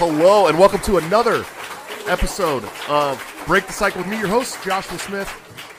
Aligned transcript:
Hello, 0.00 0.46
and 0.46 0.56
welcome 0.56 0.78
to 0.82 0.98
another 0.98 1.44
episode 2.06 2.62
of 2.88 3.42
Break 3.48 3.66
the 3.66 3.72
Cycle 3.72 4.00
with 4.00 4.08
me, 4.08 4.16
your 4.16 4.28
host, 4.28 4.62
Joshua 4.62 4.96
Smith. 4.96 5.28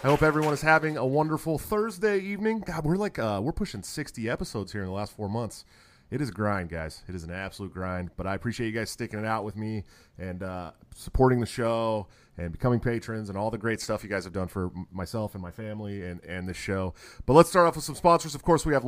I 0.04 0.08
hope 0.08 0.24
everyone 0.24 0.54
is 0.54 0.62
having 0.62 0.98
a 0.98 1.06
wonderful 1.06 1.58
Thursday 1.58 2.20
evening. 2.20 2.60
God, 2.60 2.84
we're 2.84 2.98
like 2.98 3.18
uh, 3.18 3.40
we're 3.42 3.54
pushing 3.54 3.82
60 3.82 4.30
episodes 4.30 4.74
here 4.74 4.82
in 4.82 4.88
the 4.88 4.94
last 4.94 5.14
four 5.14 5.30
months. 5.30 5.64
It 6.12 6.22
is 6.22 6.30
a 6.30 6.32
grind, 6.32 6.70
guys. 6.70 7.04
It 7.08 7.14
is 7.14 7.24
an 7.24 7.32
absolute 7.32 7.72
grind. 7.72 8.10
But 8.18 8.26
I 8.26 8.34
appreciate 8.34 8.68
you 8.68 8.74
guys 8.74 8.90
sticking 8.90 9.20
it 9.20 9.26
out 9.26 9.44
with 9.44 9.56
me 9.56 9.84
and 10.18 10.42
uh, 10.42 10.72
supporting 10.96 11.40
the 11.40 11.46
show 11.46 12.08
and 12.38 12.52
becoming 12.52 12.80
patrons 12.80 13.30
and 13.30 13.38
all 13.38 13.52
the 13.52 13.58
great 13.58 13.80
stuff 13.80 14.04
you 14.04 14.10
guys 14.10 14.24
have 14.24 14.34
done 14.34 14.48
for 14.48 14.72
myself 14.92 15.36
and 15.36 15.44
my 15.44 15.52
family 15.52 16.04
and, 16.04 16.24
and 16.26 16.48
this 16.48 16.58
show. 16.58 16.96
But 17.28 17.34
let's 17.34 17.50
start 17.50 17.68
off 17.68 17.76
with 17.76 17.86
some 17.86 17.96
sponsors. 17.96 18.34
Of 18.34 18.42
course, 18.42 18.66
we 18.66 18.74
have 18.74 18.84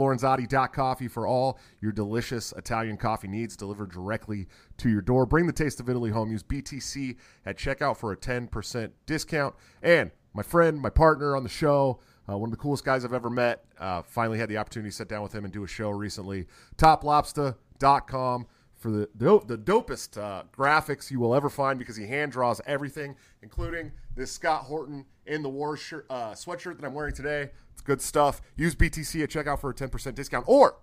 Coffee 0.73 1.07
for 1.07 1.27
all 1.27 1.59
your 1.79 1.91
delicious 1.91 2.53
Italian 2.53 2.97
coffee 2.97 3.27
needs 3.27 3.55
delivered 3.55 3.91
directly 3.91 4.47
to 4.77 4.89
your 4.89 5.01
door. 5.01 5.25
Bring 5.27 5.45
the 5.45 5.53
taste 5.53 5.79
of 5.79 5.89
Italy 5.89 6.09
home. 6.09 6.31
Use 6.31 6.43
BTC 6.43 7.17
at 7.45 7.57
checkout 7.57 7.97
for 7.97 8.11
a 8.11 8.17
10% 8.17 8.91
discount. 9.05 9.55
And 9.83 10.11
my 10.33 10.43
friend, 10.43 10.79
my 10.79 10.89
partner 10.89 11.35
on 11.35 11.43
the 11.43 11.49
show, 11.49 11.99
uh, 12.29 12.37
one 12.37 12.47
of 12.47 12.51
the 12.51 12.57
coolest 12.57 12.83
guys 12.85 13.03
I've 13.03 13.13
ever 13.13 13.29
met. 13.29 13.65
Uh, 13.79 14.01
finally 14.01 14.37
had 14.37 14.49
the 14.49 14.57
opportunity 14.57 14.89
to 14.89 14.95
sit 14.95 15.07
down 15.07 15.23
with 15.23 15.33
him 15.33 15.43
and 15.43 15.53
do 15.53 15.63
a 15.63 15.67
show 15.67 15.89
recently. 15.89 16.47
TopLobsta.com 16.77 18.47
for 18.77 18.89
the 18.89 19.09
dope, 19.15 19.47
the 19.47 19.57
dopest 19.57 20.19
uh, 20.19 20.43
graphics 20.55 21.11
you 21.11 21.19
will 21.19 21.35
ever 21.35 21.49
find 21.49 21.77
because 21.77 21.95
he 21.95 22.07
hand 22.07 22.31
draws 22.31 22.59
everything, 22.65 23.15
including 23.43 23.91
this 24.15 24.31
Scott 24.31 24.63
Horton 24.63 25.05
in 25.27 25.43
the 25.43 25.49
War 25.49 25.77
shirt, 25.77 26.05
uh, 26.09 26.31
sweatshirt 26.31 26.77
that 26.77 26.85
I'm 26.85 26.93
wearing 26.93 27.13
today. 27.13 27.51
It's 27.73 27.81
good 27.81 28.01
stuff. 28.01 28.41
Use 28.55 28.75
BTC 28.75 29.23
at 29.23 29.29
checkout 29.29 29.59
for 29.59 29.69
a 29.69 29.73
10% 29.73 30.15
discount 30.15 30.45
or 30.47 30.77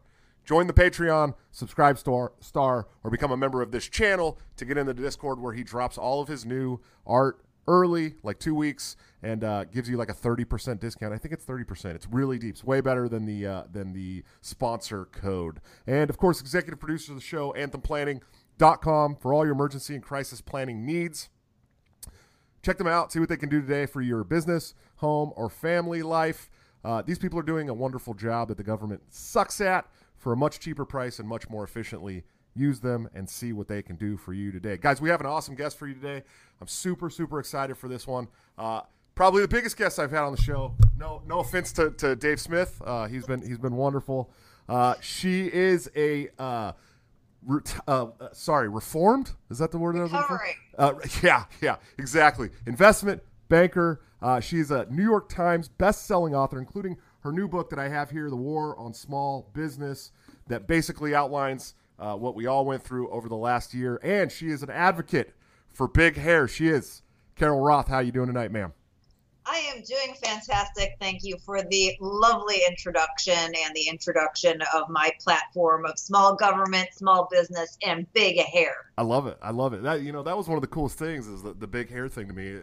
join 0.45 0.67
the 0.67 0.73
Patreon, 0.73 1.35
subscribe 1.51 1.99
star, 1.99 2.33
star, 2.41 2.87
or 3.05 3.11
become 3.11 3.31
a 3.31 3.37
member 3.37 3.61
of 3.61 3.71
this 3.71 3.87
channel 3.87 4.39
to 4.57 4.65
get 4.65 4.79
in 4.79 4.87
the 4.87 4.95
Discord 4.95 5.41
where 5.41 5.53
he 5.53 5.63
drops 5.63 5.99
all 5.99 6.23
of 6.23 6.29
his 6.29 6.47
new 6.47 6.81
art 7.07 7.45
early, 7.69 8.15
like 8.25 8.41
two 8.41 8.55
weeks, 8.55 8.97
and 9.23 9.45
uh, 9.45 9.65
gives 9.65 9.89
you 9.89 9.97
like 9.97 10.09
a 10.09 10.15
thirty 10.15 10.45
percent 10.45 10.81
discount. 10.81 11.15
I 11.15 11.19
think 11.19 11.33
it's 11.33 11.45
thirty 11.45 11.63
percent. 11.63 11.95
It's 11.95 12.09
really 12.11 12.39
deep. 12.39 12.55
It's 12.55 12.65
way 12.65 12.81
better 12.81 13.09
than 13.09 13.27
the 13.27 13.47
uh, 13.47 13.63
than 13.71 13.93
the 13.93 14.25
sponsor 14.41 15.05
code. 15.05 15.61
And 15.87 16.11
of 16.11 16.17
course, 16.17 16.41
executive 16.41 16.81
producer 16.81 17.13
of 17.13 17.19
the 17.19 17.25
show, 17.25 17.55
AnthemPlanning.com 17.57 19.17
for 19.17 19.33
all 19.33 19.45
your 19.45 19.55
emergency 19.55 19.95
and 19.95 20.03
crisis 20.03 20.41
planning 20.41 20.85
needs. 20.85 21.29
Check 22.63 22.79
them 22.79 22.89
out. 22.89 23.13
See 23.13 23.21
what 23.21 23.29
they 23.29 23.37
can 23.37 23.49
do 23.49 23.61
today 23.61 23.87
for 23.87 24.01
your 24.01 24.25
business, 24.25 24.75
home, 24.97 25.33
or 25.37 25.49
family 25.49 26.03
life. 26.03 26.51
Uh, 26.85 27.03
these 27.03 27.19
people 27.19 27.39
are 27.39 27.45
doing 27.45 27.69
a 27.69 27.75
wonderful 27.75 28.15
job 28.15 28.49
that 28.49 28.57
the 28.57 28.65
government 28.65 29.03
sucks 29.11 29.61
at 29.61 29.87
for 30.17 30.33
a 30.33 30.37
much 30.37 30.59
cheaper 30.59 30.85
price 30.85 31.19
and 31.19 31.29
much 31.29 31.49
more 31.49 31.63
efficiently 31.63 32.25
use 32.55 32.81
them 32.81 33.09
and 33.15 33.29
see 33.29 33.53
what 33.53 33.69
they 33.69 33.83
can 33.83 33.97
do 33.97 34.17
for 34.17 34.33
you 34.33 34.51
today. 34.51 34.77
Guys, 34.77 35.01
we 35.01 35.09
have 35.09 35.21
an 35.21 35.27
awesome 35.27 35.55
guest 35.55 35.79
for 35.79 35.87
you 35.87 35.95
today. 35.95 36.23
I'm 36.61 36.69
super, 36.69 37.11
super 37.11 37.39
excited 37.39 37.77
for 37.77 37.89
this 37.89 38.07
one. 38.07 38.29
Uh, 38.57 38.83
probably 39.15 39.43
the 39.43 39.49
biggest 39.49 39.77
guest 39.77 39.99
I've 39.99 40.11
had 40.11 40.23
on 40.23 40.33
the 40.33 40.41
show. 40.41 40.75
No, 40.97 41.23
no 41.27 41.41
offense 41.41 41.73
to, 41.73 41.91
to 41.91 42.17
Dave 42.17 42.41
Smith. 42.41 42.81
Uh, 42.85 43.07
he's 43.07 43.27
been 43.27 43.43
he's 43.43 43.59
been 43.59 43.77
wonderful. 43.77 44.31
Uh, 44.69 44.95
she 45.01 45.47
is 45.47 45.91
a 45.97 46.29
uh, 46.39 46.73
re- 47.47 47.61
uh, 47.87 48.07
uh, 48.21 48.29
sorry, 48.33 48.69
reformed. 48.69 49.33
Is 49.51 49.59
that 49.59 49.71
the 49.71 49.79
word? 49.79 49.97
Recovering. 49.97 50.55
Uh, 50.77 50.95
yeah, 51.23 51.45
yeah, 51.61 51.77
exactly. 51.99 52.51
Investment 52.67 53.23
banker. 53.49 54.01
she's 54.41 54.71
a 54.71 54.87
New 54.91 55.03
York 55.05 55.29
Times 55.29 55.69
best-selling 55.69 56.35
author, 56.35 56.59
including 56.59 56.97
her 57.21 57.33
new 57.33 57.49
book 57.49 57.71
that 57.71 57.79
I 57.79 57.89
have 57.89 58.11
here, 58.11 58.31
"The 58.31 58.37
War 58.37 58.79
on 58.79 58.95
Small 58.95 59.49
Business," 59.53 60.13
that 60.49 60.67
basically 60.67 61.15
outlines 61.15 61.75
uh, 61.99 62.15
what 62.15 62.35
we 62.35 62.47
all 62.47 62.65
went 62.65 62.83
through 62.83 63.11
over 63.11 63.29
the 63.29 63.37
last 63.37 63.75
year. 63.75 64.01
And 64.03 64.31
she 64.31 64.49
is 64.51 64.63
an 64.63 64.71
advocate 64.71 65.35
for 65.69 65.89
big 65.89 66.17
hair. 66.17 66.49
She 66.49 66.69
is. 66.69 67.03
Carol 67.37 67.61
Roth, 67.61 67.89
how 67.89 67.97
are 67.97 68.03
you 68.03 68.13
doing 68.13 68.27
tonight, 68.27 68.51
ma'am? 68.51 68.73
I 69.51 69.59
am 69.75 69.83
doing 69.83 70.15
fantastic. 70.23 70.97
Thank 71.01 71.25
you 71.25 71.39
for 71.39 71.63
the 71.63 71.97
lovely 72.01 72.61
introduction 72.69 73.33
and 73.35 73.75
the 73.75 73.89
introduction 73.89 74.61
of 74.75 74.91
my 74.91 75.11
platform 75.21 75.87
of 75.87 75.99
small 75.99 76.35
government, 76.35 76.89
small 76.93 77.29
business, 77.31 77.79
and 77.83 78.13
big 78.13 78.39
hair. 78.39 78.91
I 78.99 79.03
love 79.03 79.27
it. 79.27 79.39
I 79.41 79.51
love 79.51 79.73
it. 79.73 79.83
That 79.83 80.03
you 80.03 80.13
know 80.13 80.23
that 80.23 80.37
was 80.37 80.49
one 80.49 80.57
of 80.57 80.63
the 80.63 80.69
coolest 80.69 80.99
things 80.99 81.27
is 81.27 81.43
the, 81.43 81.55
the 81.55 81.67
big 81.67 81.91
hair 81.91 82.09
thing 82.09 82.29
to 82.29 82.35
me. 82.35 82.59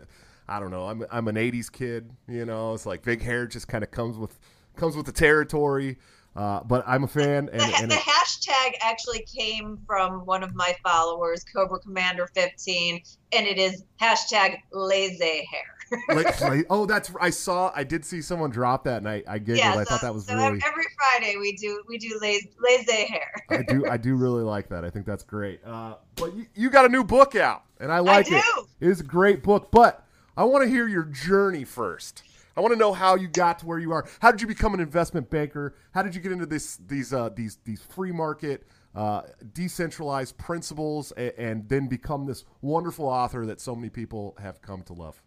I 0.48 0.60
don't 0.60 0.70
know. 0.70 0.86
I'm 0.86 1.04
I'm 1.12 1.28
an 1.28 1.38
'80s 1.38 1.72
kid. 1.72 2.12
You 2.28 2.46
know, 2.46 2.76
it's 2.76 2.86
like 2.86 3.02
big 3.02 3.22
hair 3.24 3.48
just 3.48 3.68
kind 3.68 3.84
of 3.84 3.90
comes 3.90 4.16
with 4.16 4.38
comes 4.76 4.96
with 4.96 5.08
the 5.08 5.12
territory. 5.12 5.98
Uh, 6.36 6.62
but 6.64 6.84
I'm 6.86 7.06
a 7.06 7.08
fan. 7.08 7.50
And, 7.54 7.62
the, 7.62 7.78
and 7.82 7.92
the 7.92 7.96
hashtag 7.96 8.74
actually 8.82 9.26
came 9.26 9.80
from 9.88 10.26
one 10.26 10.44
of 10.44 10.54
my 10.54 10.76
followers, 10.84 11.46
Cobra 11.46 11.80
Commander 11.80 12.28
15, 12.28 13.02
and 13.32 13.48
it 13.48 13.58
is 13.58 13.86
hashtag 14.02 14.58
lazy 14.74 15.48
hair. 15.50 15.76
like, 16.10 16.42
like, 16.42 16.66
oh, 16.70 16.86
that's 16.86 17.12
I 17.22 17.30
saw. 17.30 17.72
I 17.76 17.84
did 17.84 18.04
see 18.04 18.22
someone 18.22 18.50
drop 18.50 18.84
that, 18.86 18.98
and 18.98 19.10
I, 19.10 19.24
I 19.28 19.38
giggled. 19.38 19.60
Yeah, 19.60 19.74
so, 19.74 19.80
I 19.80 19.84
thought 19.86 20.02
that 20.02 20.14
was 20.14 20.26
so 20.26 20.36
really. 20.36 20.60
Every 20.66 20.86
Friday 20.98 21.38
we 21.38 21.56
do 21.56 21.84
we 21.88 21.98
do 21.98 22.18
lazy, 22.22 22.52
lazy 22.60 23.06
hair. 23.06 23.32
I 23.50 23.62
do 23.62 23.88
I 23.88 23.98
do 23.98 24.16
really 24.16 24.44
like 24.44 24.70
that. 24.70 24.84
I 24.84 24.90
think 24.90 25.06
that's 25.06 25.24
great. 25.24 25.62
Uh, 25.66 25.96
but 26.16 26.36
you, 26.36 26.46
you 26.56 26.70
got 26.70 26.86
a 26.86 26.90
new 26.90 27.04
book 27.04 27.36
out, 27.36 27.64
and 27.80 27.92
I 27.92 28.00
like 28.00 28.32
I 28.32 28.38
it. 28.38 28.44
It 28.82 28.90
is 28.90 29.00
a 29.00 29.04
great 29.04 29.44
book, 29.44 29.70
but 29.72 30.06
I 30.36 30.44
want 30.44 30.64
to 30.64 30.70
hear 30.70 30.88
your 30.88 31.04
journey 31.04 31.64
first. 31.64 32.24
I 32.58 32.62
want 32.62 32.74
to 32.74 32.80
know 32.80 32.94
how 32.94 33.16
you 33.16 33.28
got 33.28 33.60
to 33.60 33.66
where 33.66 33.80
you 33.80 33.92
are. 33.92 34.08
How 34.20 34.32
did 34.32 34.42
you 34.42 34.48
become 34.48 34.74
an 34.74 34.80
investment 34.80 35.30
banker? 35.30 35.76
How 35.94 36.02
did 36.02 36.16
you 36.16 36.22
get 36.22 36.32
into 36.32 36.46
this 36.46 36.78
these 36.78 37.14
uh, 37.14 37.30
these 37.36 37.58
these 37.66 37.82
free 37.82 38.14
market 38.14 38.66
uh, 38.96 39.24
decentralized 39.52 40.38
principles 40.38 41.12
and, 41.14 41.34
and, 41.38 41.70
then 41.70 41.88
become 41.88 42.26
this 42.26 42.46
wonderful 42.62 43.06
author 43.06 43.46
that 43.46 43.60
so 43.60 43.76
many 43.76 43.90
people 43.90 44.38
have 44.42 44.62
come 44.62 44.84
to 44.84 44.94
love? 44.94 45.22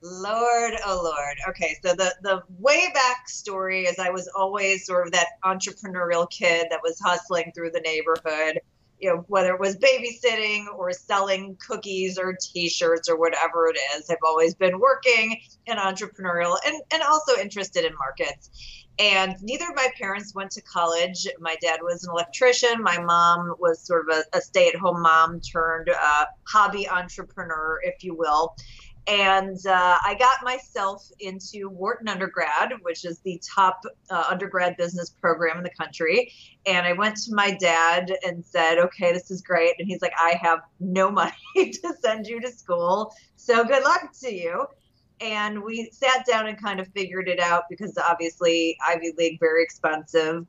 Lord, 0.00 0.72
oh 0.86 1.00
Lord. 1.04 1.36
Okay, 1.50 1.76
so 1.84 1.92
the 1.94 2.14
the 2.22 2.42
way 2.58 2.90
back 2.94 3.28
story 3.28 3.84
is 3.84 3.98
I 3.98 4.08
was 4.08 4.26
always 4.34 4.86
sort 4.86 5.06
of 5.06 5.12
that 5.12 5.26
entrepreneurial 5.44 6.30
kid 6.30 6.68
that 6.70 6.80
was 6.82 6.98
hustling 6.98 7.52
through 7.54 7.72
the 7.72 7.80
neighborhood 7.80 8.60
you 9.00 9.08
know, 9.08 9.24
whether 9.28 9.54
it 9.54 9.60
was 9.60 9.76
babysitting 9.76 10.66
or 10.76 10.92
selling 10.92 11.56
cookies 11.66 12.18
or 12.18 12.36
t-shirts 12.40 13.08
or 13.08 13.18
whatever 13.18 13.68
it 13.68 13.78
is, 13.96 14.10
I've 14.10 14.18
always 14.24 14.54
been 14.54 14.78
working 14.78 15.40
and 15.66 15.78
entrepreneurial 15.78 16.56
and, 16.66 16.82
and 16.92 17.02
also 17.02 17.40
interested 17.40 17.84
in 17.84 17.92
markets. 17.96 18.50
And 18.98 19.34
neither 19.40 19.64
of 19.64 19.74
my 19.74 19.88
parents 19.98 20.34
went 20.34 20.50
to 20.52 20.62
college. 20.62 21.26
My 21.38 21.56
dad 21.62 21.80
was 21.82 22.04
an 22.04 22.10
electrician. 22.10 22.82
My 22.82 22.98
mom 22.98 23.54
was 23.58 23.80
sort 23.80 24.06
of 24.10 24.18
a, 24.18 24.36
a 24.36 24.40
stay-at-home 24.42 25.00
mom 25.00 25.40
turned 25.40 25.88
uh, 25.88 26.26
hobby 26.46 26.86
entrepreneur, 26.86 27.80
if 27.82 28.04
you 28.04 28.14
will. 28.14 28.54
And 29.06 29.58
uh, 29.66 29.98
I 30.04 30.14
got 30.18 30.38
myself 30.42 31.08
into 31.20 31.68
Wharton 31.68 32.08
undergrad, 32.08 32.72
which 32.82 33.04
is 33.04 33.18
the 33.20 33.40
top 33.54 33.80
uh, 34.10 34.24
undergrad 34.28 34.76
business 34.76 35.10
program 35.10 35.58
in 35.58 35.64
the 35.64 35.70
country. 35.70 36.32
And 36.66 36.86
I 36.86 36.92
went 36.92 37.16
to 37.24 37.34
my 37.34 37.50
dad 37.52 38.12
and 38.24 38.44
said, 38.44 38.78
okay, 38.78 39.12
this 39.12 39.30
is 39.30 39.42
great. 39.42 39.74
And 39.78 39.88
he's 39.88 40.02
like, 40.02 40.12
I 40.16 40.38
have 40.40 40.60
no 40.78 41.10
money 41.22 41.32
to 41.54 41.94
send 42.00 42.26
you 42.26 42.40
to 42.40 42.52
school. 42.52 43.12
So 43.36 43.64
good 43.64 43.82
luck 43.82 44.10
to 44.22 44.34
you. 44.34 44.66
And 45.20 45.62
we 45.62 45.90
sat 45.92 46.24
down 46.26 46.46
and 46.46 46.60
kind 46.60 46.80
of 46.80 46.88
figured 46.88 47.28
it 47.28 47.40
out 47.40 47.64
because 47.68 47.96
obviously 47.98 48.76
Ivy 48.86 49.12
League, 49.18 49.38
very 49.38 49.62
expensive 49.62 50.46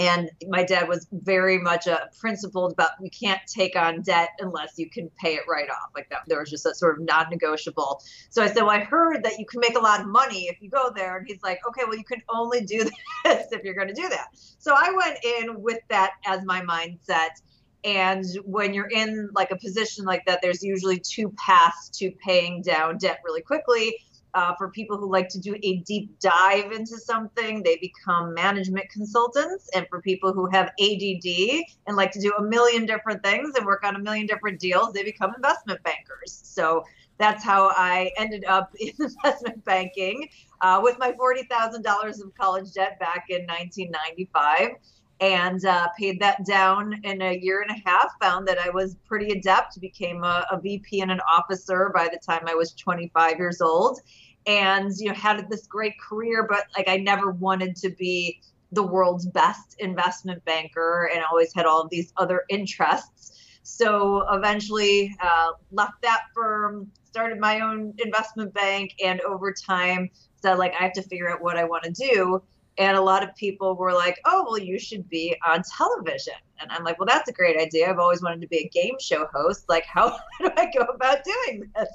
and 0.00 0.30
my 0.48 0.64
dad 0.64 0.88
was 0.88 1.06
very 1.12 1.58
much 1.58 1.86
a 1.86 2.08
principled 2.18 2.72
about 2.72 2.92
you 3.02 3.10
can't 3.10 3.40
take 3.46 3.76
on 3.76 4.00
debt 4.00 4.30
unless 4.38 4.78
you 4.78 4.88
can 4.88 5.10
pay 5.22 5.34
it 5.34 5.42
right 5.46 5.68
off. 5.68 5.90
Like 5.94 6.08
that 6.08 6.20
there 6.26 6.40
was 6.40 6.48
just 6.48 6.64
a 6.64 6.74
sort 6.74 6.98
of 6.98 7.04
non-negotiable. 7.04 8.02
So 8.30 8.42
i 8.42 8.46
said 8.46 8.62
well 8.62 8.70
i 8.70 8.78
heard 8.78 9.22
that 9.24 9.38
you 9.38 9.44
can 9.44 9.60
make 9.60 9.76
a 9.76 9.80
lot 9.80 10.00
of 10.00 10.06
money 10.06 10.46
if 10.48 10.56
you 10.62 10.70
go 10.70 10.90
there. 10.96 11.18
And 11.18 11.26
he's 11.26 11.42
like 11.42 11.60
okay 11.68 11.82
well 11.86 11.98
you 11.98 12.04
can 12.04 12.22
only 12.30 12.62
do 12.62 12.78
this 13.24 13.46
if 13.52 13.62
you're 13.62 13.74
going 13.74 13.88
to 13.88 13.94
do 13.94 14.08
that. 14.08 14.28
So 14.58 14.74
i 14.74 14.90
went 14.90 15.18
in 15.22 15.60
with 15.60 15.80
that 15.90 16.12
as 16.26 16.44
my 16.46 16.62
mindset. 16.62 17.42
And 17.84 18.24
when 18.44 18.72
you're 18.72 18.88
in 18.88 19.28
like 19.34 19.50
a 19.50 19.56
position 19.56 20.06
like 20.06 20.24
that 20.26 20.40
there's 20.42 20.62
usually 20.62 20.98
two 20.98 21.30
paths 21.36 21.90
to 21.98 22.10
paying 22.24 22.62
down 22.62 22.96
debt 22.96 23.20
really 23.22 23.42
quickly 23.42 23.98
uh, 24.34 24.54
for 24.56 24.70
people 24.70 24.96
who 24.96 25.10
like 25.10 25.28
to 25.28 25.38
do 25.38 25.56
a 25.62 25.78
deep 25.78 26.18
dive 26.20 26.72
into 26.72 26.98
something, 26.98 27.62
they 27.62 27.76
become 27.76 28.34
management 28.34 28.88
consultants. 28.90 29.68
And 29.74 29.86
for 29.88 30.00
people 30.00 30.32
who 30.32 30.46
have 30.50 30.70
ADD 30.80 31.64
and 31.86 31.96
like 31.96 32.12
to 32.12 32.20
do 32.20 32.32
a 32.38 32.42
million 32.42 32.86
different 32.86 33.22
things 33.22 33.54
and 33.56 33.66
work 33.66 33.84
on 33.84 33.96
a 33.96 33.98
million 33.98 34.26
different 34.26 34.60
deals, 34.60 34.92
they 34.92 35.02
become 35.02 35.34
investment 35.34 35.82
bankers. 35.82 36.40
So 36.42 36.84
that's 37.18 37.44
how 37.44 37.70
I 37.76 38.10
ended 38.16 38.44
up 38.46 38.72
in 38.80 38.92
investment 38.98 39.64
banking 39.64 40.28
uh, 40.62 40.80
with 40.82 40.98
my 40.98 41.12
$40,000 41.12 42.24
of 42.24 42.34
college 42.34 42.72
debt 42.72 42.98
back 42.98 43.26
in 43.28 43.42
1995 43.46 44.70
and 45.20 45.64
uh, 45.66 45.88
paid 45.98 46.18
that 46.20 46.44
down 46.46 46.98
in 47.04 47.20
a 47.20 47.38
year 47.38 47.62
and 47.62 47.70
a 47.70 47.88
half. 47.88 48.10
Found 48.20 48.48
that 48.48 48.58
I 48.58 48.70
was 48.70 48.96
pretty 49.06 49.32
adept, 49.32 49.80
became 49.80 50.24
a, 50.24 50.46
a, 50.50 50.58
VP 50.58 51.00
and 51.02 51.10
an 51.10 51.20
officer 51.30 51.90
by 51.94 52.08
the 52.08 52.18
time 52.18 52.44
I 52.46 52.54
was 52.54 52.72
25 52.72 53.38
years 53.38 53.60
old, 53.60 54.00
and 54.46 54.92
you 54.96 55.08
know 55.08 55.14
had 55.14 55.48
this 55.50 55.66
great 55.66 55.94
career. 56.00 56.46
But 56.48 56.64
like 56.76 56.88
I 56.88 56.96
never 56.96 57.30
wanted 57.30 57.76
to 57.76 57.90
be 57.90 58.40
the 58.72 58.82
world's 58.82 59.26
best 59.26 59.76
investment 59.78 60.44
banker, 60.44 61.10
and 61.14 61.22
always 61.24 61.52
had 61.54 61.66
all 61.66 61.82
of 61.82 61.90
these 61.90 62.12
other 62.16 62.44
interests. 62.48 63.36
So 63.62 64.26
eventually 64.30 65.14
uh, 65.20 65.52
left 65.70 66.00
that 66.02 66.22
firm, 66.34 66.90
started 67.04 67.38
my 67.38 67.60
own 67.60 67.92
investment 68.02 68.54
bank, 68.54 68.94
and 69.04 69.20
over 69.20 69.52
time 69.52 70.08
said 70.42 70.54
like 70.54 70.72
I 70.80 70.84
have 70.84 70.94
to 70.94 71.02
figure 71.02 71.30
out 71.30 71.42
what 71.42 71.58
I 71.58 71.64
want 71.64 71.84
to 71.84 71.90
do. 71.90 72.42
And 72.80 72.96
a 72.96 73.00
lot 73.00 73.22
of 73.22 73.36
people 73.36 73.76
were 73.76 73.92
like, 73.92 74.18
"Oh, 74.24 74.44
well, 74.46 74.58
you 74.58 74.78
should 74.78 75.06
be 75.10 75.36
on 75.46 75.62
television." 75.62 76.32
And 76.58 76.72
I'm 76.72 76.82
like, 76.82 76.98
"Well, 76.98 77.06
that's 77.06 77.28
a 77.28 77.32
great 77.32 77.60
idea. 77.60 77.90
I've 77.90 77.98
always 77.98 78.22
wanted 78.22 78.40
to 78.40 78.48
be 78.48 78.58
a 78.58 78.68
game 78.70 78.96
show 78.98 79.28
host. 79.32 79.68
Like, 79.68 79.84
how 79.84 80.16
do 80.40 80.50
I 80.56 80.70
go 80.76 80.84
about 80.84 81.18
doing 81.22 81.70
this?" 81.76 81.88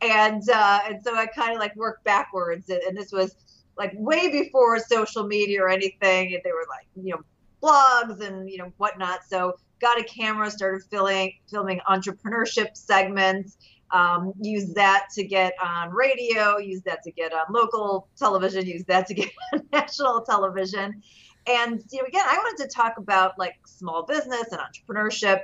And 0.00 0.48
uh, 0.48 0.80
and 0.86 1.02
so 1.02 1.16
I 1.16 1.26
kind 1.26 1.52
of 1.52 1.58
like 1.58 1.74
worked 1.74 2.04
backwards. 2.04 2.70
And 2.70 2.96
this 2.96 3.10
was 3.10 3.34
like 3.76 3.92
way 3.96 4.30
before 4.30 4.78
social 4.78 5.26
media 5.26 5.60
or 5.60 5.68
anything. 5.68 6.40
They 6.44 6.52
were 6.52 6.66
like, 6.68 6.86
you 6.94 7.14
know, 7.14 7.22
blogs 7.60 8.20
and 8.20 8.48
you 8.48 8.58
know 8.58 8.72
whatnot. 8.76 9.24
So 9.28 9.54
got 9.80 10.00
a 10.00 10.04
camera, 10.04 10.50
started 10.50 10.82
filming 10.88 11.34
filming 11.50 11.80
entrepreneurship 11.88 12.76
segments. 12.76 13.56
Um, 13.92 14.32
use 14.40 14.72
that 14.74 15.08
to 15.14 15.24
get 15.24 15.52
on 15.62 15.90
radio, 15.90 16.58
use 16.58 16.82
that 16.82 17.02
to 17.02 17.12
get 17.12 17.32
on 17.32 17.46
local 17.50 18.08
television, 18.16 18.66
use 18.66 18.84
that 18.84 19.06
to 19.08 19.14
get 19.22 19.30
on 19.52 19.62
national 19.72 20.22
television. 20.22 21.02
And 21.46 21.82
you 21.90 21.98
know, 22.00 22.06
again, 22.06 22.24
I 22.26 22.36
wanted 22.38 22.62
to 22.62 22.68
talk 22.68 22.98
about 22.98 23.38
like 23.38 23.56
small 23.66 24.04
business 24.04 24.46
and 24.52 24.60
entrepreneurship. 24.60 25.42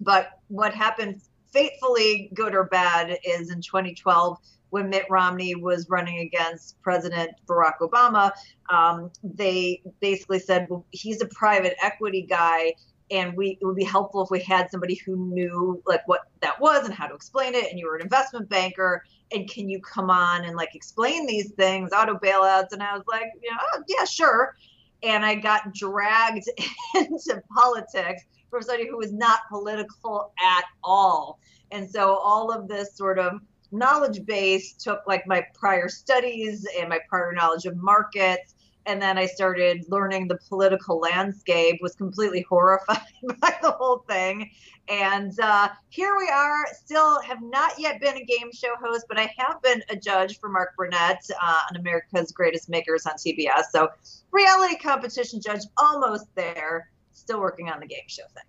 But 0.00 0.40
what 0.48 0.74
happened, 0.74 1.22
fatefully, 1.52 2.30
good 2.34 2.54
or 2.54 2.64
bad, 2.64 3.18
is 3.24 3.50
in 3.50 3.60
2012 3.60 4.38
when 4.70 4.90
Mitt 4.90 5.06
Romney 5.08 5.54
was 5.54 5.88
running 5.88 6.18
against 6.18 6.80
President 6.82 7.30
Barack 7.46 7.78
Obama, 7.80 8.32
um, 8.68 9.10
they 9.22 9.82
basically 10.00 10.38
said, 10.38 10.66
well, 10.68 10.84
he's 10.90 11.22
a 11.22 11.26
private 11.26 11.74
equity 11.82 12.22
guy. 12.28 12.74
And 13.10 13.36
we 13.36 13.58
it 13.60 13.64
would 13.64 13.76
be 13.76 13.84
helpful 13.84 14.22
if 14.24 14.30
we 14.30 14.40
had 14.40 14.70
somebody 14.70 14.94
who 14.94 15.16
knew 15.16 15.80
like 15.86 16.06
what 16.08 16.22
that 16.40 16.60
was 16.60 16.84
and 16.84 16.94
how 16.94 17.06
to 17.06 17.14
explain 17.14 17.54
it. 17.54 17.70
And 17.70 17.78
you 17.78 17.86
were 17.86 17.96
an 17.96 18.02
investment 18.02 18.48
banker, 18.48 19.04
and 19.32 19.48
can 19.48 19.68
you 19.68 19.80
come 19.80 20.10
on 20.10 20.44
and 20.44 20.56
like 20.56 20.74
explain 20.74 21.26
these 21.26 21.52
things, 21.52 21.92
auto 21.92 22.14
bailouts? 22.14 22.72
And 22.72 22.82
I 22.82 22.94
was 22.94 23.04
like, 23.06 23.26
you 23.42 23.50
know, 23.50 23.58
oh, 23.74 23.82
yeah, 23.88 24.04
sure. 24.04 24.56
And 25.02 25.24
I 25.24 25.34
got 25.34 25.74
dragged 25.74 26.48
into 26.94 27.42
politics 27.54 28.22
from 28.50 28.62
somebody 28.62 28.88
who 28.88 28.96
was 28.96 29.12
not 29.12 29.40
political 29.50 30.32
at 30.40 30.64
all. 30.82 31.38
And 31.70 31.88
so 31.88 32.16
all 32.16 32.50
of 32.50 32.68
this 32.68 32.96
sort 32.96 33.18
of 33.18 33.40
knowledge 33.72 34.24
base 34.24 34.72
took 34.74 35.02
like 35.06 35.26
my 35.26 35.44
prior 35.54 35.88
studies 35.88 36.66
and 36.78 36.88
my 36.88 37.00
prior 37.08 37.32
knowledge 37.32 37.66
of 37.66 37.76
markets 37.76 38.54
and 38.86 39.02
then 39.02 39.18
i 39.18 39.26
started 39.26 39.84
learning 39.88 40.26
the 40.28 40.38
political 40.48 40.98
landscape 40.98 41.78
was 41.82 41.94
completely 41.94 42.44
horrified 42.48 43.00
by 43.40 43.54
the 43.62 43.70
whole 43.72 44.04
thing 44.08 44.50
and 44.88 45.38
uh, 45.40 45.68
here 45.88 46.16
we 46.16 46.28
are 46.28 46.64
still 46.72 47.20
have 47.22 47.42
not 47.42 47.72
yet 47.76 48.00
been 48.00 48.16
a 48.16 48.24
game 48.24 48.50
show 48.52 48.74
host 48.82 49.04
but 49.08 49.18
i 49.18 49.32
have 49.36 49.60
been 49.62 49.82
a 49.90 49.96
judge 49.96 50.38
for 50.38 50.48
mark 50.48 50.76
burnett 50.76 51.22
uh, 51.42 51.60
on 51.70 51.76
america's 51.76 52.32
greatest 52.32 52.68
makers 52.68 53.06
on 53.06 53.14
cbs 53.14 53.64
so 53.70 53.88
reality 54.30 54.76
competition 54.76 55.40
judge 55.40 55.62
almost 55.78 56.26
there 56.34 56.90
still 57.12 57.40
working 57.40 57.68
on 57.68 57.80
the 57.80 57.86
game 57.86 58.06
show 58.06 58.24
thing 58.34 58.44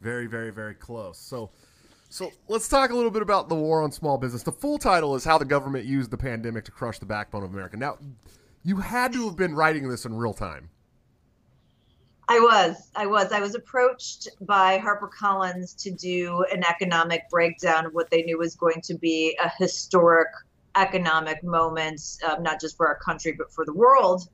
very 0.00 0.26
very 0.26 0.50
very 0.50 0.74
close 0.74 1.18
so 1.18 1.50
so 2.12 2.32
let's 2.48 2.68
talk 2.68 2.90
a 2.90 2.94
little 2.94 3.12
bit 3.12 3.22
about 3.22 3.48
the 3.48 3.54
war 3.54 3.84
on 3.84 3.92
small 3.92 4.18
business. 4.18 4.42
The 4.42 4.50
full 4.50 4.78
title 4.78 5.14
is 5.14 5.22
How 5.22 5.38
the 5.38 5.44
Government 5.44 5.84
Used 5.84 6.10
the 6.10 6.16
Pandemic 6.16 6.64
to 6.64 6.72
Crush 6.72 6.98
the 6.98 7.06
Backbone 7.06 7.44
of 7.44 7.52
America. 7.52 7.76
Now, 7.76 7.98
you 8.62 8.76
had 8.76 9.12
to 9.12 9.26
have 9.26 9.36
been 9.36 9.54
writing 9.54 9.88
this 9.88 10.04
in 10.04 10.14
real 10.14 10.34
time. 10.34 10.70
I 12.28 12.38
was. 12.38 12.90
I 12.94 13.06
was. 13.06 13.32
I 13.32 13.40
was 13.40 13.56
approached 13.56 14.28
by 14.42 14.78
HarperCollins 14.78 15.76
to 15.82 15.90
do 15.90 16.44
an 16.52 16.62
economic 16.64 17.28
breakdown 17.28 17.86
of 17.86 17.92
what 17.92 18.08
they 18.10 18.22
knew 18.22 18.38
was 18.38 18.54
going 18.54 18.80
to 18.82 18.94
be 18.94 19.36
a 19.42 19.50
historic 19.58 20.28
economic 20.76 21.42
moment, 21.42 22.00
um, 22.28 22.42
not 22.42 22.60
just 22.60 22.76
for 22.76 22.86
our 22.86 22.98
country, 22.98 23.32
but 23.36 23.52
for 23.52 23.64
the 23.64 23.72
world. 23.72 24.28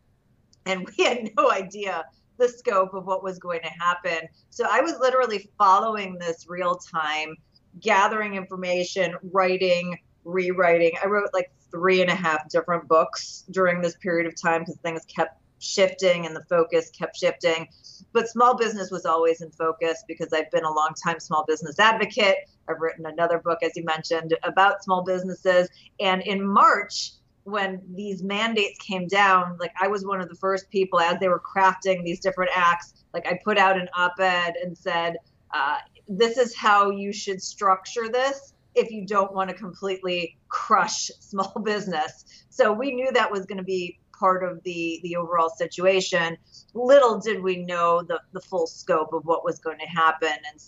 And 0.66 0.86
we 0.86 1.04
had 1.04 1.30
no 1.38 1.50
idea 1.50 2.04
the 2.38 2.48
scope 2.48 2.92
of 2.92 3.06
what 3.06 3.22
was 3.22 3.38
going 3.38 3.60
to 3.62 3.70
happen. 3.70 4.28
So 4.50 4.66
I 4.70 4.82
was 4.82 4.98
literally 5.00 5.48
following 5.56 6.18
this 6.18 6.46
real 6.48 6.76
time 6.76 7.34
gathering 7.80 8.34
information, 8.34 9.14
writing, 9.32 9.96
rewriting. 10.24 10.92
I 11.02 11.06
wrote 11.06 11.30
like 11.32 11.50
three 11.76 12.00
and 12.00 12.10
a 12.10 12.14
half 12.14 12.48
different 12.48 12.88
books 12.88 13.44
during 13.50 13.82
this 13.82 13.96
period 13.96 14.26
of 14.26 14.40
time 14.40 14.62
because 14.62 14.76
things 14.76 15.04
kept 15.04 15.38
shifting 15.58 16.24
and 16.24 16.34
the 16.34 16.42
focus 16.44 16.88
kept 16.90 17.16
shifting. 17.18 17.68
But 18.14 18.28
small 18.28 18.56
business 18.56 18.90
was 18.90 19.04
always 19.04 19.42
in 19.42 19.50
focus 19.50 20.02
because 20.08 20.32
I've 20.32 20.50
been 20.50 20.64
a 20.64 20.72
long 20.72 20.94
time 21.04 21.20
small 21.20 21.44
business 21.46 21.78
advocate. 21.78 22.36
I've 22.66 22.80
written 22.80 23.04
another 23.04 23.38
book, 23.38 23.58
as 23.62 23.72
you 23.76 23.84
mentioned, 23.84 24.34
about 24.42 24.82
small 24.82 25.04
businesses. 25.04 25.68
And 26.00 26.22
in 26.22 26.46
March, 26.46 27.12
when 27.44 27.82
these 27.94 28.22
mandates 28.22 28.78
came 28.78 29.06
down, 29.06 29.58
like 29.60 29.72
I 29.78 29.86
was 29.86 30.06
one 30.06 30.22
of 30.22 30.30
the 30.30 30.34
first 30.36 30.70
people 30.70 30.98
as 30.98 31.18
they 31.20 31.28
were 31.28 31.42
crafting 31.42 32.04
these 32.04 32.20
different 32.20 32.52
acts, 32.54 33.04
like 33.12 33.26
I 33.26 33.38
put 33.44 33.58
out 33.58 33.78
an 33.78 33.88
op 33.94 34.18
ed 34.18 34.54
and 34.62 34.76
said, 34.76 35.16
uh, 35.54 35.76
this 36.08 36.38
is 36.38 36.56
how 36.56 36.90
you 36.90 37.12
should 37.12 37.42
structure 37.42 38.08
this 38.08 38.54
if 38.76 38.90
you 38.90 39.06
don't 39.06 39.34
want 39.34 39.50
to 39.50 39.56
completely 39.56 40.36
crush 40.48 41.10
small 41.20 41.52
business. 41.64 42.24
So 42.50 42.72
we 42.72 42.92
knew 42.92 43.10
that 43.12 43.30
was 43.30 43.46
going 43.46 43.58
to 43.58 43.64
be 43.64 43.98
part 44.18 44.44
of 44.44 44.62
the 44.62 45.00
the 45.02 45.16
overall 45.16 45.50
situation. 45.50 46.36
Little 46.74 47.18
did 47.18 47.42
we 47.42 47.56
know 47.56 48.02
the 48.02 48.20
the 48.32 48.40
full 48.40 48.66
scope 48.66 49.12
of 49.12 49.24
what 49.24 49.44
was 49.44 49.58
going 49.58 49.78
to 49.78 49.86
happen, 49.86 50.28
and 50.28 50.62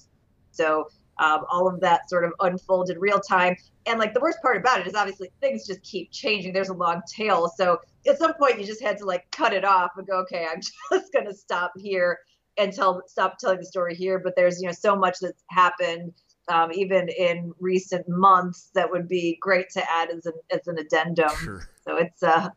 so 0.51 0.89
um, 1.19 1.45
all 1.51 1.69
of 1.69 1.81
that 1.81 2.09
sort 2.09 2.25
of 2.25 2.33
unfolded 2.41 2.97
real 2.99 3.21
time. 3.21 3.57
And 3.87 3.99
like 3.99 4.15
the 4.15 4.21
worst 4.21 4.39
part 4.43 4.57
about 4.57 4.81
it 4.81 4.87
is 4.87 4.95
obviously 4.95 5.31
things 5.41 5.67
just 5.67 5.83
keep 5.83 6.13
changing. 6.13 6.53
There's 6.53 6.69
a 6.69 6.75
long 6.75 7.03
tail, 7.09 7.49
so 7.57 7.79
at 8.07 8.19
some 8.19 8.35
point 8.35 8.59
you 8.59 8.67
just 8.67 8.83
had 8.83 8.99
to 8.99 9.05
like 9.05 9.31
cut 9.31 9.53
it 9.53 9.65
off 9.65 9.93
and 9.97 10.07
go, 10.07 10.19
okay, 10.21 10.47
I'm 10.51 10.61
just 10.93 11.13
going 11.13 11.27
to 11.27 11.35
stop 11.35 11.73
here 11.77 12.19
and 12.59 12.73
tell 12.73 13.03
stop 13.07 13.39
telling 13.39 13.59
the 13.59 13.65
story 13.65 13.95
here 13.95 14.19
but 14.19 14.35
there's 14.37 14.61
you 14.61 14.67
know 14.67 14.73
so 14.73 14.97
much 14.97 15.19
that's 15.21 15.45
happened 15.49 16.13
um, 16.49 16.73
even 16.73 17.09
in 17.09 17.53
recent 17.61 18.09
months 18.09 18.71
that 18.75 18.91
would 18.91 19.09
be 19.09 19.39
great 19.41 19.71
to 19.71 19.83
add 19.91 20.11
as 20.11 20.27
an 20.27 20.35
as 20.51 20.67
an 20.67 20.79
addendum 20.79 21.35
sure. 21.37 21.69
so 21.85 21.97
it's 21.97 22.23
uh 22.23 22.49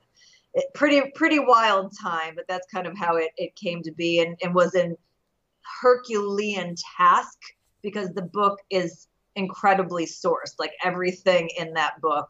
it, 0.53 0.65
pretty 0.73 1.01
pretty 1.15 1.39
wild 1.39 1.93
time 2.01 2.33
but 2.35 2.45
that's 2.47 2.67
kind 2.73 2.87
of 2.87 2.97
how 2.97 3.15
it, 3.17 3.31
it 3.37 3.55
came 3.55 3.81
to 3.83 3.91
be 3.91 4.19
and, 4.19 4.37
and 4.41 4.53
was 4.53 4.73
an 4.75 4.95
herculean 5.81 6.75
task 6.97 7.37
because 7.81 8.09
the 8.13 8.21
book 8.21 8.59
is 8.69 9.07
incredibly 9.35 10.05
sourced 10.05 10.55
like 10.59 10.71
everything 10.83 11.49
in 11.57 11.73
that 11.73 11.99
book 12.01 12.29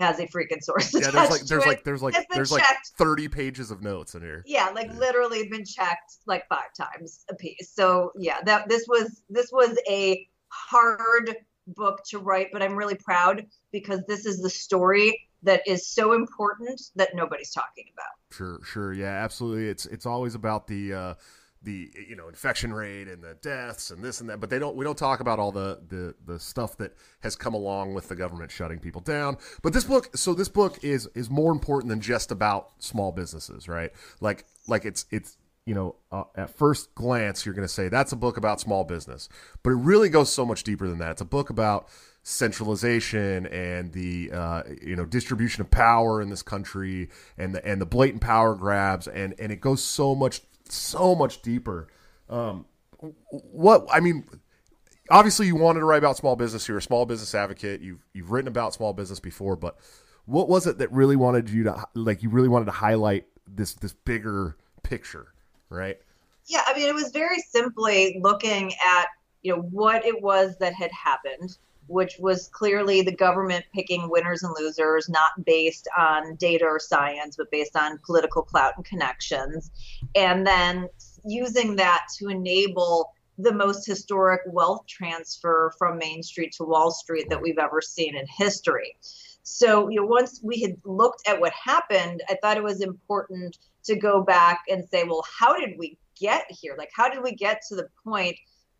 has 0.00 0.18
a 0.18 0.26
freaking 0.26 0.62
source. 0.62 0.92
Yeah, 0.94 1.10
there's 1.10 1.30
like 1.30 1.42
there's 1.42 1.66
like 1.66 1.84
there's 1.84 2.02
like 2.02 2.28
there's 2.30 2.50
like 2.50 2.64
thirty 2.96 3.28
pages 3.28 3.70
of 3.70 3.82
notes 3.82 4.14
in 4.14 4.22
here. 4.22 4.42
Yeah, 4.46 4.70
like 4.74 4.86
yeah. 4.86 4.98
literally 4.98 5.48
been 5.48 5.64
checked 5.64 6.16
like 6.26 6.48
five 6.48 6.72
times 6.76 7.24
a 7.28 7.34
piece. 7.34 7.70
So 7.72 8.12
yeah, 8.16 8.38
that 8.46 8.68
this 8.68 8.86
was 8.88 9.22
this 9.28 9.50
was 9.52 9.78
a 9.88 10.26
hard 10.50 11.36
book 11.66 12.02
to 12.10 12.18
write, 12.18 12.48
but 12.52 12.62
I'm 12.62 12.76
really 12.76 12.96
proud 12.96 13.46
because 13.72 14.04
this 14.06 14.26
is 14.26 14.40
the 14.40 14.50
story 14.50 15.28
that 15.42 15.62
is 15.66 15.86
so 15.86 16.12
important 16.12 16.80
that 16.96 17.14
nobody's 17.14 17.52
talking 17.52 17.86
about. 17.94 18.36
Sure, 18.36 18.60
sure, 18.64 18.92
yeah, 18.92 19.22
absolutely. 19.24 19.68
It's 19.68 19.86
it's 19.86 20.06
always 20.06 20.34
about 20.34 20.66
the. 20.66 20.94
Uh, 20.94 21.14
the 21.62 21.90
you 22.08 22.16
know 22.16 22.28
infection 22.28 22.72
rate 22.72 23.06
and 23.06 23.22
the 23.22 23.34
deaths 23.42 23.90
and 23.90 24.02
this 24.02 24.20
and 24.20 24.30
that 24.30 24.40
but 24.40 24.48
they 24.48 24.58
don't 24.58 24.76
we 24.76 24.84
don't 24.84 24.96
talk 24.96 25.20
about 25.20 25.38
all 25.38 25.52
the 25.52 25.78
the 25.88 26.14
the 26.24 26.38
stuff 26.38 26.76
that 26.78 26.94
has 27.20 27.36
come 27.36 27.52
along 27.52 27.92
with 27.92 28.08
the 28.08 28.16
government 28.16 28.50
shutting 28.50 28.78
people 28.78 29.00
down 29.00 29.36
but 29.62 29.72
this 29.72 29.84
book 29.84 30.16
so 30.16 30.32
this 30.32 30.48
book 30.48 30.82
is 30.82 31.06
is 31.14 31.28
more 31.28 31.52
important 31.52 31.90
than 31.90 32.00
just 32.00 32.32
about 32.32 32.70
small 32.78 33.12
businesses 33.12 33.68
right 33.68 33.90
like 34.20 34.46
like 34.68 34.86
it's 34.86 35.04
it's 35.10 35.36
you 35.66 35.74
know 35.74 35.96
uh, 36.10 36.24
at 36.36 36.50
first 36.50 36.94
glance 36.94 37.44
you're 37.44 37.54
going 37.54 37.66
to 37.66 37.72
say 37.72 37.88
that's 37.88 38.12
a 38.12 38.16
book 38.16 38.36
about 38.36 38.60
small 38.60 38.84
business 38.84 39.28
but 39.62 39.70
it 39.70 39.76
really 39.76 40.08
goes 40.08 40.32
so 40.32 40.44
much 40.44 40.64
deeper 40.64 40.88
than 40.88 40.98
that 40.98 41.12
it's 41.12 41.20
a 41.20 41.26
book 41.26 41.50
about 41.50 41.88
centralization 42.22 43.46
and 43.46 43.92
the 43.92 44.30
uh, 44.32 44.62
you 44.82 44.94
know 44.94 45.04
distribution 45.04 45.60
of 45.60 45.70
power 45.70 46.20
in 46.20 46.28
this 46.28 46.42
country 46.42 47.08
and 47.38 47.54
the 47.54 47.64
and 47.64 47.80
the 47.80 47.86
blatant 47.86 48.22
power 48.22 48.54
grabs 48.54 49.06
and 49.08 49.34
and 49.38 49.50
it 49.52 49.60
goes 49.60 49.82
so 49.82 50.14
much 50.14 50.42
so 50.72 51.14
much 51.14 51.42
deeper. 51.42 51.88
Um, 52.28 52.66
what 53.30 53.86
I 53.90 54.00
mean, 54.00 54.24
obviously, 55.10 55.46
you 55.46 55.56
wanted 55.56 55.80
to 55.80 55.86
write 55.86 55.98
about 55.98 56.16
small 56.16 56.36
business. 56.36 56.68
You're 56.68 56.78
a 56.78 56.82
small 56.82 57.06
business 57.06 57.34
advocate. 57.34 57.80
You've 57.80 58.04
you've 58.12 58.30
written 58.30 58.48
about 58.48 58.74
small 58.74 58.92
business 58.92 59.20
before, 59.20 59.56
but 59.56 59.76
what 60.26 60.48
was 60.48 60.66
it 60.66 60.78
that 60.78 60.92
really 60.92 61.16
wanted 61.16 61.50
you 61.50 61.64
to 61.64 61.84
like? 61.94 62.22
You 62.22 62.30
really 62.30 62.48
wanted 62.48 62.66
to 62.66 62.72
highlight 62.72 63.26
this 63.46 63.74
this 63.74 63.92
bigger 63.92 64.56
picture, 64.82 65.32
right? 65.70 65.98
Yeah, 66.46 66.62
I 66.66 66.74
mean, 66.74 66.88
it 66.88 66.94
was 66.94 67.10
very 67.10 67.38
simply 67.38 68.20
looking 68.22 68.72
at 68.84 69.06
you 69.42 69.56
know 69.56 69.62
what 69.62 70.04
it 70.04 70.20
was 70.20 70.58
that 70.58 70.74
had 70.74 70.90
happened 70.92 71.56
which 71.90 72.16
was 72.20 72.48
clearly 72.52 73.02
the 73.02 73.14
government 73.14 73.64
picking 73.74 74.08
winners 74.08 74.44
and 74.44 74.54
losers, 74.56 75.08
not 75.08 75.32
based 75.44 75.88
on 75.98 76.36
data 76.36 76.64
or 76.64 76.78
science, 76.78 77.34
but 77.36 77.50
based 77.50 77.76
on 77.76 77.98
political 78.06 78.42
clout 78.42 78.74
and 78.76 78.84
connections. 78.84 79.72
And 80.14 80.46
then 80.46 80.88
using 81.24 81.74
that 81.76 82.06
to 82.18 82.28
enable 82.28 83.12
the 83.38 83.52
most 83.52 83.84
historic 83.86 84.40
wealth 84.46 84.86
transfer 84.86 85.72
from 85.78 85.98
Main 85.98 86.22
Street 86.22 86.52
to 86.58 86.64
Wall 86.64 86.92
Street 86.92 87.28
that 87.28 87.42
we've 87.42 87.58
ever 87.58 87.80
seen 87.80 88.14
in 88.14 88.24
history. 88.38 88.96
So, 89.42 89.88
you 89.88 90.00
know, 90.00 90.06
once 90.06 90.40
we 90.44 90.62
had 90.62 90.76
looked 90.84 91.26
at 91.26 91.40
what 91.40 91.52
happened, 91.52 92.22
I 92.28 92.36
thought 92.40 92.56
it 92.56 92.62
was 92.62 92.82
important 92.82 93.58
to 93.84 93.96
go 93.96 94.22
back 94.22 94.62
and 94.68 94.88
say, 94.88 95.04
well, 95.04 95.24
how 95.38 95.56
did 95.58 95.78
we 95.78 95.98
get 96.18 96.44
here? 96.50 96.74
Like, 96.76 96.90
how 96.94 97.08
did 97.08 97.22
we 97.22 97.34
get 97.34 97.62
to 97.68 97.76
the 97.76 97.88
point 98.04 98.36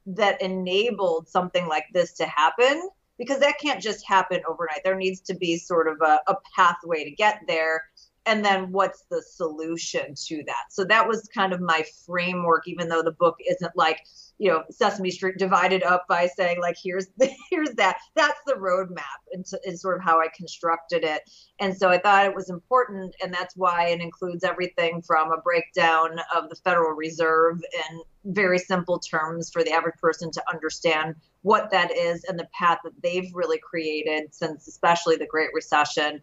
that 0.06 0.40
enabled 0.40 1.28
something 1.28 1.66
like 1.66 1.86
this 1.92 2.12
to 2.14 2.26
happen? 2.26 2.88
Because 3.18 3.40
that 3.40 3.58
can't 3.60 3.82
just 3.82 4.06
happen 4.06 4.40
overnight. 4.48 4.80
There 4.84 4.96
needs 4.96 5.20
to 5.22 5.34
be 5.34 5.58
sort 5.58 5.88
of 5.88 5.98
a, 6.00 6.20
a 6.26 6.36
pathway 6.56 7.04
to 7.04 7.10
get 7.10 7.40
there 7.46 7.89
and 8.26 8.44
then 8.44 8.70
what's 8.70 9.04
the 9.10 9.22
solution 9.22 10.14
to 10.26 10.42
that? 10.46 10.64
So 10.70 10.84
that 10.84 11.08
was 11.08 11.28
kind 11.34 11.52
of 11.52 11.60
my 11.60 11.84
framework 12.06 12.68
even 12.68 12.88
though 12.88 13.02
the 13.02 13.12
book 13.12 13.36
isn't 13.48 13.72
like 13.76 14.00
you 14.38 14.50
know 14.50 14.62
sesame 14.70 15.10
street 15.10 15.36
divided 15.38 15.82
up 15.82 16.06
by 16.08 16.26
saying 16.26 16.60
like 16.60 16.76
here's 16.82 17.06
the, 17.16 17.30
here's 17.50 17.70
that. 17.72 17.98
That's 18.14 18.40
the 18.46 18.54
roadmap 18.54 19.20
and 19.32 19.44
is 19.64 19.80
sort 19.80 19.96
of 19.96 20.02
how 20.02 20.20
i 20.20 20.28
constructed 20.34 21.02
it. 21.02 21.22
And 21.60 21.76
so 21.76 21.88
i 21.88 21.98
thought 21.98 22.26
it 22.26 22.34
was 22.34 22.50
important 22.50 23.14
and 23.22 23.32
that's 23.32 23.56
why 23.56 23.88
it 23.88 24.00
includes 24.00 24.44
everything 24.44 25.02
from 25.02 25.32
a 25.32 25.40
breakdown 25.40 26.18
of 26.34 26.48
the 26.50 26.56
federal 26.56 26.92
reserve 26.92 27.60
in 27.90 28.00
very 28.24 28.58
simple 28.58 28.98
terms 28.98 29.50
for 29.50 29.64
the 29.64 29.72
average 29.72 29.96
person 29.96 30.30
to 30.30 30.42
understand 30.52 31.14
what 31.42 31.70
that 31.70 31.90
is 31.90 32.24
and 32.24 32.38
the 32.38 32.48
path 32.52 32.78
that 32.84 32.92
they've 33.02 33.30
really 33.34 33.58
created 33.58 34.34
since 34.34 34.68
especially 34.68 35.16
the 35.16 35.26
great 35.26 35.48
recession 35.54 36.20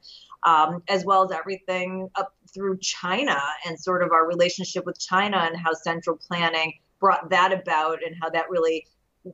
um, 0.47 0.81
as 0.87 1.03
well 1.03 1.25
as 1.25 1.31
everything 1.31 2.09
up 2.15 2.33
through 2.53 2.77
China 2.79 3.37
and 3.65 3.77
sort 3.77 4.01
of 4.01 4.11
our 4.13 4.25
relationship 4.25 4.85
with 4.85 4.97
China 4.97 5.37
and 5.37 5.57
how 5.57 5.73
central 5.73 6.15
planning 6.15 6.73
brought 7.01 7.29
that 7.29 7.51
about 7.51 7.99
and 8.01 8.15
how 8.21 8.29
that 8.29 8.49
really 8.49 8.87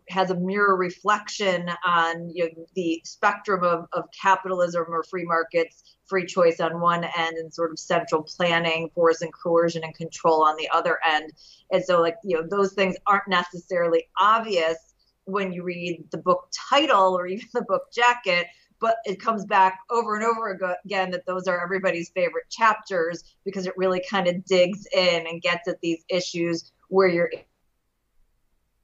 has 0.09 0.31
a 0.31 0.35
mirror 0.35 0.75
reflection 0.75 1.69
on 1.85 2.31
you 2.33 2.45
know, 2.45 2.65
the 2.75 2.99
spectrum 3.05 3.63
of, 3.63 3.85
of 3.93 4.05
capitalism 4.19 4.85
or 4.87 5.03
free 5.03 5.23
markets, 5.23 5.83
free 6.05 6.25
choice 6.25 6.59
on 6.59 6.81
one 6.81 7.03
end, 7.03 7.37
and 7.37 7.53
sort 7.53 7.69
of 7.69 7.77
central 7.77 8.23
planning, 8.23 8.89
force 8.95 9.21
and 9.21 9.31
coercion 9.31 9.83
and 9.83 9.93
control 9.93 10.43
on 10.43 10.55
the 10.57 10.67
other 10.73 10.97
end. 11.07 11.31
And 11.71 11.85
so, 11.85 12.01
like, 12.01 12.15
you 12.23 12.35
know, 12.35 12.47
those 12.49 12.73
things 12.73 12.95
aren't 13.05 13.27
necessarily 13.27 14.07
obvious 14.19 14.77
when 15.25 15.53
you 15.53 15.63
read 15.63 16.03
the 16.11 16.17
book 16.17 16.49
title 16.69 17.15
or 17.15 17.27
even 17.27 17.47
the 17.53 17.65
book 17.67 17.83
jacket, 17.93 18.47
but 18.83 18.97
it 19.05 19.17
comes 19.17 19.45
back 19.45 19.79
over 19.89 20.17
and 20.17 20.25
over 20.25 20.59
again 20.83 21.09
that 21.09 21.25
those 21.25 21.47
are 21.47 21.63
everybody's 21.63 22.09
favorite 22.09 22.43
chapters 22.49 23.23
because 23.45 23.65
it 23.65 23.73
really 23.77 24.03
kind 24.09 24.27
of 24.27 24.43
digs 24.43 24.85
in 24.93 25.25
and 25.25 25.41
gets 25.41 25.69
at 25.69 25.79
these 25.79 26.03
issues 26.09 26.73
where 26.89 27.07
you're 27.07 27.31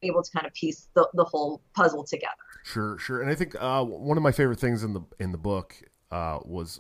able 0.02 0.24
to 0.24 0.32
kind 0.32 0.48
of 0.48 0.54
piece 0.54 0.88
the, 0.94 1.06
the 1.16 1.26
whole 1.26 1.62
puzzle 1.76 2.06
together. 2.06 2.32
Sure, 2.64 2.98
sure. 2.98 3.22
And 3.22 3.30
I 3.30 3.36
think 3.36 3.62
uh, 3.62 3.84
one 3.84 4.16
of 4.16 4.24
my 4.24 4.32
favorite 4.32 4.58
things 4.58 4.86
in 4.86 4.94
the 4.94 5.02
in 5.20 5.34
the 5.34 5.38
book 5.38 5.76
uh, 6.12 6.40
was 6.46 6.80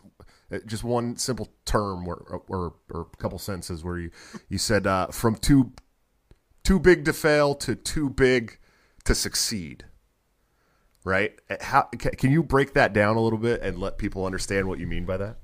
uh, 0.49 0.59
just 0.65 0.85
one 0.85 1.17
simple 1.17 1.49
term 1.65 2.07
or, 2.07 2.41
or, 2.47 2.75
or 2.89 3.07
a 3.13 3.17
couple 3.17 3.37
sentences 3.37 3.83
where 3.83 3.97
you 3.97 4.11
you 4.47 4.57
said 4.57 4.87
uh, 4.87 5.07
from 5.07 5.35
too 5.35 5.73
too 6.63 6.79
big 6.79 7.03
to 7.03 7.11
fail 7.11 7.53
to 7.55 7.75
too 7.75 8.09
big 8.09 8.59
to 9.03 9.13
succeed 9.13 9.83
right? 11.03 11.39
How 11.61 11.83
can 11.83 12.31
you 12.31 12.43
break 12.43 12.73
that 12.73 12.93
down 12.93 13.15
a 13.15 13.21
little 13.21 13.39
bit 13.39 13.61
and 13.61 13.79
let 13.79 13.97
people 13.97 14.25
understand 14.25 14.67
what 14.67 14.79
you 14.79 14.87
mean 14.87 15.05
by 15.05 15.17
that? 15.17 15.37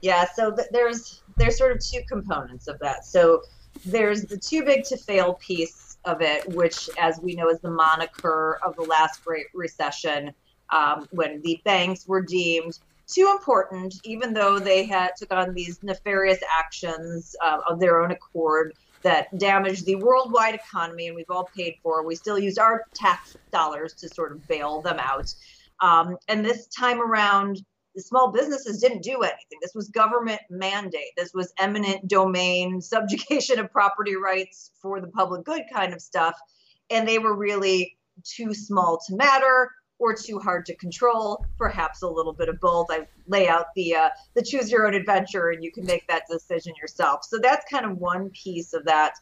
Yeah, 0.00 0.26
so 0.34 0.54
th- 0.54 0.68
there's 0.72 1.22
there's 1.36 1.56
sort 1.56 1.72
of 1.72 1.80
two 1.80 2.00
components 2.08 2.68
of 2.68 2.78
that. 2.80 3.04
So 3.04 3.42
there's 3.86 4.22
the 4.22 4.36
too 4.36 4.64
big 4.64 4.84
to 4.84 4.96
fail 4.96 5.34
piece 5.34 5.96
of 6.04 6.20
it, 6.20 6.48
which, 6.48 6.90
as 6.98 7.20
we 7.20 7.34
know, 7.34 7.48
is 7.48 7.60
the 7.60 7.70
moniker 7.70 8.58
of 8.64 8.74
the 8.76 8.82
last 8.82 9.24
Great 9.24 9.46
Recession, 9.54 10.32
um, 10.70 11.06
when 11.12 11.40
the 11.42 11.60
banks 11.64 12.06
were 12.06 12.22
deemed 12.22 12.78
too 13.06 13.28
important, 13.30 13.94
even 14.04 14.32
though 14.32 14.58
they 14.58 14.84
had 14.84 15.10
took 15.16 15.32
on 15.32 15.54
these 15.54 15.82
nefarious 15.82 16.40
actions 16.50 17.36
uh, 17.42 17.58
of 17.68 17.78
their 17.78 18.00
own 18.00 18.10
accord 18.10 18.74
that 19.02 19.36
damaged 19.38 19.86
the 19.86 19.96
worldwide 19.96 20.54
economy 20.54 21.06
and 21.06 21.16
we've 21.16 21.30
all 21.30 21.48
paid 21.56 21.76
for. 21.82 22.04
We 22.04 22.14
still 22.14 22.38
use 22.38 22.58
our 22.58 22.84
tax 22.94 23.36
dollars 23.52 23.94
to 23.94 24.08
sort 24.08 24.32
of 24.32 24.46
bail 24.46 24.80
them 24.82 24.98
out. 24.98 25.32
Um, 25.80 26.16
and 26.28 26.44
this 26.44 26.68
time 26.68 27.00
around, 27.00 27.62
the 27.94 28.00
small 28.00 28.32
businesses 28.32 28.80
didn't 28.80 29.02
do 29.02 29.22
anything. 29.22 29.58
This 29.60 29.74
was 29.74 29.88
government 29.88 30.40
mandate. 30.48 31.12
This 31.16 31.32
was 31.34 31.52
eminent 31.58 32.08
domain, 32.08 32.80
subjugation 32.80 33.58
of 33.58 33.70
property 33.70 34.16
rights 34.16 34.70
for 34.80 35.00
the 35.00 35.08
public 35.08 35.44
good 35.44 35.62
kind 35.72 35.92
of 35.92 36.00
stuff. 36.00 36.38
And 36.90 37.06
they 37.06 37.18
were 37.18 37.36
really 37.36 37.96
too 38.24 38.54
small 38.54 39.00
to 39.06 39.16
matter 39.16 39.70
or 40.02 40.12
too 40.12 40.40
hard 40.40 40.66
to 40.66 40.74
control, 40.74 41.46
perhaps 41.56 42.02
a 42.02 42.08
little 42.08 42.32
bit 42.32 42.48
of 42.48 42.58
both. 42.58 42.88
I 42.90 43.06
lay 43.28 43.46
out 43.46 43.66
the 43.76 43.94
uh, 43.94 44.08
the 44.34 44.42
choose 44.42 44.68
your 44.68 44.84
own 44.88 44.94
adventure, 44.94 45.50
and 45.50 45.62
you 45.62 45.70
can 45.70 45.86
make 45.86 46.08
that 46.08 46.24
decision 46.28 46.74
yourself. 46.80 47.24
So 47.24 47.38
that's 47.38 47.64
kind 47.70 47.86
of 47.86 47.98
one 47.98 48.28
piece 48.30 48.74
of 48.74 48.84
that. 48.86 49.14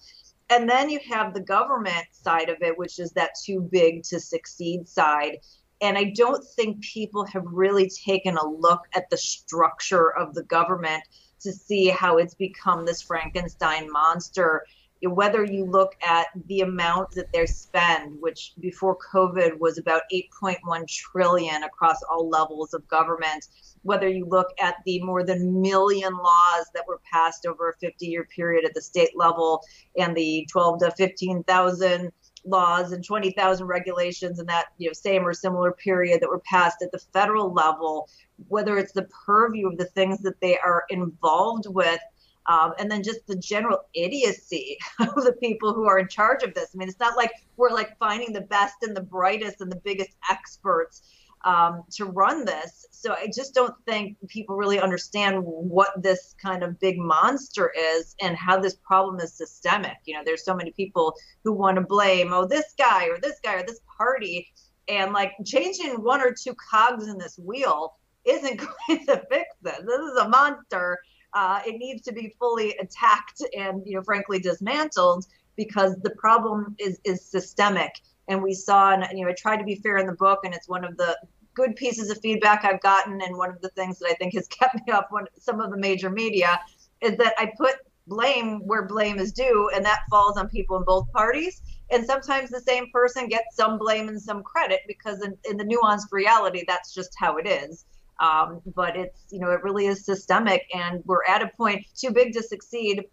And 0.48 0.68
then 0.68 0.88
you 0.88 0.98
have 1.10 1.34
the 1.34 1.40
government 1.40 2.06
side 2.12 2.48
of 2.48 2.62
it, 2.62 2.78
which 2.78 2.98
is 2.98 3.12
that 3.12 3.32
too 3.44 3.60
big 3.60 4.04
to 4.04 4.18
succeed 4.18 4.88
side. 4.88 5.36
And 5.82 5.98
I 5.98 6.12
don't 6.16 6.42
think 6.56 6.82
people 6.82 7.26
have 7.26 7.44
really 7.44 7.90
taken 7.90 8.38
a 8.38 8.48
look 8.48 8.80
at 8.94 9.10
the 9.10 9.18
structure 9.18 10.16
of 10.16 10.34
the 10.34 10.44
government 10.44 11.02
to 11.40 11.52
see 11.52 11.88
how 11.88 12.16
it's 12.16 12.34
become 12.34 12.86
this 12.86 13.02
Frankenstein 13.02 13.90
monster 13.92 14.64
whether 15.02 15.44
you 15.44 15.64
look 15.64 15.94
at 16.06 16.26
the 16.46 16.60
amount 16.60 17.12
that 17.12 17.32
they 17.32 17.46
spend, 17.46 18.20
which 18.20 18.52
before 18.60 18.98
COVID 19.12 19.58
was 19.58 19.78
about 19.78 20.02
8.1 20.12 20.86
trillion 20.88 21.62
across 21.62 22.02
all 22.02 22.28
levels 22.28 22.74
of 22.74 22.86
government, 22.88 23.46
whether 23.82 24.08
you 24.08 24.26
look 24.26 24.48
at 24.60 24.76
the 24.84 25.02
more 25.02 25.24
than 25.24 25.60
million 25.60 26.12
laws 26.12 26.66
that 26.74 26.86
were 26.86 27.00
passed 27.10 27.46
over 27.46 27.70
a 27.70 27.76
50 27.78 28.06
year 28.06 28.24
period 28.24 28.64
at 28.64 28.74
the 28.74 28.82
state 28.82 29.16
level 29.16 29.62
and 29.96 30.14
the 30.14 30.46
12 30.50 30.80
to 30.80 30.90
15,000 30.90 32.12
laws 32.44 32.92
and 32.92 33.04
20,000 33.04 33.66
regulations 33.66 34.38
in 34.38 34.46
that 34.46 34.66
you 34.78 34.88
know 34.88 34.92
same 34.94 35.26
or 35.26 35.34
similar 35.34 35.72
period 35.72 36.20
that 36.20 36.28
were 36.28 36.40
passed 36.40 36.82
at 36.82 36.90
the 36.90 36.98
federal 37.12 37.52
level 37.52 38.08
whether 38.48 38.78
it's 38.78 38.92
the 38.92 39.06
purview 39.26 39.68
of 39.68 39.76
the 39.76 39.84
things 39.84 40.20
that 40.20 40.40
they 40.40 40.58
are 40.58 40.84
involved 40.88 41.66
with 41.68 42.00
um, 42.46 42.72
and 42.78 42.90
then 42.90 43.02
just 43.02 43.26
the 43.26 43.36
general 43.36 43.78
idiocy 43.94 44.78
of 45.00 45.14
the 45.24 45.34
people 45.40 45.74
who 45.74 45.86
are 45.86 45.98
in 45.98 46.08
charge 46.08 46.42
of 46.42 46.54
this. 46.54 46.70
I 46.74 46.78
mean, 46.78 46.88
it's 46.88 47.00
not 47.00 47.16
like 47.16 47.32
we're 47.56 47.70
like 47.70 47.98
finding 47.98 48.32
the 48.32 48.40
best 48.40 48.76
and 48.82 48.96
the 48.96 49.02
brightest 49.02 49.60
and 49.60 49.70
the 49.70 49.80
biggest 49.84 50.10
experts 50.30 51.02
um, 51.44 51.84
to 51.92 52.04
run 52.04 52.44
this. 52.44 52.86
So 52.90 53.12
I 53.12 53.30
just 53.34 53.54
don't 53.54 53.74
think 53.86 54.16
people 54.28 54.56
really 54.56 54.80
understand 54.80 55.42
what 55.42 56.02
this 56.02 56.34
kind 56.40 56.62
of 56.62 56.78
big 56.80 56.98
monster 56.98 57.72
is 57.76 58.14
and 58.20 58.36
how 58.36 58.60
this 58.60 58.74
problem 58.74 59.20
is 59.20 59.32
systemic. 59.32 59.96
You 60.04 60.14
know, 60.14 60.22
there's 60.24 60.44
so 60.44 60.54
many 60.54 60.72
people 60.72 61.14
who 61.44 61.52
want 61.52 61.76
to 61.76 61.82
blame, 61.82 62.32
oh, 62.32 62.46
this 62.46 62.74
guy 62.76 63.06
or 63.06 63.18
this 63.20 63.40
guy 63.42 63.54
or 63.54 63.66
this 63.66 63.80
party. 63.96 64.52
And 64.88 65.12
like 65.12 65.32
changing 65.44 66.02
one 66.02 66.20
or 66.20 66.32
two 66.34 66.54
cogs 66.70 67.06
in 67.06 67.16
this 67.16 67.38
wheel 67.38 67.94
isn't 68.24 68.56
going 68.88 69.06
to 69.06 69.22
fix 69.30 69.48
this. 69.62 69.78
This 69.78 70.00
is 70.00 70.18
a 70.18 70.28
monster 70.28 70.98
uh, 71.34 71.60
it 71.66 71.78
needs 71.78 72.02
to 72.02 72.12
be 72.12 72.34
fully 72.38 72.76
attacked 72.78 73.42
and, 73.56 73.82
you 73.86 73.96
know, 73.96 74.02
frankly 74.02 74.38
dismantled 74.38 75.26
because 75.56 75.96
the 76.02 76.10
problem 76.10 76.74
is 76.78 76.98
is 77.04 77.24
systemic. 77.24 78.00
And 78.28 78.42
we 78.42 78.54
saw, 78.54 78.92
and 78.92 79.04
you 79.18 79.24
know, 79.24 79.30
I 79.30 79.34
tried 79.34 79.58
to 79.58 79.64
be 79.64 79.74
fair 79.76 79.98
in 79.98 80.06
the 80.06 80.14
book, 80.14 80.40
and 80.44 80.54
it's 80.54 80.68
one 80.68 80.84
of 80.84 80.96
the 80.96 81.18
good 81.54 81.74
pieces 81.76 82.10
of 82.10 82.20
feedback 82.20 82.64
I've 82.64 82.80
gotten, 82.80 83.20
and 83.20 83.36
one 83.36 83.50
of 83.50 83.60
the 83.60 83.70
things 83.70 83.98
that 83.98 84.08
I 84.08 84.14
think 84.14 84.34
has 84.34 84.46
kept 84.60 84.74
me 84.86 84.92
up 84.92 85.08
when 85.10 85.24
some 85.38 85.60
of 85.60 85.70
the 85.70 85.76
major 85.76 86.10
media 86.10 86.60
is 87.00 87.16
that 87.16 87.34
I 87.38 87.52
put 87.58 87.74
blame 88.06 88.66
where 88.66 88.86
blame 88.86 89.18
is 89.18 89.32
due, 89.32 89.70
and 89.74 89.84
that 89.84 90.00
falls 90.10 90.36
on 90.36 90.48
people 90.48 90.76
in 90.76 90.84
both 90.84 91.10
parties. 91.12 91.62
And 91.90 92.06
sometimes 92.06 92.50
the 92.50 92.60
same 92.60 92.90
person 92.92 93.28
gets 93.28 93.56
some 93.56 93.78
blame 93.78 94.08
and 94.08 94.20
some 94.20 94.42
credit 94.42 94.80
because 94.86 95.22
in, 95.24 95.36
in 95.44 95.56
the 95.56 95.64
nuanced 95.64 96.12
reality, 96.12 96.64
that's 96.66 96.94
just 96.94 97.10
how 97.18 97.36
it 97.36 97.48
is. 97.48 97.84
Um, 98.20 98.60
but 98.74 98.96
it's, 98.96 99.24
you 99.30 99.40
know, 99.40 99.50
it 99.50 99.62
really 99.62 99.86
is 99.86 100.04
systemic. 100.04 100.68
And 100.74 101.02
we're 101.06 101.24
at 101.24 101.42
a 101.42 101.48
point 101.56 101.86
too 101.96 102.10
big 102.10 102.32
to 102.34 102.42
succeed 102.42 103.04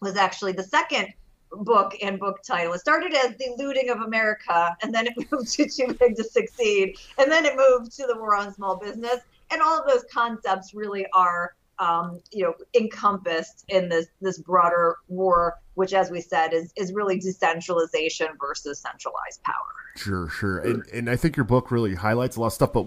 was 0.00 0.16
actually 0.16 0.52
the 0.52 0.62
second 0.62 1.08
book 1.50 1.94
and 2.02 2.18
book 2.18 2.42
title. 2.42 2.72
It 2.72 2.80
started 2.80 3.14
as 3.14 3.36
The 3.36 3.54
Looting 3.58 3.90
of 3.90 4.00
America, 4.00 4.76
and 4.82 4.94
then 4.94 5.06
it 5.06 5.14
moved 5.32 5.52
to 5.54 5.68
Too 5.68 5.94
Big 5.98 6.16
to 6.16 6.24
Succeed, 6.24 6.96
and 7.18 7.30
then 7.30 7.44
it 7.44 7.56
moved 7.56 7.92
to 7.96 8.06
The 8.06 8.16
War 8.16 8.36
on 8.36 8.52
Small 8.54 8.76
Business. 8.76 9.18
And 9.50 9.60
all 9.60 9.78
of 9.78 9.86
those 9.86 10.04
concepts 10.10 10.74
really 10.74 11.06
are 11.14 11.54
um, 11.78 12.20
you 12.30 12.44
know, 12.44 12.54
encompassed 12.74 13.64
in 13.68 13.88
this 13.88 14.06
this 14.20 14.38
broader 14.38 14.96
war, 15.08 15.58
which, 15.74 15.94
as 15.94 16.10
we 16.10 16.20
said, 16.20 16.52
is 16.52 16.72
is 16.76 16.92
really 16.92 17.18
decentralization 17.18 18.28
versus 18.40 18.80
centralized 18.80 19.42
power. 19.42 19.54
Sure, 19.96 20.28
sure, 20.28 20.58
and 20.58 20.86
and 20.92 21.10
I 21.10 21.16
think 21.16 21.36
your 21.36 21.44
book 21.44 21.70
really 21.70 21.94
highlights 21.94 22.36
a 22.36 22.40
lot 22.40 22.48
of 22.48 22.52
stuff. 22.52 22.72
But 22.72 22.86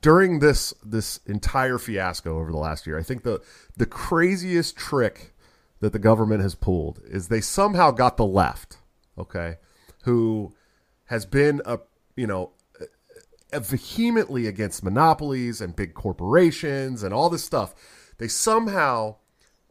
during 0.00 0.40
this 0.40 0.74
this 0.84 1.20
entire 1.26 1.78
fiasco 1.78 2.38
over 2.38 2.50
the 2.50 2.58
last 2.58 2.86
year, 2.86 2.98
I 2.98 3.02
think 3.02 3.22
the 3.22 3.40
the 3.76 3.86
craziest 3.86 4.76
trick 4.76 5.34
that 5.80 5.92
the 5.92 5.98
government 5.98 6.42
has 6.42 6.54
pulled 6.54 7.00
is 7.04 7.28
they 7.28 7.40
somehow 7.40 7.90
got 7.90 8.16
the 8.16 8.26
left, 8.26 8.78
okay, 9.18 9.56
who 10.04 10.54
has 11.06 11.26
been 11.26 11.60
a 11.64 11.80
you 12.16 12.26
know 12.26 12.52
vehemently 13.52 14.46
against 14.46 14.82
monopolies 14.82 15.60
and 15.60 15.76
big 15.76 15.94
corporations 15.94 17.02
and 17.02 17.12
all 17.12 17.28
this 17.28 17.44
stuff. 17.44 17.74
They 18.18 18.28
somehow 18.28 19.16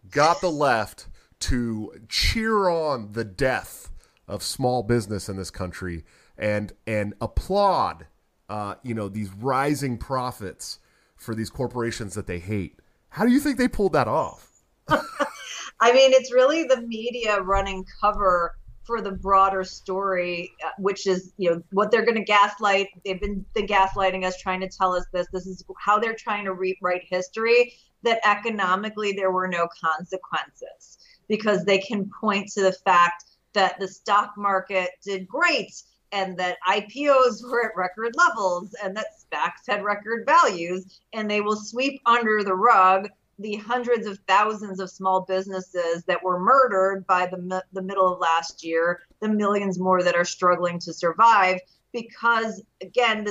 got 0.10 0.42
the 0.42 0.52
left 0.52 1.08
to 1.42 1.92
cheer 2.08 2.70
on 2.70 3.12
the 3.14 3.24
death 3.24 3.90
of 4.28 4.42
small 4.44 4.84
business 4.84 5.28
in 5.28 5.38
this 5.38 5.52
country 5.52 6.06
and 6.38 6.74
and 6.88 7.14
applaud 7.20 8.08
uh, 8.50 8.76
you 8.84 8.94
know 8.94 9.08
these 9.08 9.30
rising 9.30 9.98
profits 9.98 10.80
for 11.16 11.36
these 11.36 11.50
corporations 11.50 12.16
that 12.16 12.28
they 12.28 12.40
hate. 12.40 12.80
How 13.10 13.26
do 13.26 13.32
you 13.32 13.40
think 13.40 13.58
they 13.58 13.68
pulled 13.68 13.94
that 13.94 14.08
off? 14.08 14.64
I 14.88 15.92
mean, 15.94 16.12
it's 16.14 16.34
really 16.34 16.64
the 16.64 16.82
media 16.82 17.42
running 17.42 17.86
cover 18.00 18.56
for 18.84 19.02
the 19.02 19.12
broader 19.12 19.64
story, 19.64 20.52
uh, 20.66 20.70
which 20.78 21.08
is 21.08 21.34
you 21.38 21.52
know 21.52 21.62
what 21.72 21.92
they're 21.92 22.06
going 22.06 22.18
to 22.18 22.24
gaslight. 22.24 22.88
They've 23.06 23.20
been 23.20 23.46
the 23.54 23.64
gaslighting 23.64 24.26
us, 24.26 24.38
trying 24.42 24.62
to 24.62 24.70
tell 24.70 24.94
us 24.94 25.06
this. 25.14 25.28
This 25.32 25.48
is 25.48 25.64
how 25.78 26.00
they're 26.00 26.16
trying 26.16 26.46
to 26.46 26.54
rewrite 26.54 27.04
history. 27.10 27.74
That 28.04 28.20
economically 28.26 29.14
there 29.14 29.32
were 29.32 29.48
no 29.48 29.68
consequences 29.80 30.98
because 31.32 31.64
they 31.64 31.78
can 31.78 32.12
point 32.20 32.50
to 32.50 32.62
the 32.62 32.74
fact 32.74 33.24
that 33.54 33.80
the 33.80 33.88
stock 33.88 34.34
market 34.38 34.90
did 35.02 35.26
great 35.26 35.72
and 36.12 36.38
that 36.38 36.58
IPOs 36.68 37.42
were 37.50 37.68
at 37.68 37.78
record 37.78 38.14
levels 38.18 38.76
and 38.84 38.98
that 38.98 39.06
SPACs 39.18 39.66
had 39.66 39.82
record 39.82 40.26
values, 40.26 41.00
and 41.14 41.32
they 41.32 41.40
will 41.40 41.56
sweep 41.56 42.02
under 42.06 42.44
the 42.44 42.54
rug 42.54 43.08
the 43.40 43.56
hundreds 43.56 44.06
of 44.06 44.20
thousands 44.28 44.82
of 44.82 44.92
small 44.92 45.22
businesses 45.22 46.04
that 46.04 46.22
were 46.22 46.38
murdered 46.38 47.08
by 47.08 47.26
the, 47.26 47.64
the 47.72 47.82
middle 47.82 48.14
of 48.14 48.20
last 48.20 48.62
year, 48.62 49.00
the 49.22 49.30
millions 49.30 49.80
more 49.80 50.04
that 50.04 50.16
are 50.16 50.26
struggling 50.26 50.78
to 50.80 50.94
survive 50.94 51.60
because 51.94 52.62
again 52.82 53.26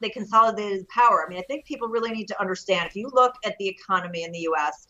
they 0.00 0.08
consolidated 0.08 0.86
power. 0.88 1.24
I 1.24 1.28
mean 1.28 1.38
i 1.38 1.42
think 1.42 1.64
people 1.64 1.88
really 1.88 2.10
need 2.10 2.28
to 2.28 2.40
understand 2.40 2.86
if 2.86 2.96
you 2.96 3.10
look 3.12 3.34
at 3.44 3.56
the 3.58 3.68
economy 3.68 4.24
in 4.24 4.32
the 4.32 4.40
us 4.40 4.86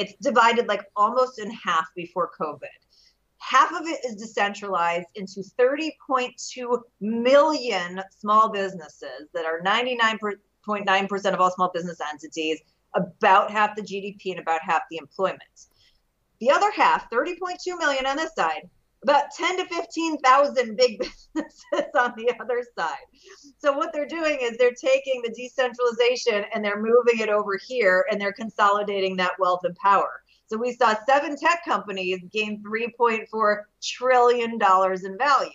it's 0.00 0.14
divided 0.22 0.66
like 0.66 0.84
almost 0.96 1.38
in 1.38 1.50
half 1.50 1.86
before 1.94 2.30
covid 2.40 2.80
half 3.40 3.72
of 3.72 3.86
it 3.86 4.04
is 4.04 4.16
decentralized 4.16 5.08
into 5.14 5.42
30.2 5.58 6.80
million 7.00 8.00
small 8.16 8.50
businesses 8.50 9.28
that 9.34 9.44
are 9.44 9.60
99.9% 9.62 11.34
of 11.34 11.40
all 11.40 11.50
small 11.50 11.70
business 11.72 11.98
entities 12.12 12.60
about 12.94 13.50
half 13.50 13.74
the 13.74 13.82
GDP 13.82 14.32
and 14.32 14.40
about 14.40 14.60
half 14.62 14.82
the 14.90 14.98
employment. 14.98 15.40
The 16.40 16.50
other 16.50 16.70
half, 16.70 17.10
30.2 17.10 17.78
million 17.78 18.06
on 18.06 18.16
this 18.16 18.34
side, 18.34 18.68
about 19.02 19.30
10 19.36 19.58
to 19.58 19.64
15,000 19.66 20.76
big 20.76 20.98
businesses 21.34 21.90
on 21.98 22.12
the 22.16 22.32
other 22.40 22.62
side. 22.76 22.96
So 23.58 23.72
what 23.72 23.92
they're 23.92 24.06
doing 24.06 24.38
is 24.42 24.56
they're 24.56 24.72
taking 24.72 25.22
the 25.22 25.30
decentralization 25.30 26.44
and 26.54 26.64
they're 26.64 26.82
moving 26.82 27.20
it 27.20 27.28
over 27.28 27.58
here 27.66 28.06
and 28.10 28.20
they're 28.20 28.32
consolidating 28.32 29.16
that 29.16 29.32
wealth 29.38 29.60
and 29.64 29.76
power. 29.76 30.22
So 30.46 30.58
we 30.58 30.72
saw 30.72 30.94
seven 31.06 31.36
tech 31.36 31.64
companies 31.64 32.20
gain 32.32 32.62
3.4 32.62 33.62
trillion 33.82 34.58
dollars 34.58 35.04
in 35.04 35.16
value 35.16 35.50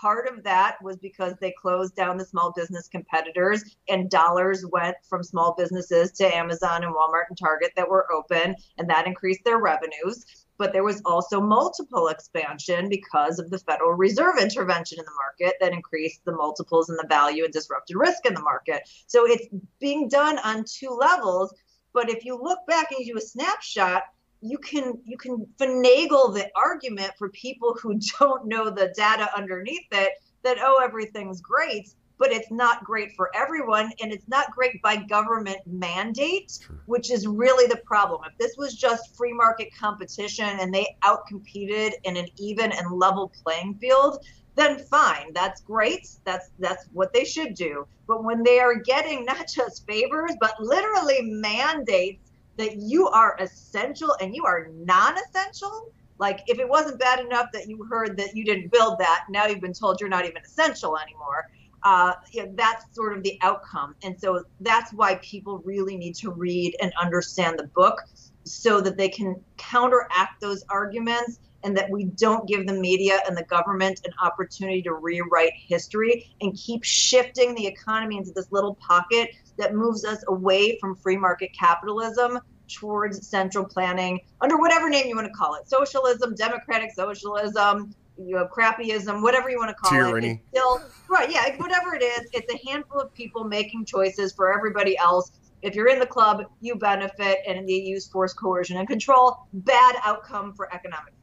part 0.00 0.28
of 0.28 0.44
that 0.44 0.76
was 0.82 0.96
because 0.96 1.34
they 1.40 1.52
closed 1.60 1.94
down 1.94 2.16
the 2.16 2.24
small 2.24 2.52
business 2.52 2.88
competitors 2.88 3.64
and 3.88 4.10
dollars 4.10 4.64
went 4.70 4.96
from 5.08 5.22
small 5.22 5.54
businesses 5.56 6.12
to 6.12 6.36
Amazon 6.36 6.84
and 6.84 6.94
Walmart 6.94 7.24
and 7.28 7.38
Target 7.38 7.72
that 7.76 7.88
were 7.88 8.10
open 8.12 8.54
and 8.78 8.88
that 8.88 9.06
increased 9.06 9.44
their 9.44 9.58
revenues 9.58 10.24
but 10.58 10.72
there 10.72 10.84
was 10.84 11.00
also 11.04 11.40
multiple 11.40 12.08
expansion 12.08 12.88
because 12.88 13.38
of 13.38 13.48
the 13.48 13.58
Federal 13.60 13.92
Reserve 13.92 14.38
intervention 14.38 14.98
in 14.98 15.04
the 15.04 15.12
market 15.12 15.56
that 15.60 15.72
increased 15.72 16.24
the 16.24 16.32
multiples 16.32 16.90
and 16.90 16.98
the 16.98 17.06
value 17.06 17.44
and 17.44 17.52
disrupted 17.52 17.96
risk 17.96 18.26
in 18.26 18.34
the 18.34 18.42
market. 18.42 18.82
So 19.06 19.24
it's 19.24 19.46
being 19.78 20.08
done 20.08 20.38
on 20.40 20.64
two 20.68 20.90
levels. 20.90 21.54
But 21.92 22.10
if 22.10 22.24
you 22.24 22.38
look 22.40 22.58
back 22.66 22.90
and 22.90 22.98
you 23.00 23.14
do 23.14 23.18
a 23.18 23.22
snapshot, 23.22 24.02
you 24.40 24.58
can 24.58 24.98
you 25.04 25.16
can 25.16 25.46
finagle 25.58 26.32
the 26.32 26.48
argument 26.54 27.10
for 27.18 27.28
people 27.30 27.76
who 27.80 27.98
don't 28.18 28.46
know 28.46 28.70
the 28.70 28.92
data 28.96 29.28
underneath 29.36 29.86
it 29.92 30.12
that 30.42 30.58
oh 30.60 30.80
everything's 30.82 31.40
great 31.40 31.88
but 32.18 32.32
it's 32.32 32.50
not 32.50 32.84
great 32.84 33.12
for 33.16 33.30
everyone 33.34 33.90
and 34.02 34.12
it's 34.12 34.28
not 34.28 34.50
great 34.52 34.82
by 34.82 34.96
government 34.96 35.58
mandate 35.66 36.58
which 36.86 37.10
is 37.10 37.26
really 37.26 37.66
the 37.66 37.80
problem. 37.84 38.22
If 38.26 38.36
this 38.38 38.56
was 38.56 38.74
just 38.74 39.16
free 39.16 39.32
market 39.32 39.68
competition 39.78 40.58
and 40.60 40.74
they 40.74 40.96
outcompeted 41.04 41.92
in 42.04 42.16
an 42.16 42.26
even 42.36 42.72
and 42.72 42.90
level 42.92 43.32
playing 43.42 43.74
field 43.74 44.24
then 44.56 44.78
fine 44.90 45.32
that's 45.32 45.60
great 45.60 46.08
that's 46.24 46.50
that's 46.58 46.86
what 46.92 47.12
they 47.12 47.24
should 47.24 47.54
do. 47.54 47.86
But 48.08 48.24
when 48.24 48.42
they 48.42 48.58
are 48.58 48.74
getting 48.74 49.24
not 49.24 49.46
just 49.54 49.86
favors 49.86 50.32
but 50.40 50.54
literally 50.60 51.20
mandates 51.22 52.27
that 52.58 52.76
you 52.76 53.08
are 53.08 53.36
essential 53.40 54.14
and 54.20 54.34
you 54.34 54.44
are 54.44 54.68
non-essential? 54.74 55.92
Like 56.18 56.40
if 56.46 56.58
it 56.58 56.68
wasn't 56.68 56.98
bad 56.98 57.20
enough 57.20 57.46
that 57.52 57.68
you 57.68 57.84
heard 57.84 58.16
that 58.18 58.36
you 58.36 58.44
didn't 58.44 58.70
build 58.72 58.98
that 58.98 59.24
now 59.30 59.46
you've 59.46 59.60
been 59.60 59.72
told 59.72 60.00
you're 60.00 60.08
not 60.08 60.24
even 60.24 60.42
essential 60.42 60.98
anymore. 60.98 61.48
Uh, 61.84 62.14
you 62.32 62.44
know, 62.44 62.52
that's 62.56 62.84
sort 62.94 63.16
of 63.16 63.22
the 63.22 63.38
outcome. 63.40 63.94
And 64.02 64.20
so 64.20 64.42
that's 64.60 64.92
why 64.92 65.14
people 65.22 65.62
really 65.64 65.96
need 65.96 66.16
to 66.16 66.30
read 66.32 66.76
and 66.82 66.92
understand 67.00 67.56
the 67.58 67.68
book 67.68 68.02
so 68.44 68.80
that 68.80 68.96
they 68.96 69.08
can 69.08 69.36
counteract 69.58 70.40
those 70.40 70.64
arguments 70.68 71.38
and 71.64 71.76
that 71.76 71.90
we 71.90 72.04
don't 72.04 72.46
give 72.46 72.66
the 72.66 72.72
media 72.72 73.20
and 73.26 73.36
the 73.36 73.44
government 73.44 74.00
an 74.04 74.12
opportunity 74.22 74.82
to 74.82 74.94
rewrite 74.94 75.52
history 75.54 76.30
and 76.40 76.56
keep 76.56 76.84
shifting 76.84 77.54
the 77.54 77.66
economy 77.66 78.16
into 78.16 78.32
this 78.32 78.50
little 78.52 78.74
pocket 78.76 79.30
that 79.56 79.74
moves 79.74 80.04
us 80.04 80.24
away 80.28 80.78
from 80.78 80.94
free 80.94 81.16
market 81.16 81.50
capitalism 81.58 82.38
towards 82.68 83.26
central 83.26 83.64
planning 83.64 84.20
under 84.40 84.58
whatever 84.58 84.88
name 84.88 85.06
you 85.06 85.16
want 85.16 85.26
to 85.26 85.32
call 85.32 85.54
it 85.54 85.66
socialism 85.68 86.34
democratic 86.34 86.92
socialism 86.92 87.94
you 88.18 88.34
know 88.34 88.46
crappyism 88.46 89.22
whatever 89.22 89.48
you 89.48 89.58
want 89.58 89.70
to 89.70 89.74
call 89.74 89.90
Tyranny. 89.90 90.28
it 90.28 90.32
it's 90.32 90.48
still 90.50 90.82
right 91.08 91.30
yeah 91.30 91.56
whatever 91.56 91.94
it 91.94 92.02
is 92.02 92.28
it's 92.32 92.52
a 92.52 92.68
handful 92.68 93.00
of 93.00 93.12
people 93.14 93.44
making 93.44 93.84
choices 93.84 94.32
for 94.32 94.52
everybody 94.52 94.98
else 94.98 95.32
if 95.62 95.74
you're 95.74 95.88
in 95.88 95.98
the 95.98 96.06
club 96.06 96.44
you 96.60 96.74
benefit 96.74 97.38
and 97.46 97.68
they 97.68 97.72
use 97.72 98.06
force 98.06 98.32
coercion 98.32 98.76
and 98.76 98.86
control 98.86 99.46
bad 99.52 99.96
outcome 100.04 100.52
for 100.52 100.72
economic 100.74 101.17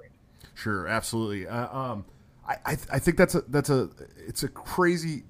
sure 0.55 0.87
absolutely 0.87 1.47
uh, 1.47 1.77
um, 1.77 2.05
I, 2.47 2.57
I, 2.65 2.77
I 2.93 2.99
think 2.99 3.17
that's 3.17 3.35
a 3.35 3.41
that's 3.41 3.69
a 3.69 3.89
it's 4.27 4.43
a 4.43 4.47
crazy 4.47 5.23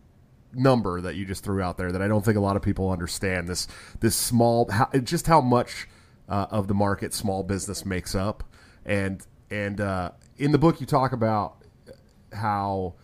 number 0.55 1.01
that 1.01 1.15
you 1.15 1.25
just 1.25 1.43
threw 1.43 1.61
out 1.61 1.77
there 1.77 1.91
that 1.91 2.01
I 2.01 2.07
don't 2.07 2.23
think 2.23 2.37
a 2.37 2.41
lot 2.41 2.55
of 2.55 2.61
people 2.61 2.89
understand. 2.89 3.47
This 3.47 3.67
this 3.99 4.15
small, 4.15 4.69
how, 4.71 4.89
just 5.03 5.27
how 5.27 5.41
much 5.41 5.87
uh, 6.29 6.47
of 6.49 6.67
the 6.67 6.73
market 6.73 7.13
small 7.13 7.43
business 7.43 7.85
makes 7.85 8.15
up, 8.15 8.43
and 8.85 9.25
and 9.49 9.79
uh, 9.79 10.11
in 10.37 10.51
the 10.51 10.57
book 10.57 10.79
you 10.79 10.85
talk 10.85 11.11
about 11.11 11.57
how 12.33 12.95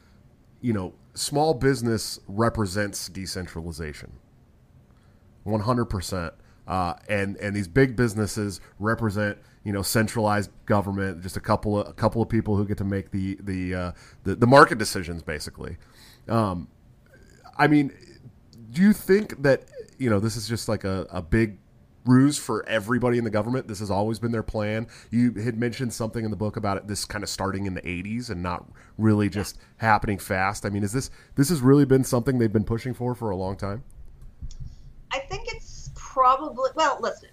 you 0.61 0.73
know 0.73 0.93
small 1.13 1.53
business 1.53 2.19
represents 2.27 3.07
decentralization, 3.09 4.13
one 5.43 5.61
hundred 5.61 5.85
percent. 5.85 6.33
Uh, 6.67 6.93
and 7.09 7.35
and 7.37 7.55
these 7.55 7.67
big 7.67 7.95
businesses 7.95 8.61
represent 8.79 9.37
you 9.63 9.71
know 9.71 9.81
centralized 9.81 10.51
government, 10.65 11.21
just 11.21 11.37
a 11.37 11.39
couple 11.39 11.79
of 11.79 11.87
a 11.87 11.93
couple 11.93 12.21
of 12.21 12.29
people 12.29 12.55
who 12.55 12.65
get 12.65 12.77
to 12.79 12.83
make 12.83 13.11
the 13.11 13.37
the 13.41 13.75
uh, 13.75 13.91
the, 14.23 14.35
the, 14.35 14.47
market 14.47 14.77
decisions 14.77 15.21
basically. 15.21 15.77
Um, 16.27 16.67
I 17.57 17.67
mean, 17.67 17.91
do 18.71 18.81
you 18.81 18.93
think 18.93 19.41
that 19.43 19.65
you 19.97 20.09
know 20.09 20.19
this 20.19 20.35
is 20.35 20.47
just 20.47 20.67
like 20.67 20.83
a, 20.83 21.05
a 21.11 21.21
big 21.21 21.57
ruse 22.05 22.37
for 22.39 22.67
everybody 22.67 23.19
in 23.19 23.23
the 23.23 23.29
government? 23.29 23.67
This 23.67 23.79
has 23.79 23.91
always 23.91 24.17
been 24.17 24.31
their 24.31 24.43
plan. 24.43 24.87
You 25.11 25.33
had 25.33 25.57
mentioned 25.57 25.93
something 25.93 26.25
in 26.25 26.31
the 26.31 26.37
book 26.37 26.57
about 26.57 26.77
it, 26.77 26.87
this 26.87 27.05
kind 27.05 27.23
of 27.23 27.29
starting 27.29 27.67
in 27.67 27.75
the 27.75 27.81
'80s 27.81 28.31
and 28.31 28.41
not 28.41 28.65
really 28.97 29.29
just 29.29 29.57
yeah. 29.57 29.87
happening 29.87 30.17
fast. 30.17 30.65
I 30.65 30.69
mean, 30.69 30.83
is 30.83 30.91
this 30.91 31.11
this 31.35 31.49
has 31.49 31.61
really 31.61 31.85
been 31.85 32.03
something 32.03 32.39
they've 32.39 32.51
been 32.51 32.63
pushing 32.63 32.95
for 32.95 33.13
for 33.13 33.29
a 33.29 33.35
long 33.35 33.55
time? 33.55 33.83
I 35.13 35.19
think 35.19 35.53
it's 35.53 35.91
probably 35.93 36.71
well. 36.75 36.97
Listen, 36.99 37.29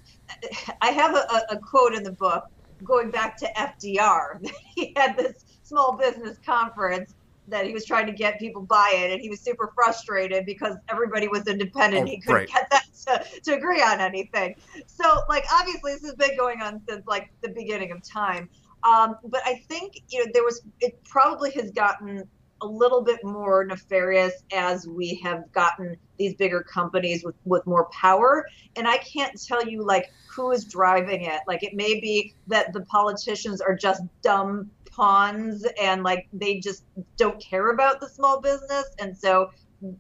I 0.80 0.90
have 0.90 1.14
a, 1.14 1.54
a 1.54 1.58
quote 1.58 1.94
in 1.94 2.02
the 2.02 2.12
book 2.12 2.44
going 2.84 3.10
back 3.10 3.36
to 3.38 3.46
FDR. 3.56 4.46
he 4.74 4.92
had 4.96 5.16
this 5.16 5.44
small 5.62 5.96
business 5.96 6.38
conference 6.44 7.14
that 7.48 7.66
he 7.66 7.72
was 7.72 7.84
trying 7.84 8.06
to 8.06 8.12
get 8.12 8.38
people 8.38 8.62
buy 8.62 8.92
it 8.94 9.10
and 9.10 9.20
he 9.20 9.28
was 9.28 9.40
super 9.40 9.72
frustrated 9.74 10.44
because 10.44 10.76
everybody 10.88 11.28
was 11.28 11.46
independent 11.46 12.04
oh, 12.04 12.10
he 12.10 12.20
couldn't 12.20 12.34
right. 12.34 12.48
get 12.48 12.70
them 12.70 12.80
to, 13.06 13.40
to 13.40 13.54
agree 13.54 13.80
on 13.80 14.00
anything 14.00 14.54
so 14.86 15.20
like 15.28 15.44
obviously 15.52 15.92
this 15.94 16.04
has 16.04 16.14
been 16.14 16.36
going 16.36 16.60
on 16.60 16.80
since 16.88 17.06
like 17.06 17.30
the 17.42 17.48
beginning 17.48 17.90
of 17.90 18.02
time 18.02 18.48
um, 18.84 19.16
but 19.24 19.40
i 19.46 19.54
think 19.68 20.00
you 20.08 20.24
know 20.24 20.30
there 20.34 20.44
was 20.44 20.62
it 20.80 21.02
probably 21.04 21.50
has 21.52 21.70
gotten 21.70 22.28
a 22.60 22.66
little 22.66 23.02
bit 23.02 23.22
more 23.24 23.64
nefarious 23.64 24.32
as 24.52 24.86
we 24.86 25.20
have 25.22 25.50
gotten 25.52 25.96
these 26.18 26.34
bigger 26.34 26.62
companies 26.62 27.24
with, 27.24 27.36
with 27.44 27.64
more 27.66 27.86
power. 27.86 28.46
And 28.76 28.88
I 28.88 28.98
can't 28.98 29.40
tell 29.40 29.64
you 29.64 29.84
like 29.84 30.12
who 30.28 30.50
is 30.50 30.64
driving 30.64 31.22
it. 31.22 31.40
Like 31.46 31.62
it 31.62 31.74
may 31.74 32.00
be 32.00 32.34
that 32.48 32.72
the 32.72 32.82
politicians 32.82 33.60
are 33.60 33.74
just 33.74 34.02
dumb 34.22 34.70
pawns 34.90 35.64
and 35.80 36.02
like 36.02 36.26
they 36.32 36.58
just 36.58 36.84
don't 37.16 37.40
care 37.40 37.70
about 37.70 38.00
the 38.00 38.08
small 38.08 38.40
business. 38.40 38.86
And 38.98 39.16
so 39.16 39.50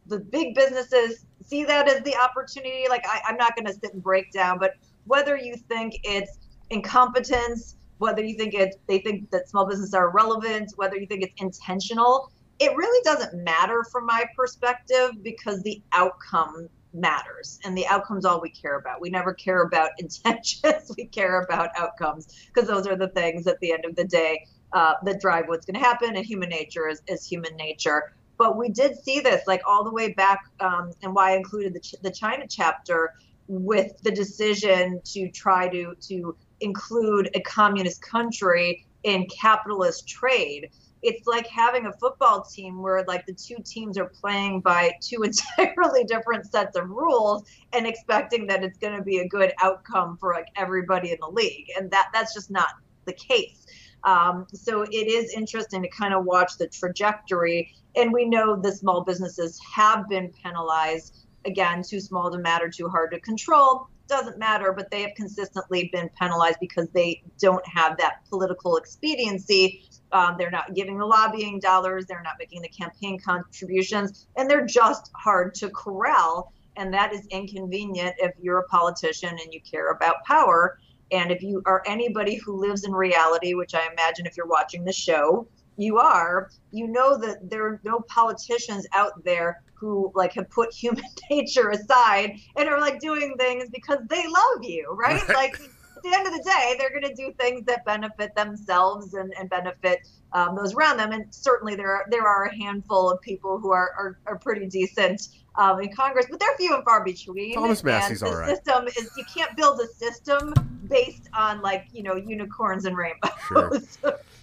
the 0.06 0.18
big 0.18 0.54
businesses 0.54 1.24
see 1.44 1.64
that 1.64 1.88
as 1.88 2.02
the 2.02 2.16
opportunity. 2.16 2.86
Like 2.88 3.04
I, 3.06 3.20
I'm 3.26 3.36
not 3.36 3.54
going 3.54 3.66
to 3.66 3.72
sit 3.72 3.94
and 3.94 4.02
break 4.02 4.32
down, 4.32 4.58
but 4.58 4.74
whether 5.04 5.36
you 5.36 5.56
think 5.56 6.00
it's 6.02 6.38
incompetence, 6.70 7.76
whether 7.98 8.22
you 8.22 8.36
think 8.36 8.54
it 8.54 8.76
they 8.86 8.98
think 8.98 9.30
that 9.30 9.48
small 9.48 9.66
businesses 9.66 9.94
are 9.94 10.10
relevant, 10.10 10.72
whether 10.76 10.96
you 10.96 11.06
think 11.06 11.22
it's 11.22 11.40
intentional, 11.40 12.30
it 12.58 12.76
really 12.76 13.02
doesn't 13.04 13.42
matter 13.44 13.84
from 13.84 14.06
my 14.06 14.24
perspective 14.36 15.10
because 15.22 15.62
the 15.62 15.80
outcome 15.92 16.68
matters 16.92 17.60
and 17.64 17.76
the 17.76 17.86
outcomes 17.86 18.24
all 18.24 18.40
we 18.40 18.50
care 18.50 18.78
about. 18.78 19.00
We 19.00 19.10
never 19.10 19.32
care 19.32 19.62
about 19.62 19.90
intentions. 19.98 20.92
We 20.96 21.06
care 21.06 21.42
about 21.42 21.70
outcomes 21.76 22.48
because 22.52 22.68
those 22.68 22.86
are 22.86 22.96
the 22.96 23.08
things 23.08 23.46
at 23.46 23.60
the 23.60 23.72
end 23.72 23.84
of 23.84 23.94
the 23.96 24.04
day 24.04 24.46
uh, 24.72 24.94
that 25.04 25.20
drive 25.20 25.48
what's 25.48 25.66
going 25.66 25.80
to 25.80 25.86
happen 25.86 26.16
and 26.16 26.24
human 26.24 26.48
nature 26.48 26.88
is, 26.88 27.02
is 27.06 27.24
human 27.24 27.56
nature. 27.56 28.12
But 28.36 28.56
we 28.56 28.68
did 28.68 28.96
see 28.96 29.20
this 29.20 29.42
like 29.46 29.62
all 29.66 29.84
the 29.84 29.92
way 29.92 30.12
back 30.12 30.40
um, 30.60 30.92
and 31.02 31.14
why 31.14 31.32
i 31.32 31.36
included 31.36 31.74
the, 31.74 31.96
the 32.02 32.10
china 32.10 32.44
chapter 32.48 33.14
with 33.48 34.00
the 34.02 34.10
decision 34.12 35.00
to 35.04 35.28
try 35.30 35.68
to 35.68 35.94
to 36.02 36.36
include 36.60 37.30
a 37.34 37.40
communist 37.40 38.00
country 38.00 38.86
in 39.02 39.26
capitalist 39.26 40.06
trade 40.06 40.70
it's 41.02 41.26
like 41.26 41.46
having 41.46 41.86
a 41.86 41.92
football 41.92 42.42
team 42.42 42.82
where 42.82 43.04
like 43.06 43.24
the 43.26 43.32
two 43.32 43.56
teams 43.64 43.96
are 43.98 44.10
playing 44.20 44.60
by 44.60 44.92
two 45.00 45.22
entirely 45.58 46.04
different 46.04 46.50
sets 46.50 46.76
of 46.76 46.88
rules 46.88 47.44
and 47.72 47.86
expecting 47.86 48.46
that 48.46 48.62
it's 48.64 48.78
going 48.78 48.96
to 48.96 49.02
be 49.02 49.18
a 49.18 49.28
good 49.28 49.52
outcome 49.62 50.16
for 50.18 50.34
like 50.34 50.48
everybody 50.56 51.12
in 51.12 51.18
the 51.20 51.28
league. 51.28 51.66
And 51.76 51.90
that 51.90 52.08
that's 52.12 52.34
just 52.34 52.50
not 52.50 52.68
the 53.04 53.12
case. 53.12 53.66
Um, 54.04 54.46
so 54.52 54.82
it 54.82 55.08
is 55.08 55.32
interesting 55.32 55.82
to 55.82 55.88
kind 55.88 56.14
of 56.14 56.24
watch 56.24 56.52
the 56.58 56.68
trajectory. 56.68 57.74
And 57.96 58.12
we 58.12 58.24
know 58.24 58.56
the 58.56 58.72
small 58.72 59.02
businesses 59.02 59.60
have 59.74 60.08
been 60.08 60.32
penalized 60.42 61.26
again 61.44 61.82
too 61.82 62.00
small 62.00 62.30
to 62.30 62.38
matter 62.38 62.68
too 62.68 62.88
hard 62.88 63.10
to 63.12 63.20
control. 63.20 63.88
Doesn't 64.08 64.38
matter, 64.38 64.72
but 64.72 64.90
they 64.90 65.02
have 65.02 65.14
consistently 65.16 65.90
been 65.92 66.08
penalized 66.18 66.58
because 66.60 66.88
they 66.90 67.22
don't 67.38 67.66
have 67.66 67.98
that 67.98 68.24
political 68.28 68.76
expediency. 68.76 69.88
Um, 70.12 70.36
they're 70.38 70.50
not 70.50 70.74
giving 70.74 70.98
the 70.98 71.04
lobbying 71.04 71.60
dollars, 71.60 72.06
they're 72.06 72.22
not 72.22 72.36
making 72.38 72.62
the 72.62 72.68
campaign 72.68 73.18
contributions, 73.18 74.26
and 74.36 74.50
they're 74.50 74.66
just 74.66 75.10
hard 75.14 75.54
to 75.56 75.70
corral. 75.70 76.52
And 76.76 76.94
that 76.94 77.12
is 77.12 77.26
inconvenient 77.26 78.14
if 78.18 78.32
you're 78.40 78.58
a 78.58 78.64
politician 78.68 79.30
and 79.30 79.52
you 79.52 79.60
care 79.60 79.90
about 79.90 80.24
power. 80.24 80.78
And 81.10 81.30
if 81.30 81.42
you 81.42 81.62
are 81.66 81.82
anybody 81.86 82.36
who 82.36 82.58
lives 82.58 82.84
in 82.84 82.92
reality, 82.92 83.54
which 83.54 83.74
I 83.74 83.88
imagine 83.92 84.26
if 84.26 84.36
you're 84.36 84.46
watching 84.46 84.84
the 84.84 84.92
show, 84.92 85.46
you 85.76 85.98
are, 85.98 86.50
you 86.72 86.88
know 86.88 87.16
that 87.18 87.48
there 87.48 87.64
are 87.66 87.80
no 87.84 88.00
politicians 88.00 88.86
out 88.94 89.24
there 89.24 89.62
who 89.74 90.12
like 90.14 90.32
have 90.34 90.50
put 90.50 90.72
human 90.74 91.04
nature 91.30 91.70
aside 91.70 92.38
and 92.56 92.68
are 92.68 92.80
like 92.80 93.00
doing 93.00 93.34
things 93.38 93.68
because 93.70 93.98
they 94.08 94.26
love 94.26 94.62
you, 94.62 94.88
right? 94.90 95.26
right. 95.28 95.36
Like 95.36 95.60
the 96.02 96.14
end 96.14 96.26
of 96.26 96.32
the 96.32 96.42
day, 96.42 96.76
they're 96.78 96.90
going 96.90 97.02
to 97.02 97.14
do 97.14 97.32
things 97.38 97.64
that 97.66 97.84
benefit 97.84 98.34
themselves 98.34 99.14
and, 99.14 99.32
and 99.38 99.48
benefit 99.48 100.08
um, 100.32 100.56
those 100.56 100.74
around 100.74 100.98
them. 100.98 101.12
And 101.12 101.26
certainly 101.30 101.74
there 101.74 101.90
are 101.90 102.06
there 102.10 102.26
are 102.26 102.46
a 102.46 102.56
handful 102.56 103.10
of 103.10 103.20
people 103.20 103.58
who 103.58 103.72
are 103.72 103.90
are, 103.96 104.18
are 104.26 104.38
pretty 104.38 104.66
decent 104.66 105.28
um, 105.56 105.80
in 105.80 105.92
Congress, 105.92 106.26
but 106.30 106.40
they're 106.40 106.56
few 106.56 106.74
and 106.74 106.84
far 106.84 107.04
between. 107.04 107.54
Thomas 107.54 107.82
Massie's 107.82 108.22
all 108.22 108.34
right. 108.34 108.56
System 108.56 108.86
is 108.88 109.10
you 109.16 109.24
can't 109.34 109.56
build 109.56 109.80
a 109.80 109.86
system 109.86 110.54
based 110.88 111.28
on 111.34 111.60
like 111.62 111.86
you 111.92 112.02
know 112.02 112.16
unicorns 112.16 112.84
and 112.84 112.96
rainbows. 112.96 113.30
Sure. 113.46 113.80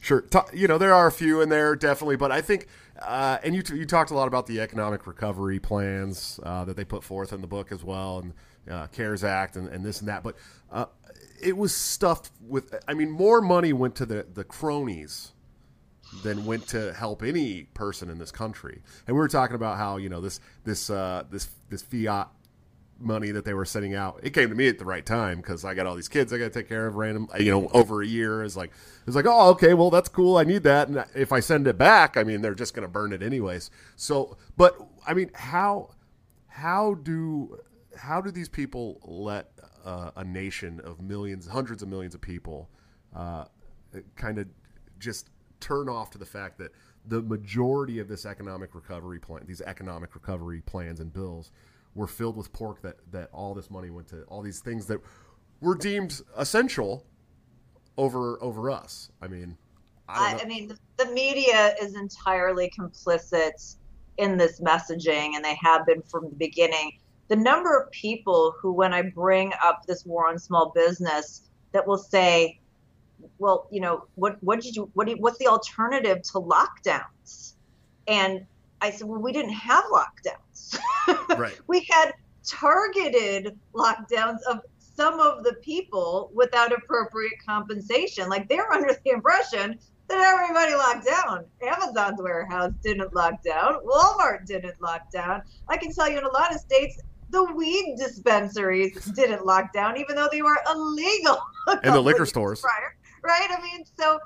Sure, 0.06 0.24
you 0.54 0.68
know 0.68 0.78
there 0.78 0.94
are 0.94 1.08
a 1.08 1.12
few 1.12 1.42
in 1.42 1.50
there 1.50 1.76
definitely, 1.76 2.16
but 2.16 2.32
I 2.32 2.40
think, 2.40 2.68
uh, 3.02 3.40
and 3.44 3.56
you 3.56 3.64
t- 3.64 3.76
you 3.76 3.88
talked 3.88 4.12
a 4.12 4.14
lot 4.14 4.28
about 4.28 4.46
the 4.46 4.62
economic 4.62 5.08
recovery 5.08 5.58
plans 5.58 6.40
uh, 6.44 6.64
that 6.66 6.78
they 6.78 6.86
put 6.86 7.04
forth 7.04 7.34
in 7.34 7.42
the 7.42 7.48
book 7.48 7.72
as 7.72 7.84
well, 7.84 8.20
and 8.20 8.34
uh, 8.70 8.86
CARES 8.88 9.24
Act 9.24 9.56
and, 9.56 9.68
and 9.68 9.84
this 9.84 10.02
and 10.02 10.10
that. 10.10 10.22
But 10.22 10.36
uh, 10.72 10.86
it 11.42 11.58
was 11.58 11.76
stuffed 11.76 12.32
with. 12.42 12.74
I 12.88 12.94
mean, 12.94 13.12
more 13.12 13.42
money 13.42 13.74
went 13.74 13.96
to 13.96 14.06
the 14.06 14.26
the 14.34 14.44
cronies 14.44 15.32
than 16.24 16.46
went 16.46 16.68
to 16.68 16.94
help 16.94 17.24
any 17.24 17.64
person 17.74 18.10
in 18.10 18.18
this 18.18 18.32
country. 18.32 18.82
And 19.08 19.16
we 19.16 19.20
were 19.20 19.28
talking 19.28 19.56
about 19.56 19.78
how 19.78 19.98
you 19.98 20.10
know 20.10 20.22
this 20.22 20.40
this 20.64 20.90
uh, 20.90 21.24
this 21.30 21.48
this 21.70 21.82
fiat 21.82 22.30
money 23.00 23.32
that 23.32 23.44
they 23.44 23.54
were 23.54 23.66
sending 23.66 23.94
out. 23.94 24.20
It 24.24 24.32
came 24.32 24.50
to 24.50 24.56
me 24.56 24.68
at 24.68 24.80
the 24.80 24.86
right 24.86 25.06
time 25.06 25.38
because 25.38 25.66
I 25.66 25.74
got 25.74 25.86
all 25.86 25.96
these 25.96 26.08
kids 26.08 26.32
I 26.32 26.38
got 26.38 26.46
to 26.46 26.60
take 26.60 26.70
care 26.70 26.88
of. 26.88 26.96
Random, 26.96 27.28
you 27.40 27.52
know, 27.52 27.68
over 27.74 28.02
a 28.02 28.08
year 28.08 28.44
is 28.44 28.56
like 28.56 28.72
it's 29.06 29.16
like, 29.16 29.26
oh, 29.28 29.50
okay, 29.52 29.74
well 29.74 29.90
that's 29.90 30.10
cool. 30.10 30.38
I 30.38 30.44
need 30.44 30.64
that, 30.64 30.88
and 30.88 31.06
if 31.16 31.32
I 31.32 31.40
send 31.40 31.68
it 31.68 31.78
back, 31.78 32.18
I 32.18 32.24
mean, 32.24 32.42
they're 32.42 32.56
just 32.56 32.74
going 32.74 32.88
to 32.88 32.92
burn 32.92 33.14
it 33.14 33.22
anyways. 33.22 33.70
So, 33.96 34.38
but 34.58 34.78
I 35.06 35.14
mean, 35.14 35.32
how 35.34 35.92
how 36.48 36.96
do 36.96 37.60
how 37.98 38.22
do 38.22 38.32
these 38.32 38.50
people 38.50 39.00
let 39.04 39.52
uh, 39.86 40.12
a 40.16 40.24
nation 40.24 40.82
of 40.82 41.02
millions, 41.02 41.48
hundreds 41.48 41.82
of 41.82 41.88
millions 41.88 42.16
of 42.16 42.22
people, 42.22 42.70
uh, 43.16 43.46
kind 44.16 44.40
of 44.40 44.48
just 45.00 45.30
turn 45.60 45.88
off 45.88 46.10
to 46.12 46.18
the 46.18 46.26
fact 46.26 46.58
that 46.58 46.72
the 47.08 47.22
majority 47.22 48.00
of 48.00 48.08
this 48.08 48.26
economic 48.26 48.74
recovery 48.76 49.20
plan, 49.20 49.44
these 49.46 49.62
economic 49.62 50.16
recovery 50.16 50.62
plans 50.62 51.00
and 51.00 51.14
bills, 51.14 51.52
were 51.94 52.08
filled 52.08 52.36
with 52.36 52.52
pork 52.52 52.82
that 52.82 52.98
that 53.12 53.30
all 53.32 53.54
this 53.54 53.70
money 53.70 53.90
went 53.90 54.08
to 54.08 54.24
all 54.24 54.42
these 54.42 54.60
things 54.60 54.86
that 54.88 55.00
were 55.62 55.76
deemed 55.76 56.22
essential 56.36 57.06
over 57.98 58.42
over 58.42 58.70
us. 58.70 59.12
I 59.22 59.28
mean, 59.28 59.58
I, 60.10 60.40
I 60.42 60.46
mean, 60.46 60.68
the, 60.68 60.78
the 60.98 61.12
media 61.12 61.76
is 61.82 61.96
entirely 61.96 62.72
complicit 62.78 63.76
in 64.18 64.38
this 64.38 64.60
messaging, 64.62 65.36
and 65.36 65.44
they 65.44 65.58
have 65.62 65.86
been 65.86 66.02
from 66.02 66.30
the 66.30 66.36
beginning. 66.36 67.00
The 67.28 67.36
number 67.36 67.78
of 67.78 67.92
people 67.92 68.54
who, 68.60 68.72
when 68.72 68.94
I 68.94 69.02
bring 69.02 69.52
up 69.64 69.86
this 69.88 70.06
war 70.06 70.30
on 70.30 70.38
small 70.38 70.72
business, 70.76 71.50
that 71.72 71.86
will 71.88 71.98
say, 71.98 72.60
"Well, 73.40 73.68
you 73.72 73.82
know, 73.82 74.06
what 74.16 74.42
what 74.44 74.62
did 74.62 74.76
you 74.76 74.90
what 74.94 75.10
what's 75.20 75.40
the 75.40 75.48
alternative 75.48 76.22
to 76.24 76.34
lockdowns?" 76.34 77.54
And 78.08 78.46
I 78.82 78.92
said, 78.92 79.08
well, 79.08 79.20
we 79.20 79.32
didn't 79.32 79.54
have 79.54 79.84
lockdowns. 79.86 80.80
Right. 81.38 81.60
we 81.68 81.86
had 81.90 82.14
targeted 82.44 83.60
lockdowns 83.74 84.38
of 84.50 84.62
some 84.80 85.20
of 85.20 85.44
the 85.44 85.54
people 85.62 86.32
without 86.34 86.72
appropriate 86.72 87.34
compensation. 87.46 88.30
Like 88.30 88.48
they're 88.48 88.72
under 88.72 88.94
the 89.04 89.12
impression 89.12 89.78
that 90.08 90.18
everybody 90.18 90.74
locked 90.76 91.06
down. 91.06 91.46
Amazon's 91.62 92.22
warehouse 92.22 92.72
didn't 92.84 93.14
lock 93.14 93.44
down. 93.44 93.86
Walmart 93.86 94.46
didn't 94.46 94.80
lock 94.82 95.12
down. 95.12 95.42
I 95.68 95.78
can 95.78 95.94
tell 95.94 96.10
you 96.10 96.20
in 96.20 96.24
a 96.24 96.32
lot 96.32 96.54
of 96.54 96.62
states, 96.62 97.00
the 97.36 97.54
weed 97.54 97.96
dispensaries 97.98 99.06
didn't 99.14 99.46
lock 99.46 99.74
down, 99.74 99.98
even 99.98 100.16
though 100.16 100.30
they 100.32 100.42
were 100.42 100.58
illegal. 100.72 101.38
In 101.84 101.92
the 101.92 102.02
liquor 102.02 102.26
stores. 102.26 102.62
Prior, 102.62 102.96
right? 103.24 103.50
I 103.52 103.62
mean, 103.62 103.84
so 104.00 104.20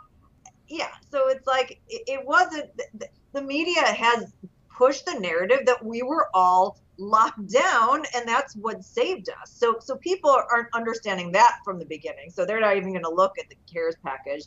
yeah, 0.67 0.91
so 1.10 1.28
it's 1.30 1.48
like 1.48 1.82
it, 1.88 2.04
it 2.08 2.26
wasn't. 2.26 2.69
The, 2.93 3.08
the 3.34 3.41
media 3.41 3.82
has 3.82 4.32
pushed 4.69 5.06
the 5.06 5.19
narrative 5.19 5.65
that 5.65 5.84
we 5.84 6.04
were 6.04 6.30
all 6.34 6.80
locked 7.00 7.48
down 7.48 8.04
and 8.13 8.28
that's 8.28 8.56
what 8.58 8.84
saved 8.84 9.30
us 9.41 9.50
so 9.54 9.78
so 9.80 9.95
people 9.95 10.30
aren't 10.52 10.67
understanding 10.74 11.32
that 11.32 11.60
from 11.63 11.80
the 11.80 11.86
beginning 11.86 12.30
so 12.30 12.45
they're 12.45 12.60
not 12.60 12.76
even 12.76 12.91
going 12.91 13.04
to 13.04 13.10
look 13.10 13.39
at 13.39 13.48
the 13.48 13.56
cares 13.72 13.95
package 14.04 14.43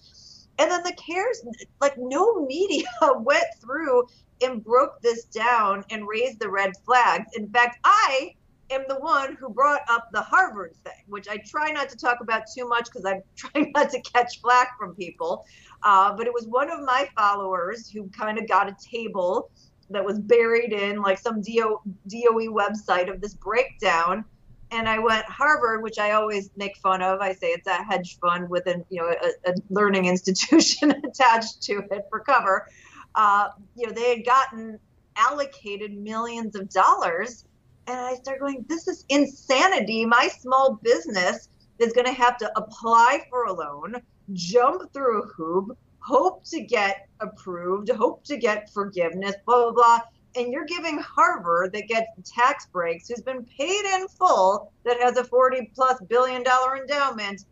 and 0.59 0.71
then 0.71 0.83
the 0.83 0.93
cares 0.93 1.43
like 1.81 1.95
no 1.97 2.45
media 2.45 2.85
went 3.21 3.47
through 3.59 4.07
and 4.43 4.63
broke 4.63 5.01
this 5.01 5.25
down 5.25 5.83
and 5.91 6.07
raised 6.07 6.39
the 6.41 6.49
red 6.49 6.73
flags 6.85 7.31
in 7.37 7.49
fact 7.49 7.79
i 7.85 8.35
am 8.73 8.85
the 8.89 8.99
one 8.99 9.37
who 9.37 9.49
brought 9.49 9.83
up 9.89 10.09
the 10.13 10.21
harvard 10.21 10.75
thing 10.85 11.05
which 11.07 11.29
i 11.29 11.37
try 11.47 11.71
not 11.71 11.89
to 11.89 11.97
talk 11.97 12.19
about 12.21 12.43
too 12.55 12.69
much 12.69 12.85
because 12.85 13.05
i'm 13.05 13.23
trying 13.37 13.73
not 13.75 13.91
to 13.91 14.01
catch 14.03 14.41
flack 14.41 14.79
from 14.79 14.95
people 14.95 15.45
uh, 15.83 16.15
but 16.15 16.27
it 16.27 16.33
was 16.33 16.47
one 16.47 16.71
of 16.71 16.81
my 16.81 17.09
followers 17.17 17.91
who 17.91 18.09
kind 18.11 18.39
of 18.39 18.49
got 18.49 18.69
a 18.69 18.77
table 18.91 19.51
that 19.93 20.05
was 20.05 20.19
buried 20.19 20.73
in 20.73 21.01
like 21.01 21.19
some 21.19 21.41
DO, 21.41 21.81
DOE 22.09 22.49
website 22.49 23.11
of 23.13 23.21
this 23.21 23.35
breakdown. 23.35 24.25
And 24.71 24.89
I 24.89 24.99
went 24.99 25.25
Harvard, 25.27 25.83
which 25.83 25.99
I 25.99 26.13
always 26.13 26.51
make 26.57 26.77
fun 26.79 27.03
of. 27.03 27.21
I 27.21 27.35
say 27.35 27.49
it's 27.49 27.67
a 27.67 27.85
hedge 27.85 28.19
fund 28.21 28.49
with 28.49 28.67
an 28.67 28.85
you 28.89 29.03
know 29.03 29.09
a, 29.09 29.51
a 29.51 29.55
learning 29.69 30.07
institution 30.15 30.93
attached 31.05 31.63
to 31.65 31.83
it 31.91 32.07
for 32.09 32.21
cover. 32.21 32.67
Uh, 33.15 33.49
you 33.77 33.87
know 33.87 33.93
they 33.93 34.17
had 34.17 34.25
gotten 34.25 34.79
allocated 35.17 35.93
millions 35.93 36.57
of 36.57 36.71
dollars, 36.71 37.45
and 37.87 37.99
I 37.99 38.15
started 38.15 38.41
going, 38.41 38.65
"This 38.69 38.89
is 38.89 39.05
insanity! 39.09 40.05
My 40.05 40.29
small 40.29 40.79
business 40.83 41.49
is 41.79 41.93
going 41.93 42.07
to 42.07 42.13
have 42.13 42.37
to 42.39 42.53
apply 42.57 43.27
for 43.29 43.45
a 43.45 43.53
loan, 43.53 43.97
jump 44.33 44.93
through 44.93 45.23
a 45.23 45.27
hoop, 45.27 45.77
hope 46.01 46.45
to 46.45 46.61
get 46.61 47.09
approved, 47.21 47.89
hope 47.91 48.25
to 48.25 48.37
get 48.37 48.71
forgiveness, 48.71 49.35
blah, 49.47 49.71
blah, 49.71 49.73
blah. 49.73 50.01
And 50.35 50.53
you're 50.53 50.65
giving 50.65 50.99
Harvard 50.99 51.73
that 51.73 51.89
gets 51.89 52.09
tax 52.25 52.67
breaks, 52.67 53.09
who's 53.09 53.23
been 53.23 53.45
paid 53.45 53.85
in 53.95 54.09
full, 54.09 54.73
that 54.85 55.01
has 55.01 55.17
a 55.17 55.25
40 55.25 55.71
plus 55.75 56.01
billion 56.09 56.43
dollar 56.43 56.77
endowment, 56.77 57.45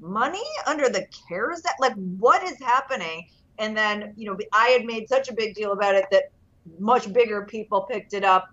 money 0.00 0.44
under 0.66 0.88
the 0.88 1.06
CARES 1.28 1.62
Act? 1.66 1.80
Like, 1.80 1.94
what 1.94 2.42
is 2.44 2.58
happening? 2.60 3.28
And 3.58 3.76
then, 3.76 4.14
you 4.16 4.30
know, 4.30 4.38
I 4.52 4.68
had 4.68 4.84
made 4.84 5.08
such 5.08 5.28
a 5.28 5.34
big 5.34 5.54
deal 5.54 5.72
about 5.72 5.96
it 5.96 6.06
that 6.12 6.30
much 6.78 7.12
bigger 7.12 7.44
people 7.44 7.82
picked 7.82 8.14
it 8.14 8.24
up. 8.24 8.48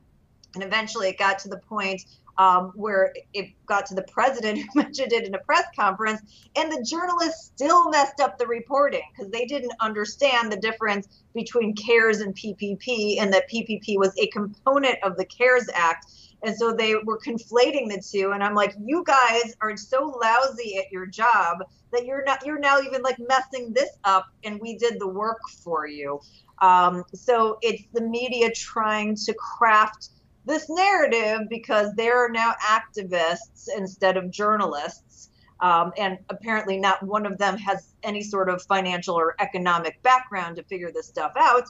And 0.56 0.63
eventually 0.63 1.10
it 1.10 1.18
got 1.18 1.39
to 1.39 1.50
the 1.50 1.58
point 1.58 2.02
um, 2.38 2.72
where 2.76 3.13
it 3.34 3.52
got 3.65 3.86
to 3.88 3.96
the 3.96 4.04
president 4.04 4.60
who 4.74 4.82
mentioned 4.82 5.13
it 5.13 5.26
in 5.26 5.34
a 5.36 5.39
press 5.39 5.65
conference, 5.78 6.22
and 6.56 6.72
the 6.72 6.84
journalists 6.84 7.52
still 7.56 7.89
messed 7.89 8.20
up 8.20 8.38
the 8.38 8.48
reporting 8.48 9.04
because 9.15 9.32
they 9.32 9.46
didn't 9.46 9.74
understand 9.80 10.52
the 10.52 10.58
difference 10.58 11.08
between 11.34 11.76
CARES 11.76 12.22
and 12.22 12.36
PPP, 12.36 13.22
and 13.22 13.32
that 13.34 13.50
PPP 13.50 13.98
was 13.98 14.13
a 14.18 14.28
component 14.28 14.98
of 15.04 15.18
the 15.18 15.26
CARES 15.26 15.70
Act. 15.74 16.08
And 16.44 16.56
so 16.56 16.74
they 16.74 16.94
were 16.96 17.18
conflating 17.18 17.89
the 17.89 18.04
two, 18.08 18.32
and 18.34 18.44
I'm 18.44 18.54
like, 18.54 18.76
you 18.80 19.04
guys 19.04 19.56
are 19.62 19.76
so 19.76 20.15
lousy 20.22 20.78
at 20.78 20.91
your 20.91 21.08
job 21.08 21.63
that 21.91 22.06
you're 22.06 22.24
not, 22.24 22.46
you're 22.46 22.60
now 22.60 22.80
even 22.82 23.02
like 23.02 23.18
messing 23.28 23.74
this 23.74 23.89
up, 24.04 24.28
and 24.44 24.60
we 24.60 24.78
did 24.78 25.00
the 25.00 25.08
work 25.08 25.39
for 25.63 25.88
you. 25.88 26.20
Um, 26.62 27.04
so 27.13 27.58
it's 27.62 27.84
the 27.94 28.02
media 28.02 28.52
trying 28.52 29.15
to 29.15 29.34
craft 29.34 30.10
this 30.45 30.69
narrative 30.69 31.41
because 31.49 31.93
there 31.95 32.23
are 32.23 32.29
now 32.29 32.53
activists 32.63 33.67
instead 33.75 34.17
of 34.17 34.31
journalists. 34.31 35.29
Um, 35.62 35.93
and 35.97 36.19
apparently, 36.29 36.77
not 36.77 37.01
one 37.01 37.25
of 37.25 37.38
them 37.38 37.58
has 37.58 37.93
any 38.03 38.21
sort 38.21 38.49
of 38.49 38.62
financial 38.63 39.15
or 39.15 39.36
economic 39.39 40.01
background 40.03 40.58
to 40.58 40.63
figure 40.63 40.91
this 40.91 41.08
stuff 41.08 41.31
out. 41.38 41.63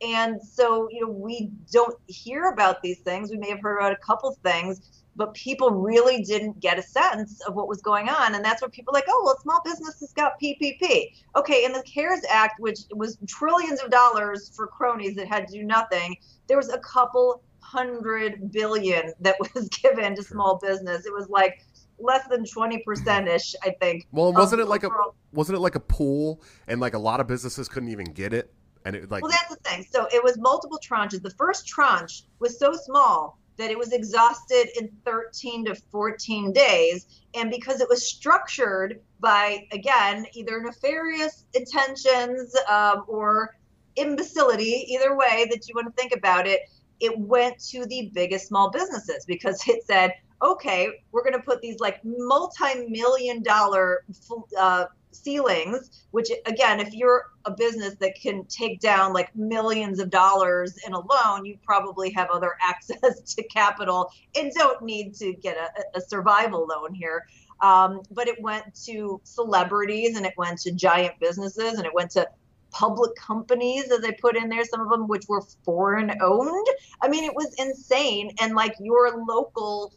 And 0.00 0.40
so, 0.42 0.88
you 0.90 1.02
know, 1.02 1.12
we 1.12 1.50
don't 1.72 1.96
hear 2.06 2.50
about 2.50 2.82
these 2.82 2.98
things. 2.98 3.30
We 3.30 3.36
may 3.36 3.50
have 3.50 3.60
heard 3.60 3.78
about 3.78 3.92
a 3.92 3.96
couple 3.96 4.36
things, 4.44 5.02
but 5.16 5.34
people 5.34 5.70
really 5.70 6.22
didn't 6.22 6.60
get 6.60 6.78
a 6.78 6.82
sense 6.82 7.40
of 7.46 7.54
what 7.54 7.68
was 7.68 7.82
going 7.82 8.08
on. 8.08 8.34
And 8.34 8.44
that's 8.44 8.62
what 8.62 8.72
people 8.72 8.94
like, 8.94 9.06
oh, 9.08 9.22
well, 9.24 9.38
small 9.40 9.60
businesses 9.64 10.12
got 10.12 10.40
PPP. 10.40 11.10
Okay, 11.36 11.64
in 11.64 11.72
the 11.72 11.82
CARES 11.82 12.24
Act, 12.30 12.60
which 12.60 12.80
was 12.92 13.18
trillions 13.26 13.80
of 13.82 13.90
dollars 13.90 14.52
for 14.54 14.68
cronies 14.68 15.16
that 15.16 15.26
had 15.26 15.48
to 15.48 15.52
do 15.52 15.64
nothing, 15.64 16.16
there 16.46 16.56
was 16.56 16.68
a 16.68 16.78
couple 16.78 17.42
hundred 17.70 18.50
billion 18.52 19.12
that 19.20 19.36
was 19.40 19.68
given 19.82 20.14
to 20.16 20.22
small 20.22 20.58
business. 20.58 21.06
It 21.06 21.12
was 21.12 21.28
like 21.28 21.64
less 21.98 22.26
than 22.28 22.44
20% 22.44 23.28
ish, 23.28 23.54
I 23.62 23.70
think. 23.80 24.06
Well, 24.12 24.32
wasn't 24.32 24.62
it 24.62 24.66
like 24.66 24.84
a 24.84 24.90
wasn't 25.32 25.58
it 25.58 25.60
like 25.60 25.74
a 25.74 25.80
pool 25.80 26.42
and 26.66 26.80
like 26.80 26.94
a 26.94 26.98
lot 26.98 27.20
of 27.20 27.26
businesses 27.26 27.68
couldn't 27.68 27.90
even 27.90 28.06
get 28.06 28.32
it? 28.32 28.52
And 28.84 28.96
it 28.96 29.10
like 29.10 29.22
Well, 29.22 29.32
that's 29.32 29.54
the 29.54 29.68
thing. 29.68 29.84
So 29.90 30.06
it 30.12 30.22
was 30.22 30.38
multiple 30.38 30.80
tranches. 30.82 31.22
The 31.22 31.30
first 31.30 31.66
tranche 31.66 32.24
was 32.38 32.58
so 32.58 32.72
small 32.72 33.38
that 33.58 33.70
it 33.70 33.78
was 33.78 33.92
exhausted 33.92 34.68
in 34.78 34.88
13 35.04 35.66
to 35.66 35.74
14 35.74 36.52
days 36.52 37.06
and 37.34 37.50
because 37.50 37.80
it 37.80 37.88
was 37.88 38.06
structured 38.06 39.00
by 39.20 39.66
again 39.72 40.24
either 40.34 40.62
nefarious 40.62 41.44
intentions 41.54 42.54
um, 42.70 43.04
or 43.08 43.56
imbecility 43.96 44.86
either 44.88 45.16
way 45.16 45.46
that 45.50 45.68
you 45.68 45.74
want 45.74 45.88
to 45.88 45.92
think 46.00 46.14
about 46.14 46.46
it 46.46 46.60
it 47.00 47.18
went 47.18 47.58
to 47.70 47.86
the 47.86 48.10
biggest 48.14 48.48
small 48.48 48.70
businesses 48.70 49.24
because 49.26 49.62
it 49.66 49.84
said, 49.84 50.14
okay, 50.42 50.88
we're 51.12 51.22
going 51.22 51.34
to 51.34 51.42
put 51.42 51.60
these 51.60 51.80
like 51.80 52.00
multi-million 52.04 53.42
dollar 53.42 54.04
uh, 54.56 54.84
ceilings, 55.10 56.04
which 56.10 56.28
again, 56.46 56.80
if 56.80 56.92
you're 56.92 57.26
a 57.44 57.50
business 57.50 57.94
that 57.96 58.14
can 58.20 58.44
take 58.44 58.80
down 58.80 59.12
like 59.12 59.34
millions 59.34 59.98
of 59.98 60.10
dollars 60.10 60.78
in 60.86 60.92
a 60.92 61.00
loan, 61.00 61.44
you 61.44 61.58
probably 61.64 62.10
have 62.12 62.28
other 62.30 62.56
access 62.62 63.34
to 63.34 63.42
capital 63.44 64.10
and 64.36 64.52
don't 64.52 64.82
need 64.82 65.14
to 65.14 65.32
get 65.34 65.56
a, 65.56 65.98
a 65.98 66.00
survival 66.00 66.66
loan 66.66 66.94
here. 66.94 67.26
Um, 67.60 68.02
but 68.12 68.28
it 68.28 68.40
went 68.40 68.72
to 68.84 69.20
celebrities 69.24 70.16
and 70.16 70.24
it 70.24 70.34
went 70.36 70.60
to 70.60 70.72
giant 70.72 71.18
businesses 71.18 71.74
and 71.74 71.84
it 71.86 71.92
went 71.92 72.12
to 72.12 72.28
public 72.70 73.14
companies 73.16 73.88
that 73.88 74.02
they 74.02 74.12
put 74.12 74.36
in 74.36 74.48
there, 74.48 74.64
some 74.64 74.80
of 74.80 74.90
them 74.90 75.08
which 75.08 75.24
were 75.28 75.42
foreign 75.64 76.12
owned. 76.22 76.66
I 77.02 77.08
mean, 77.08 77.24
it 77.24 77.34
was 77.34 77.54
insane. 77.58 78.32
And 78.40 78.54
like 78.54 78.74
your 78.80 79.24
local 79.24 79.92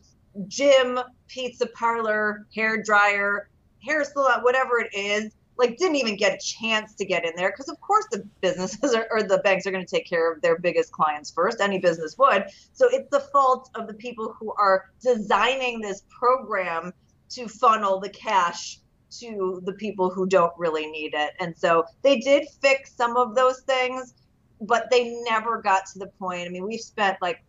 gym, 0.48 1.00
pizza 1.28 1.68
parlor, 1.68 2.48
hair 2.56 2.82
dryer, 2.82 3.50
hair 3.86 4.04
salon, 4.04 4.42
whatever 4.42 4.80
it 4.80 4.94
is, 4.94 5.34
like 5.58 5.78
didn't 5.78 5.96
even 5.98 6.16
get 6.16 6.34
a 6.34 6.40
chance 6.44 6.96
to 6.96 7.06
get 7.06 7.24
in 7.24 7.34
there 7.36 7.52
because 7.52 7.70
of 7.70 7.80
course 7.82 8.06
the 8.12 8.28
businesses 8.42 8.94
are, 8.96 9.08
or 9.12 9.24
the 9.24 9.38
banks 9.40 9.66
are 9.66 9.72
going 9.72 9.86
to 9.86 9.96
take 9.96 10.08
care 10.08 10.32
of 10.32 10.42
their 10.42 10.58
biggest 10.58 10.92
clients 10.92 11.30
first 11.30 11.62
any 11.62 11.80
business 11.80 12.18
would 12.18 12.46
so 12.74 12.88
it's 12.92 13.10
the 13.12 13.20
fault 13.20 13.70
of 13.76 13.88
the 13.88 13.94
people 13.94 14.36
who 14.40 14.52
are 14.54 14.90
designing 15.02 15.80
this 15.80 16.04
program 16.10 16.92
to 17.30 17.48
funnel 17.48 18.00
the 18.00 18.10
cash 18.10 18.81
to 19.20 19.62
the 19.66 19.74
people 19.74 20.10
who 20.10 20.26
don't 20.26 20.54
really 20.58 20.88
need 20.88 21.14
it. 21.14 21.34
And 21.40 21.56
so 21.58 21.86
they 22.02 22.20
did 22.20 22.48
fix 22.62 22.94
some 22.94 23.18
of 23.18 23.36
those 23.36 23.62
things, 23.62 24.14
but 24.62 24.88
they 24.90 25.22
never 25.24 25.62
got 25.62 25.86
to 25.94 26.00
the 26.00 26.08
point. 26.08 26.48
I 26.48 26.50
mean, 26.50 26.66
we've 26.66 26.82
spent 26.82 27.18
like 27.22 27.44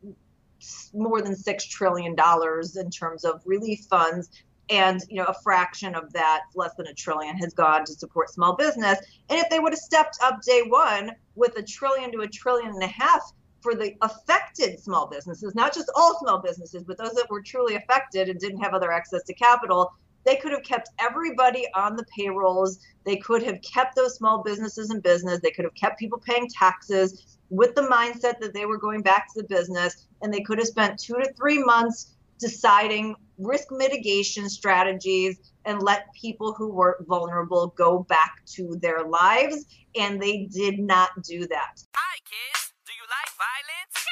more 0.95 1.23
than 1.23 1.35
six 1.35 1.65
trillion 1.67 2.15
dollars 2.15 2.77
in 2.77 2.91
terms 2.91 3.25
of 3.25 3.41
relief 3.45 3.87
funds 3.91 4.31
and 4.71 5.03
you 5.09 5.17
know 5.17 5.25
a 5.25 5.35
fraction 5.43 5.95
of 5.95 6.13
that 6.13 6.43
less 6.55 6.75
than 6.77 6.87
a 6.87 6.95
trillion 6.95 7.37
has 7.37 7.53
gone 7.53 7.85
to 7.85 7.93
support 7.93 8.31
small 8.31 8.55
business 8.55 8.99
and 9.29 9.39
if 9.39 9.49
they 9.51 9.59
would 9.59 9.73
have 9.73 9.79
stepped 9.79 10.19
up 10.23 10.41
day 10.43 10.63
one 10.69 11.11
with 11.35 11.57
a 11.57 11.63
trillion 11.63 12.13
to 12.13 12.21
a 12.21 12.29
trillion 12.29 12.71
and 12.71 12.83
a 12.83 12.87
half 12.87 13.33
for 13.61 13.75
the 13.75 13.95
affected 14.03 14.79
small 14.79 15.07
businesses 15.07 15.55
not 15.55 15.75
just 15.75 15.91
all 15.97 16.19
small 16.21 16.39
businesses 16.39 16.85
but 16.85 16.97
those 16.97 17.13
that 17.13 17.29
were 17.29 17.43
truly 17.43 17.75
affected 17.75 18.29
and 18.29 18.39
didn't 18.39 18.61
have 18.61 18.75
other 18.75 18.93
access 18.93 19.23
to 19.25 19.35
capital 19.35 19.93
they 20.25 20.37
could 20.37 20.53
have 20.53 20.63
kept 20.63 20.91
everybody 20.99 21.67
on 21.75 21.97
the 21.97 22.05
payrolls. 22.17 22.79
They 23.05 23.17
could 23.17 23.43
have 23.43 23.61
kept 23.63 23.97
those 23.97 24.17
small 24.17 24.43
businesses 24.43 24.91
in 24.91 25.01
business. 25.01 25.41
They 25.41 25.51
could 25.51 25.65
have 25.65 25.75
kept 25.75 25.99
people 25.99 26.19
paying 26.19 26.49
taxes 26.49 27.39
with 27.51 27.75
the 27.75 27.83
mindset 27.83 28.41
that 28.41 28.55
they 28.55 28.67
were 28.67 28.79
going 28.79 29.03
back 29.03 29.33
to 29.33 29.43
the 29.43 29.49
business. 29.49 30.07
And 30.23 30.33
they 30.33 30.41
could 30.41 30.59
have 30.59 30.69
spent 30.69 30.99
two 30.99 31.15
to 31.15 31.33
three 31.35 31.63
months 31.63 32.15
deciding 32.39 33.15
risk 33.39 33.69
mitigation 33.71 34.49
strategies 34.49 35.53
and 35.65 35.83
let 35.83 36.07
people 36.21 36.55
who 36.55 36.69
were 36.69 37.05
vulnerable 37.09 37.73
go 37.77 38.01
back 38.09 38.35
to 38.47 38.77
their 38.81 39.05
lives. 39.05 39.65
And 39.97 40.21
they 40.21 40.49
did 40.53 40.79
not 40.79 41.11
do 41.23 41.47
that. 41.47 41.83
Hi, 41.95 42.19
kids. 42.25 42.73
Do 42.87 42.93
you 42.93 43.07
like 43.09 43.31
violence? 43.37 44.12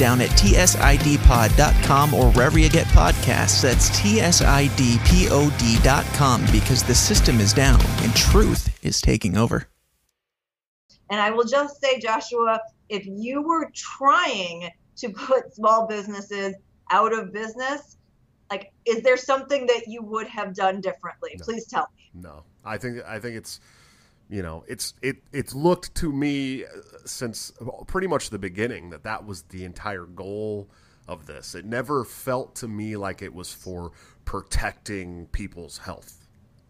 down 0.01 0.19
at 0.19 0.31
tsidpod.com 0.31 2.13
or 2.15 2.31
wherever 2.31 2.57
you 2.57 2.69
get 2.71 2.87
podcasts. 2.87 3.61
That's 3.61 3.91
tsidpod.com 3.91 4.65
because 6.51 6.81
the 6.81 6.95
system 6.95 7.39
is 7.39 7.53
down 7.53 7.79
and 7.99 8.15
truth 8.15 8.75
is 8.83 8.99
taking 8.99 9.37
over. 9.37 9.67
And 11.11 11.21
I 11.21 11.29
will 11.29 11.45
just 11.45 11.79
say, 11.79 11.99
Joshua, 11.99 12.59
if 12.89 13.05
you 13.05 13.43
were 13.43 13.69
trying 13.75 14.71
to 14.95 15.09
put 15.09 15.53
small 15.53 15.85
businesses 15.85 16.55
out 16.89 17.13
of 17.13 17.31
business, 17.31 17.97
like 18.49 18.73
is 18.85 19.03
there 19.03 19.17
something 19.17 19.67
that 19.67 19.83
you 19.87 20.01
would 20.01 20.25
have 20.25 20.55
done 20.55 20.81
differently? 20.81 21.35
No. 21.37 21.45
Please 21.45 21.67
tell 21.67 21.87
me. 21.95 22.09
No. 22.15 22.43
I 22.65 22.79
think 22.79 23.03
I 23.07 23.19
think 23.19 23.35
it's 23.35 23.59
you 24.31 24.41
know 24.41 24.63
it's 24.67 24.93
it 25.01 25.17
it's 25.33 25.53
looked 25.53 25.93
to 25.95 26.11
me 26.11 26.63
uh, 26.63 26.67
since 27.05 27.51
pretty 27.85 28.07
much 28.07 28.29
the 28.29 28.39
beginning 28.39 28.89
that 28.89 29.03
that 29.03 29.25
was 29.25 29.43
the 29.43 29.65
entire 29.65 30.05
goal 30.05 30.69
of 31.07 31.27
this. 31.27 31.53
It 31.53 31.65
never 31.65 32.05
felt 32.05 32.55
to 32.57 32.67
me 32.67 32.95
like 32.95 33.21
it 33.21 33.33
was 33.33 33.53
for 33.53 33.91
protecting 34.23 35.27
people's 35.27 35.77
health. 35.77 36.25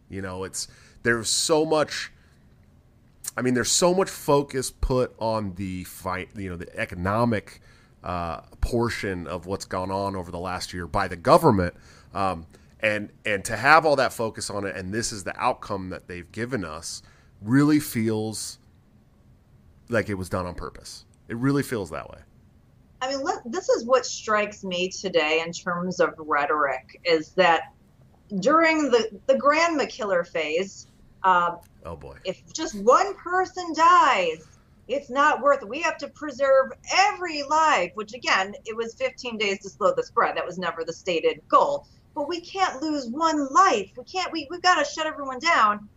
You 0.09 0.21
know 0.21 0.43
it's 0.43 0.67
there's 1.03 1.29
so 1.29 1.65
much 1.65 2.11
i 3.37 3.41
mean 3.41 3.53
there's 3.53 3.71
so 3.71 3.93
much 3.93 4.09
focus 4.09 4.71
put 4.71 5.15
on 5.19 5.53
the 5.55 5.83
fight 5.85 6.29
you 6.35 6.49
know 6.49 6.57
the 6.57 6.77
economic 6.77 7.61
uh, 8.03 8.41
portion 8.61 9.27
of 9.27 9.45
what's 9.45 9.65
gone 9.65 9.91
on 9.91 10.15
over 10.15 10.31
the 10.31 10.39
last 10.39 10.73
year 10.73 10.87
by 10.87 11.07
the 11.07 11.15
government 11.15 11.73
um, 12.13 12.45
and 12.81 13.09
and 13.25 13.45
to 13.45 13.55
have 13.55 13.85
all 13.85 13.95
that 13.95 14.11
focus 14.11 14.49
on 14.49 14.65
it 14.65 14.75
and 14.75 14.93
this 14.93 15.11
is 15.11 15.23
the 15.23 15.39
outcome 15.39 15.89
that 15.89 16.07
they've 16.07 16.31
given 16.31 16.65
us 16.65 17.03
really 17.41 17.79
feels 17.79 18.59
like 19.89 20.09
it 20.09 20.13
was 20.15 20.29
done 20.29 20.45
on 20.45 20.55
purpose. 20.55 21.05
It 21.27 21.37
really 21.37 21.63
feels 21.63 21.89
that 21.91 22.09
way. 22.09 22.19
I 23.01 23.09
mean, 23.15 23.25
this 23.45 23.67
is 23.69 23.83
what 23.85 24.05
strikes 24.05 24.63
me 24.63 24.89
today 24.89 25.41
in 25.45 25.51
terms 25.51 25.99
of 25.99 26.13
rhetoric 26.17 27.01
is 27.03 27.29
that 27.31 27.73
during 28.39 28.91
the, 28.91 29.19
the 29.27 29.37
Grandma 29.37 29.85
Killer 29.89 30.23
phase, 30.23 30.87
Um, 31.23 31.57
Oh 31.85 31.95
boy. 31.95 32.17
if 32.25 32.41
just 32.53 32.75
one 32.83 33.15
person 33.15 33.73
dies, 33.75 34.45
it's 34.87 35.09
not 35.09 35.41
worth 35.41 35.63
it. 35.63 35.67
We 35.69 35.81
have 35.81 35.97
to 35.99 36.07
preserve 36.09 36.71
every 36.93 37.43
life, 37.43 37.91
which 37.95 38.13
again, 38.13 38.53
it 38.65 38.75
was 38.75 38.93
15 38.95 39.37
days 39.37 39.59
to 39.63 39.69
slow 39.69 39.93
the 39.95 40.03
spread. 40.03 40.35
That 40.37 40.45
was 40.45 40.57
never 40.59 40.83
the 40.83 40.93
stated 40.93 41.41
goal. 41.47 41.87
But 42.13 42.27
we 42.27 42.41
can't 42.41 42.81
lose 42.81 43.07
one 43.09 43.47
life. 43.51 43.91
We 43.97 44.03
can't, 44.03 44.31
we, 44.31 44.47
we've 44.51 44.61
got 44.61 44.75
to 44.83 44.85
shut 44.85 45.07
everyone 45.07 45.39
down. 45.39 45.87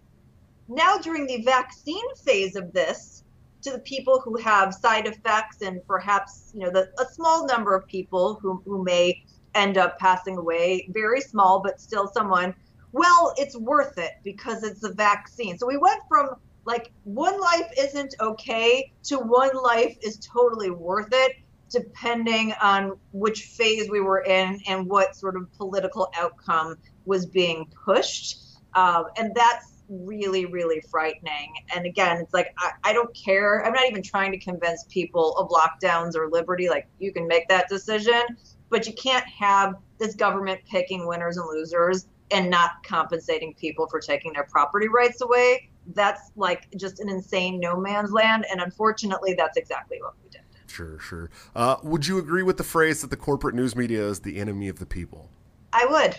Now, 0.69 0.99
during 0.99 1.27
the 1.27 1.43
vaccine 1.43 2.15
phase 2.25 2.57
of 2.57 2.73
this, 2.73 3.25
to 3.63 3.71
the 3.71 3.79
people 3.81 4.21
who 4.21 4.37
have 4.37 4.75
side 4.75 5.07
effects 5.07 5.63
and 5.63 5.85
perhaps, 5.87 6.51
you 6.55 6.61
know, 6.61 6.71
the, 6.71 6.91
a 7.01 7.07
small 7.07 7.47
number 7.47 7.75
of 7.75 7.87
people 7.87 8.39
who, 8.43 8.63
who 8.67 8.85
may 8.85 9.25
end 9.55 9.79
up 9.79 9.99
passing 9.99 10.37
away, 10.37 10.87
very 10.91 11.21
small, 11.21 11.61
but 11.63 11.81
still 11.81 12.09
someone 12.09 12.55
well, 12.95 13.35
it's 13.37 13.57
worth 13.57 13.99
it 13.99 14.13
because 14.23 14.63
it's 14.63 14.85
a 14.85 14.93
vaccine. 14.93 15.59
So 15.59 15.67
we 15.67 15.77
went 15.77 16.01
from 16.09 16.37
like 16.65 16.93
one 17.03 17.41
life 17.41 17.69
isn't 17.77 18.15
okay 18.21 18.93
to 19.05 19.19
one 19.19 19.51
life 19.65 19.97
is 20.01 20.17
totally 20.19 20.71
worth 20.71 21.09
it, 21.11 21.33
depending 21.71 22.55
on 22.63 22.97
which 23.11 23.47
phase 23.47 23.91
we 23.91 24.01
were 24.01 24.23
in 24.23 24.61
and 24.69 24.89
what 24.89 25.17
sort 25.17 25.35
of 25.37 25.53
political 25.55 26.09
outcome 26.17 26.77
was 27.05 27.27
being 27.27 27.67
pushed. 27.85 28.39
Um, 28.75 29.07
and 29.17 29.35
that's 29.35 29.74
really, 29.89 30.47
really 30.47 30.81
frightening. 30.91 31.55
And 31.75 31.87
again, 31.87 32.19
it's 32.19 32.33
like, 32.33 32.55
I, 32.59 32.73
I 32.85 32.93
don't 32.93 33.15
care. 33.15 33.65
I'm 33.65 33.73
not 33.73 33.87
even 33.87 34.03
trying 34.03 34.33
to 34.33 34.39
convince 34.39 34.85
people 34.89 35.37
of 35.37 35.51
lockdowns 35.51 36.17
or 36.17 36.29
liberty. 36.31 36.69
Like, 36.69 36.87
you 36.99 37.13
can 37.13 37.27
make 37.27 37.49
that 37.49 37.69
decision, 37.69 38.23
but 38.71 38.87
you 38.87 38.93
can't 38.95 39.27
have 39.27 39.75
this 39.99 40.15
government 40.15 40.61
picking 40.69 41.07
winners 41.07 41.37
and 41.37 41.47
losers 41.47 42.07
and 42.31 42.51
not 42.51 42.83
compensating 42.85 43.55
people 43.55 43.87
for 43.87 44.01
taking 44.01 44.33
their 44.33 44.45
property 44.45 44.89
rights 44.89 45.21
away. 45.21 45.69
That's 45.95 46.33
like 46.37 46.67
just 46.77 47.01
an 47.01 47.09
insane 47.09 47.61
no 47.61 47.77
man's 47.77 48.11
land. 48.11 48.47
And 48.51 48.61
unfortunately, 48.61 49.35
that's 49.35 49.57
exactly 49.57 49.99
what 50.01 50.15
we 50.23 50.31
did. 50.31 50.41
Sure, 50.67 50.99
sure. 50.99 51.31
Uh, 51.55 51.77
would 51.83 52.07
you 52.07 52.19
agree 52.19 52.43
with 52.43 52.57
the 52.57 52.65
phrase 52.65 53.03
that 53.03 53.11
the 53.11 53.17
corporate 53.17 53.55
news 53.55 53.77
media 53.77 54.03
is 54.09 54.21
the 54.21 54.41
enemy 54.41 54.69
of 54.69 54.79
the 54.79 54.87
people? 54.87 55.29
I 55.75 55.87
would. 55.87 56.17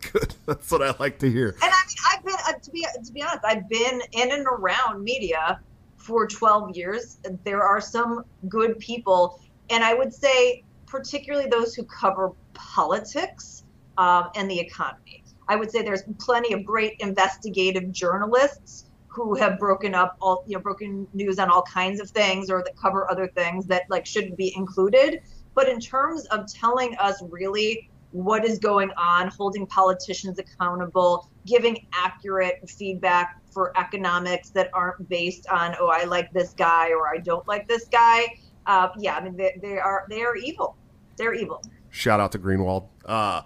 Good. 0.12 0.34
That's 0.46 0.70
what 0.70 0.82
I 0.82 0.94
like 0.98 1.18
to 1.18 1.30
hear. 1.30 1.50
And 1.62 1.62
I 1.62 1.66
mean, 1.66 1.96
I've 2.10 2.24
been 2.24 2.34
uh, 2.48 2.58
to 2.58 2.70
be 2.70 2.86
to 3.04 3.12
be 3.12 3.22
honest, 3.22 3.44
I've 3.44 3.68
been 3.68 4.00
in 4.12 4.32
and 4.32 4.46
around 4.46 5.04
media 5.04 5.60
for 5.98 6.26
12 6.26 6.74
years. 6.74 7.18
There 7.44 7.62
are 7.62 7.80
some 7.80 8.24
good 8.48 8.78
people, 8.78 9.40
and 9.68 9.84
I 9.84 9.92
would 9.92 10.12
say 10.12 10.64
particularly 10.86 11.48
those 11.48 11.74
who 11.74 11.84
cover 11.84 12.32
politics 12.54 13.64
um, 13.98 14.30
and 14.36 14.50
the 14.50 14.58
economy. 14.58 15.22
I 15.48 15.56
would 15.56 15.70
say 15.70 15.82
there's 15.82 16.04
plenty 16.18 16.54
of 16.54 16.64
great 16.64 16.96
investigative 17.00 17.92
journalists 17.92 18.86
who 19.08 19.34
have 19.36 19.58
broken 19.58 19.94
up 19.94 20.16
all 20.20 20.44
you 20.46 20.54
know 20.54 20.60
broken 20.60 21.06
news 21.12 21.38
on 21.38 21.50
all 21.50 21.62
kinds 21.62 22.00
of 22.00 22.08
things 22.08 22.48
or 22.50 22.62
that 22.64 22.76
cover 22.76 23.10
other 23.10 23.28
things 23.28 23.66
that 23.66 23.82
like 23.90 24.06
shouldn't 24.06 24.38
be 24.38 24.54
included. 24.56 25.20
But 25.54 25.68
in 25.68 25.78
terms 25.78 26.24
of 26.26 26.50
telling 26.52 26.96
us 26.96 27.22
really 27.28 27.90
what 28.14 28.44
is 28.44 28.60
going 28.60 28.92
on, 28.96 29.26
holding 29.26 29.66
politicians 29.66 30.38
accountable, 30.38 31.28
giving 31.46 31.84
accurate 31.92 32.70
feedback 32.70 33.42
for 33.50 33.76
economics 33.76 34.50
that 34.50 34.70
aren't 34.72 35.08
based 35.08 35.48
on 35.48 35.74
oh 35.80 35.88
I 35.88 36.04
like 36.04 36.32
this 36.32 36.54
guy 36.54 36.90
or 36.90 37.08
I 37.08 37.18
don't 37.18 37.46
like 37.48 37.66
this 37.66 37.86
guy. 37.86 38.38
Uh, 38.66 38.88
yeah, 38.96 39.16
I 39.16 39.20
mean 39.20 39.36
they, 39.36 39.58
they 39.60 39.78
are 39.78 40.06
they 40.08 40.22
are 40.22 40.36
evil. 40.36 40.76
They're 41.16 41.34
evil. 41.34 41.60
Shout 41.90 42.20
out 42.20 42.30
to 42.32 42.38
Greenwald. 42.38 42.86
Uh, 43.04 43.42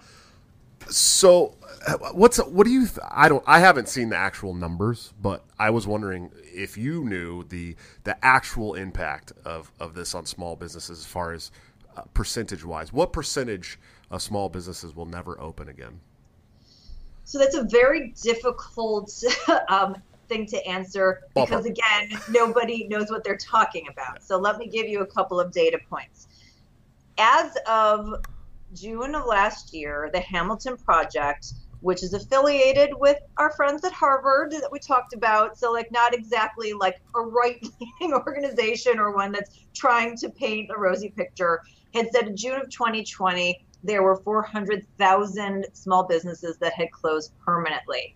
so, 0.91 1.57
what's 2.13 2.37
what 2.37 2.65
do 2.65 2.71
you? 2.71 2.87
Th- 2.87 3.01
I 3.11 3.31
don't. 3.31 3.45
I 3.47 3.61
haven't 3.61 3.89
seen 3.89 4.11
the 4.11 4.17
actual 4.17 4.53
numbers, 4.53 5.15
but 5.21 5.45
I 5.59 5.71
was 5.71 5.87
wondering 5.87 6.31
if 6.45 6.77
you 6.77 7.05
knew 7.05 7.45
the 7.45 7.75
the 8.05 8.23
actual 8.23 8.75
impact 8.75 9.33
of 9.47 9.73
of 9.81 9.95
this 9.95 10.15
on 10.15 10.27
small 10.27 10.57
businesses 10.57 10.99
as 10.99 11.07
far 11.07 11.33
as 11.33 11.51
uh, 11.97 12.03
percentage 12.13 12.65
wise. 12.65 12.93
What 12.93 13.15
percentage 13.15 13.79
of 14.11 14.23
small 14.23 14.49
businesses 14.49 14.95
will 14.95 15.07
never 15.07 15.41
open 15.41 15.69
again? 15.69 16.01
So 17.25 17.39
that's 17.39 17.55
a 17.55 17.65
very 17.65 18.15
difficult 18.23 19.13
um, 19.69 19.97
thing 20.29 20.47
to 20.47 20.67
answer 20.67 21.23
because 21.35 21.67
again, 21.67 22.19
nobody 22.31 22.87
knows 22.89 23.11
what 23.11 23.25
they're 23.25 23.37
talking 23.37 23.87
about. 23.91 24.23
So 24.23 24.39
let 24.39 24.59
me 24.59 24.67
give 24.67 24.87
you 24.87 25.01
a 25.01 25.07
couple 25.07 25.41
of 25.41 25.53
data 25.53 25.79
points. 25.91 26.29
As 27.19 27.57
of 27.67 28.25
June 28.75 29.15
of 29.15 29.27
last 29.27 29.75
year, 29.75 30.11
the 30.13 30.21
Hamilton 30.21 30.77
Project, 30.77 31.53
which 31.81 32.03
is 32.03 32.13
affiliated 32.13 32.91
with 32.95 33.19
our 33.37 33.51
friends 33.53 33.85
at 33.85 33.93
Harvard 33.93 34.53
that 34.53 34.71
we 34.71 34.79
talked 34.79 35.15
about, 35.15 35.59
so 35.59 35.73
like 35.73 35.91
not 35.91 36.15
exactly 36.15 36.73
like 36.73 37.01
a 37.15 37.21
right-leaning 37.21 38.15
organization 38.27 38.99
or 38.99 39.15
one 39.15 39.33
that's 39.33 39.51
trying 39.75 40.17
to 40.17 40.29
paint 40.29 40.71
a 40.75 40.79
rosy 40.79 41.11
picture, 41.11 41.63
had 41.95 42.11
said 42.13 42.29
in 42.29 42.37
June 42.37 42.61
of 42.61 42.69
2020 42.71 43.65
there 43.83 44.03
were 44.03 44.17
400,000 44.17 45.67
small 45.73 46.05
businesses 46.05 46.59
that 46.59 46.73
had 46.73 46.91
closed 46.91 47.33
permanently. 47.45 48.15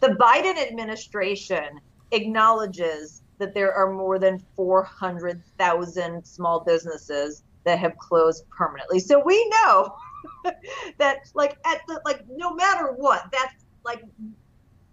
The 0.00 0.08
Biden 0.08 0.58
administration 0.58 1.80
acknowledges 2.10 3.22
that 3.38 3.54
there 3.54 3.72
are 3.72 3.92
more 3.92 4.18
than 4.18 4.42
400,000 4.56 6.24
small 6.24 6.60
businesses 6.60 7.42
that 7.64 7.78
have 7.78 7.96
closed 7.98 8.48
permanently. 8.50 9.00
So 9.00 9.22
we 9.24 9.48
know 9.50 9.94
that 10.98 11.18
like 11.34 11.58
at 11.66 11.80
the 11.88 12.00
like 12.04 12.24
no 12.28 12.54
matter 12.54 12.92
what, 12.92 13.24
that's 13.32 13.64
like 13.84 14.02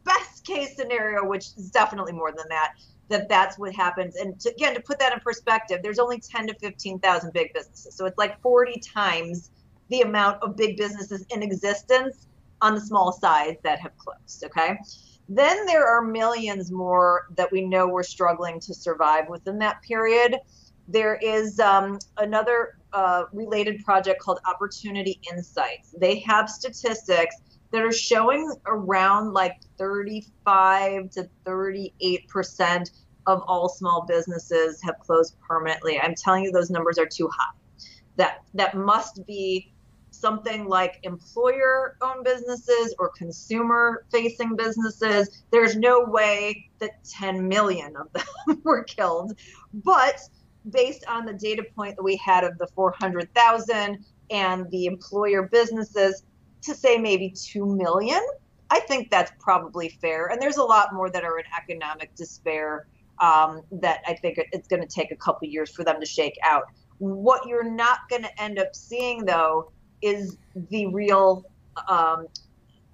best 0.04 0.46
case 0.46 0.76
scenario, 0.76 1.26
which 1.26 1.48
is 1.58 1.70
definitely 1.70 2.14
more 2.14 2.32
than 2.32 2.48
that, 2.50 2.74
that 3.10 3.30
that's 3.30 3.58
what 3.58 3.74
happens. 3.76 4.16
And 4.16 4.40
to, 4.42 4.50
again, 4.50 4.74
to 4.76 4.82
put 4.82 5.00
that 5.00 5.14
in 5.14 5.20
perspective, 5.20 5.82
there's 5.84 6.00
only 6.00 6.20
10 6.20 6.48
to 6.48 6.54
15,000 6.56 7.34
big 7.34 7.54
businesses. 7.54 7.96
So 7.96 8.06
it's 8.06 8.18
like 8.18 8.42
40 8.42 8.80
times 8.80 9.52
the 9.90 10.02
amount 10.02 10.42
of 10.44 10.56
big 10.56 10.78
businesses 10.78 11.26
in 11.30 11.44
existence 11.44 12.28
on 12.62 12.76
the 12.76 12.82
small 12.82 13.12
side 13.12 13.58
that 13.64 13.80
have 13.80 13.96
closed. 13.98 14.44
Okay. 14.46 14.78
Then 15.28 15.66
there 15.68 15.86
are 15.88 16.02
millions 16.02 16.72
more 16.72 17.28
that 17.38 17.52
we 17.52 17.62
know 17.62 17.88
were 17.88 18.04
struggling 18.04 18.60
to 18.62 18.74
survive 18.74 19.30
within 19.30 19.60
that 19.60 19.82
period. 19.84 20.38
There 20.88 21.20
is 21.22 21.60
um, 21.60 22.00
another 22.18 22.80
uh, 22.94 23.26
related 23.32 23.86
project 23.86 24.20
called 24.22 24.40
Opportunity 24.48 25.20
Insights. 25.32 25.94
They 26.00 26.20
have 26.20 26.50
statistics 26.50 27.36
that 27.72 27.84
are 27.84 27.92
showing 27.92 28.52
around 28.66 29.34
like 29.34 29.58
35 29.78 31.12
to 31.12 31.30
38 31.46 32.28
percent 32.28 32.92
of 33.28 33.44
all 33.48 33.70
small 33.70 34.06
businesses 34.08 34.82
have 34.82 34.98
closed 35.00 35.36
permanently. 35.48 36.00
I'm 36.00 36.16
telling 36.16 36.46
you, 36.46 36.52
those 36.52 36.72
numbers 36.72 36.98
are 36.98 37.06
too 37.06 37.30
high. 37.32 37.54
That 38.16 38.42
that 38.56 38.76
must 38.76 39.26
be 39.28 39.72
something 40.20 40.68
like 40.68 41.00
employer 41.04 41.98
owned 42.02 42.24
businesses 42.24 42.96
or 43.00 43.10
consumer 43.10 44.06
facing 44.12 44.56
businesses. 44.56 45.44
There's 45.52 45.76
no 45.76 46.04
way 46.06 46.70
that 46.80 47.04
10 47.06 47.48
million 47.48 47.96
of 47.96 48.12
them 48.14 48.62
were 48.64 48.84
killed. 48.84 49.38
But 49.74 50.20
based 50.70 51.06
on 51.08 51.26
the 51.26 51.34
data 51.34 51.64
point 51.76 51.96
that 51.96 52.04
we 52.04 52.18
had 52.18 52.44
of 52.44 52.58
the 52.58 52.68
400,000 52.68 54.06
and 54.32 54.70
the 54.72 54.86
employer 54.86 55.44
businesses, 55.44 56.24
to 56.62 56.76
say 56.76 56.98
maybe 56.98 57.32
2 57.32 57.66
million, 57.66 58.22
I 58.70 58.80
think 58.82 59.10
that's 59.10 59.32
probably 59.40 59.90
fair. 59.90 60.28
And 60.28 60.42
there's 60.42 60.58
a 60.58 60.64
lot 60.64 60.94
more 60.94 61.10
that 61.10 61.24
are 61.24 61.40
in 61.40 61.46
economic 61.58 62.14
despair 62.16 62.88
um, 63.20 63.64
that 63.72 64.02
I 64.08 64.14
think 64.14 64.40
it's 64.52 64.68
going 64.68 64.82
to 64.82 64.88
take 64.88 65.12
a 65.12 65.16
couple 65.16 65.48
years 65.48 65.72
for 65.72 65.84
them 65.84 66.00
to 66.00 66.06
shake 66.06 66.38
out. 66.44 66.64
What 67.00 67.48
you're 67.48 67.70
not 67.70 68.00
going 68.10 68.24
to 68.24 68.42
end 68.42 68.60
up 68.60 68.76
seeing, 68.76 69.26
though, 69.26 69.72
is 70.02 70.38
the 70.70 70.88
real 70.88 71.46
um, 71.88 72.28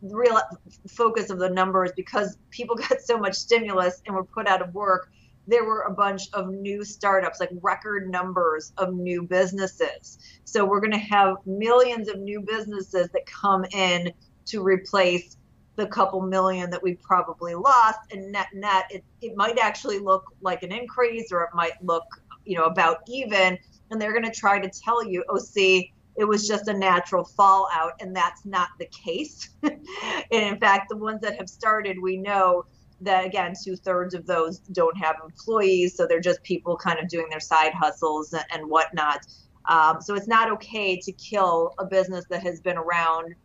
real 0.02 0.40
focus 0.88 1.30
of 1.30 1.40
the 1.40 1.50
numbers 1.50 1.92
because 1.96 2.38
people 2.52 2.76
got 2.90 3.02
so 3.02 3.18
much 3.18 3.36
stimulus 3.36 4.02
and 4.06 4.16
were 4.16 4.24
put 4.24 4.48
out 4.48 4.62
of 4.62 4.74
work 4.74 5.10
there 5.48 5.64
were 5.64 5.82
a 5.82 5.92
bunch 5.92 6.24
of 6.34 6.50
new 6.50 6.84
startups 6.84 7.40
like 7.40 7.50
record 7.62 8.10
numbers 8.10 8.74
of 8.78 8.94
new 8.94 9.24
businesses. 9.24 10.18
So 10.44 10.66
we're 10.66 10.80
going 10.80 10.92
to 10.92 10.98
have 10.98 11.38
millions 11.46 12.10
of 12.10 12.20
new 12.20 12.42
businesses 12.42 13.10
that 13.10 13.26
come 13.26 13.66
in 13.72 14.12
to 14.48 14.64
replace 14.64 15.38
the 15.76 15.88
couple 15.88 16.22
million 16.22 16.70
that 16.70 16.82
we 16.82 16.96
probably 16.96 17.54
lost. 17.54 18.00
And 18.12 18.32
net 18.32 18.48
net 18.54 18.86
it, 18.90 19.04
it 19.22 19.36
might 19.36 19.60
actually 19.60 20.00
look 20.00 20.26
like 20.42 20.64
an 20.64 20.72
increase 20.72 21.32
or 21.32 21.44
it 21.44 21.50
might 21.54 21.74
look 21.84 22.06
you 22.46 22.58
know 22.58 22.66
about 22.66 23.02
even. 23.08 23.58
And 23.92 24.02
they're 24.02 24.14
going 24.14 24.26
to 24.26 24.32
try 24.32 24.60
to 24.60 24.70
tell 24.70 25.06
you 25.06 25.24
oh 25.30 25.38
see 25.38 25.92
it 26.18 26.26
was 26.26 26.48
just 26.48 26.68
a 26.68 26.74
natural 26.74 27.24
fallout 27.24 27.94
and 28.00 28.16
that's 28.16 28.46
not 28.46 28.70
the 28.80 28.86
case. 28.88 29.50
And 30.32 30.44
in 30.44 30.60
fact 30.60 30.90
the 30.90 30.98
ones 30.98 31.22
that 31.22 31.38
have 31.38 31.50
started 31.50 31.98
we 32.02 32.18
know 32.18 32.66
that 33.02 33.26
again 33.26 33.54
two 33.62 33.76
thirds 33.76 34.14
of 34.14 34.26
those 34.26 34.60
don't 34.60 34.98
have 34.98 35.18
employees 35.24 35.96
so 35.96 36.08
they're 36.08 36.20
just 36.20 36.42
people 36.44 36.78
kind 36.78 37.00
of 37.00 37.08
doing 37.08 37.28
their 37.30 37.40
side 37.40 37.74
hustles 37.74 38.34
and, 38.34 38.70
whatnot. 38.70 39.26
Um, 39.68 40.02
so 40.02 40.16
it's 40.16 40.28
not 40.28 40.52
okay 40.52 40.98
to 40.98 41.12
kill 41.12 41.74
a 41.80 41.86
business 41.86 42.26
that 42.30 42.42
has 42.44 42.62
been 42.62 42.78
around 42.78 43.36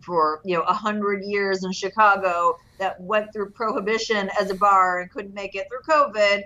for 0.00 0.40
you 0.44 0.54
know 0.56 0.62
a 0.62 0.72
hundred 0.72 1.24
years 1.24 1.64
in 1.64 1.72
Chicago 1.72 2.56
that 2.78 3.00
went 3.00 3.32
through 3.32 3.50
prohibition 3.50 4.30
as 4.38 4.50
a 4.50 4.54
bar 4.54 5.00
and 5.00 5.10
couldn't 5.10 5.34
make 5.34 5.54
it 5.54 5.66
through 5.68 5.94
COVID, 5.94 6.42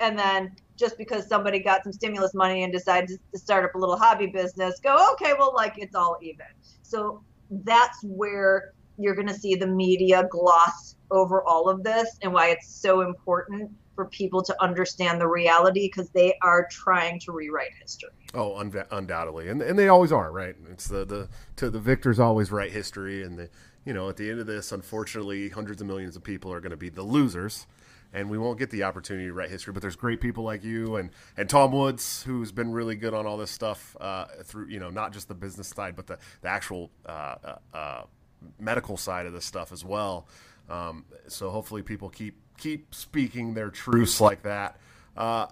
and 0.00 0.18
then 0.18 0.54
just 0.78 0.96
because 0.96 1.26
somebody 1.28 1.58
got 1.58 1.82
some 1.82 1.92
stimulus 1.92 2.34
money 2.34 2.62
and 2.62 2.72
decided 2.72 3.18
to 3.32 3.38
start 3.38 3.64
up 3.64 3.74
a 3.74 3.78
little 3.78 3.98
hobby 3.98 4.26
business, 4.26 4.80
go 4.80 5.12
okay, 5.12 5.34
well 5.38 5.52
like 5.54 5.74
it's 5.76 5.94
all 5.94 6.16
even. 6.22 6.46
So 6.82 7.22
that's 7.50 7.98
where 8.04 8.72
you're 8.96 9.14
going 9.14 9.28
to 9.28 9.34
see 9.34 9.54
the 9.54 9.66
media 9.66 10.26
gloss 10.30 10.96
over 11.10 11.42
all 11.42 11.68
of 11.68 11.82
this 11.82 12.16
and 12.22 12.32
why 12.32 12.48
it's 12.48 12.68
so 12.68 13.00
important 13.00 13.70
for 13.94 14.06
people 14.06 14.42
to 14.42 14.54
understand 14.62 15.20
the 15.20 15.26
reality 15.26 15.88
because 15.88 16.08
they 16.10 16.32
are 16.42 16.68
trying 16.70 17.18
to 17.18 17.32
rewrite 17.32 17.72
history. 17.80 18.10
Oh, 18.32 18.56
un- 18.56 18.84
undoubtedly, 18.92 19.48
and 19.48 19.60
and 19.60 19.76
they 19.76 19.88
always 19.88 20.12
are, 20.12 20.30
right? 20.30 20.54
It's 20.70 20.86
the 20.86 21.04
the 21.04 21.28
to 21.56 21.70
the 21.70 21.80
victors 21.80 22.20
always 22.20 22.52
write 22.52 22.70
history, 22.70 23.24
and 23.24 23.36
the 23.36 23.50
you 23.84 23.92
know 23.92 24.08
at 24.08 24.16
the 24.16 24.30
end 24.30 24.38
of 24.38 24.46
this, 24.46 24.70
unfortunately, 24.70 25.48
hundreds 25.48 25.80
of 25.80 25.88
millions 25.88 26.14
of 26.14 26.22
people 26.22 26.52
are 26.52 26.60
going 26.60 26.70
to 26.70 26.76
be 26.76 26.90
the 26.90 27.02
losers, 27.02 27.66
and 28.12 28.30
we 28.30 28.38
won't 28.38 28.58
get 28.58 28.70
the 28.70 28.84
opportunity 28.84 29.26
to 29.26 29.32
write 29.32 29.50
history. 29.50 29.72
But 29.72 29.82
there's 29.82 29.96
great 29.96 30.20
people 30.20 30.44
like 30.44 30.64
you 30.64 30.96
and 30.96 31.10
and 31.36 31.48
Tom 31.48 31.72
Woods, 31.72 32.22
who's 32.22 32.52
been 32.52 32.72
really 32.72 32.96
good 32.96 33.14
on 33.14 33.26
all 33.26 33.36
this 33.36 33.50
stuff 33.50 33.96
uh, 34.00 34.26
through 34.44 34.68
you 34.68 34.80
know 34.80 34.90
not 34.90 35.12
just 35.12 35.28
the 35.28 35.34
business 35.34 35.68
side, 35.68 35.96
but 35.96 36.06
the 36.06 36.18
the 36.40 36.48
actual 36.48 36.90
uh, 37.06 37.36
uh, 37.44 37.56
uh 37.74 38.02
medical 38.58 38.96
side 38.96 39.26
of 39.26 39.32
this 39.32 39.44
stuff 39.44 39.72
as 39.72 39.84
well. 39.84 40.26
Um, 40.68 41.04
so 41.26 41.50
hopefully, 41.50 41.82
people 41.82 42.08
keep 42.08 42.36
keep 42.56 42.94
speaking 42.94 43.54
their 43.54 43.70
truths 43.70 44.20
like 44.20 44.42
that. 44.42 44.78
Uh, 45.16 45.46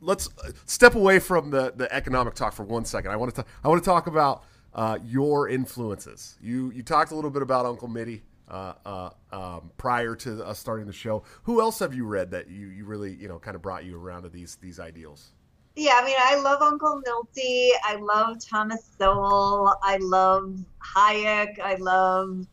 let's 0.00 0.28
step 0.66 0.94
away 0.94 1.18
from 1.18 1.50
the, 1.50 1.72
the 1.74 1.92
economic 1.92 2.34
talk 2.34 2.52
for 2.52 2.64
one 2.64 2.84
second. 2.84 3.10
I 3.10 3.16
want 3.16 3.34
to 3.34 3.44
I 3.62 3.68
want 3.68 3.82
to 3.82 3.88
talk 3.88 4.06
about 4.06 4.44
uh, 4.74 4.98
your 5.04 5.48
influences. 5.48 6.36
You 6.40 6.70
you 6.72 6.82
talked 6.82 7.12
a 7.12 7.14
little 7.14 7.30
bit 7.30 7.42
about 7.42 7.66
Uncle 7.66 7.88
Milty 7.88 8.22
uh, 8.48 8.74
uh, 8.84 9.10
um, 9.32 9.70
prior 9.76 10.14
to 10.16 10.44
us 10.44 10.58
starting 10.58 10.86
the 10.86 10.92
show. 10.92 11.22
Who 11.44 11.60
else 11.60 11.78
have 11.78 11.94
you 11.94 12.06
read 12.06 12.30
that 12.32 12.48
you, 12.48 12.68
you 12.68 12.84
really 12.84 13.14
you 13.14 13.28
know 13.28 13.38
kind 13.38 13.54
of 13.54 13.62
brought 13.62 13.84
you 13.84 13.96
around 13.96 14.22
to 14.22 14.28
these 14.28 14.56
these 14.56 14.80
ideals? 14.80 15.32
Yeah, 15.76 15.98
I 16.00 16.04
mean, 16.04 16.16
I 16.18 16.36
love 16.40 16.62
Uncle 16.62 17.02
Milty. 17.04 17.72
I 17.82 17.96
love 17.96 18.36
Thomas 18.44 18.88
Sowell. 18.96 19.76
I 19.82 19.96
love 19.96 20.56
Hayek. 20.94 21.58
I 21.58 21.74
love 21.76 22.46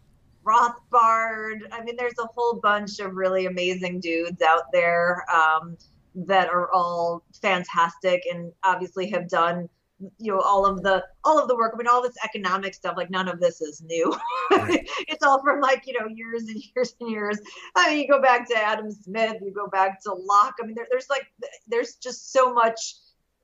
Rothbard. 0.44 1.60
I 1.72 1.84
mean, 1.84 1.96
there's 1.98 2.18
a 2.20 2.26
whole 2.34 2.56
bunch 2.56 3.00
of 3.00 3.14
really 3.14 3.46
amazing 3.46 4.00
dudes 4.00 4.42
out 4.42 4.72
there. 4.74 5.24
Um, 5.32 5.78
that 6.16 6.50
are 6.50 6.72
all 6.72 7.24
fantastic 7.42 8.24
and 8.30 8.52
obviously 8.64 9.10
have 9.10 9.30
done 9.30 9.70
you 10.18 10.32
know 10.32 10.40
all 10.40 10.66
of 10.66 10.84
the 10.84 11.04
all 11.24 11.40
of 11.40 11.48
the 11.48 11.56
work. 11.56 11.72
I 11.74 11.78
mean 11.78 11.88
all 11.88 12.02
this 12.02 12.16
economic 12.24 12.74
stuff 12.74 12.96
like 12.98 13.10
none 13.10 13.28
of 13.28 13.40
this 13.40 13.62
is 13.62 13.82
new. 13.82 14.14
Right. 14.52 14.88
it's 15.08 15.24
all 15.24 15.42
from 15.42 15.62
like 15.62 15.84
you 15.88 16.00
know 16.00 16.08
years 16.08 16.44
and 16.44 16.62
years 16.76 16.96
and 17.00 17.10
years. 17.10 17.40
I 17.76 17.90
mean 17.92 18.02
you 18.02 18.08
go 18.08 18.22
back 18.22 18.48
to 18.50 18.58
adam 18.58 18.92
smith 18.92 19.38
you 19.42 19.52
go 19.54 19.68
back 19.68 20.02
to 20.04 20.14
locke. 20.14 20.56
I 20.62 20.66
mean 20.66 20.76
there, 20.76 20.88
there's 20.90 21.10
like 21.10 21.32
there's 21.68 21.96
just 21.96 22.32
so 22.32 22.54
much 22.54 22.96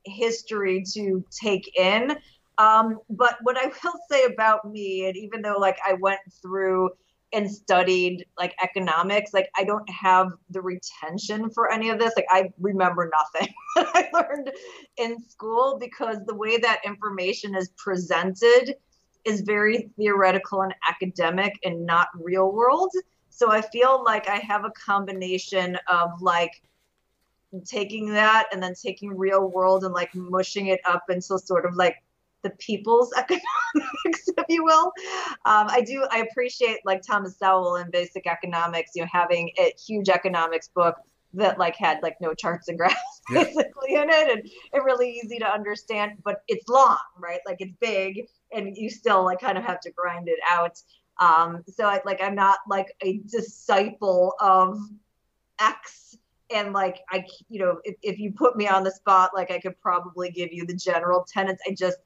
history 0.04 0.84
to 0.94 1.24
take 1.30 1.76
in. 1.76 2.16
Um, 2.58 2.98
but 3.08 3.36
what 3.42 3.56
i 3.56 3.66
will 3.66 4.00
say 4.10 4.24
about 4.24 4.68
me 4.68 5.06
and 5.06 5.16
even 5.16 5.42
though 5.42 5.58
like 5.58 5.78
i 5.86 5.92
went 5.92 6.20
through 6.42 6.90
and 7.32 7.50
studied 7.50 8.24
like 8.38 8.54
economics 8.62 9.34
like 9.34 9.50
i 9.56 9.64
don't 9.64 9.88
have 9.90 10.28
the 10.50 10.60
retention 10.60 11.50
for 11.50 11.70
any 11.70 11.90
of 11.90 11.98
this. 11.98 12.12
Like 12.16 12.26
i 12.30 12.50
remember 12.58 13.10
nothing 13.12 13.52
that 13.76 13.88
i 13.94 14.08
learned 14.12 14.50
in 14.96 15.20
school 15.28 15.78
because 15.78 16.18
the 16.26 16.34
way 16.34 16.56
that 16.58 16.80
information 16.84 17.54
is 17.54 17.70
presented 17.76 18.74
is 19.24 19.42
very 19.42 19.90
theoretical 19.96 20.62
and 20.62 20.74
academic 20.88 21.52
and 21.64 21.84
not 21.84 22.08
real 22.14 22.52
world. 22.52 22.90
So 23.30 23.50
i 23.52 23.60
feel 23.60 24.02
like 24.04 24.28
i 24.28 24.36
have 24.36 24.64
a 24.64 24.70
combination 24.70 25.76
of 25.88 26.10
like 26.20 26.62
taking 27.64 28.12
that 28.12 28.46
and 28.52 28.62
then 28.62 28.74
taking 28.74 29.16
real 29.16 29.48
world 29.50 29.84
and 29.84 29.94
like 29.94 30.14
mushing 30.14 30.68
it 30.68 30.80
up 30.84 31.04
into 31.08 31.38
sort 31.38 31.64
of 31.64 31.74
like 31.76 31.96
the 32.42 32.50
people's 32.58 33.12
economics, 33.16 34.28
if 34.28 34.44
you 34.48 34.64
will. 34.64 34.92
Um, 35.44 35.68
I 35.68 35.82
do, 35.86 36.06
I 36.10 36.26
appreciate 36.30 36.78
like 36.84 37.02
Thomas 37.02 37.38
Sowell 37.38 37.76
in 37.76 37.90
Basic 37.90 38.26
Economics, 38.26 38.92
you 38.94 39.02
know, 39.02 39.08
having 39.12 39.50
a 39.58 39.72
huge 39.86 40.08
economics 40.08 40.68
book 40.68 40.96
that 41.34 41.58
like 41.58 41.76
had 41.76 42.02
like 42.02 42.16
no 42.20 42.32
charts 42.32 42.68
and 42.68 42.78
graphs 42.78 42.96
yeah. 43.30 43.44
basically 43.44 43.94
in 43.94 44.08
it 44.08 44.30
and 44.30 44.48
it 44.72 44.82
really 44.84 45.10
easy 45.10 45.38
to 45.38 45.46
understand, 45.46 46.12
but 46.24 46.42
it's 46.48 46.68
long, 46.68 46.98
right? 47.18 47.40
Like 47.46 47.60
it's 47.60 47.74
big 47.80 48.26
and 48.52 48.76
you 48.76 48.88
still 48.88 49.24
like 49.24 49.40
kind 49.40 49.58
of 49.58 49.64
have 49.64 49.80
to 49.80 49.90
grind 49.90 50.28
it 50.28 50.38
out. 50.50 50.80
Um, 51.20 51.64
so 51.68 51.86
I 51.86 52.00
like, 52.06 52.22
I'm 52.22 52.34
not 52.34 52.58
like 52.68 52.94
a 53.02 53.18
disciple 53.30 54.34
of 54.40 54.78
X 55.60 56.16
and 56.50 56.72
like 56.72 57.00
I, 57.10 57.26
you 57.48 57.58
know, 57.58 57.78
if, 57.84 57.96
if 58.02 58.18
you 58.18 58.32
put 58.32 58.56
me 58.56 58.66
on 58.66 58.84
the 58.84 58.90
spot, 58.90 59.32
like 59.34 59.50
I 59.50 59.58
could 59.58 59.78
probably 59.80 60.30
give 60.30 60.50
you 60.52 60.64
the 60.64 60.74
general 60.74 61.26
tenets. 61.30 61.60
I 61.68 61.74
just 61.74 61.98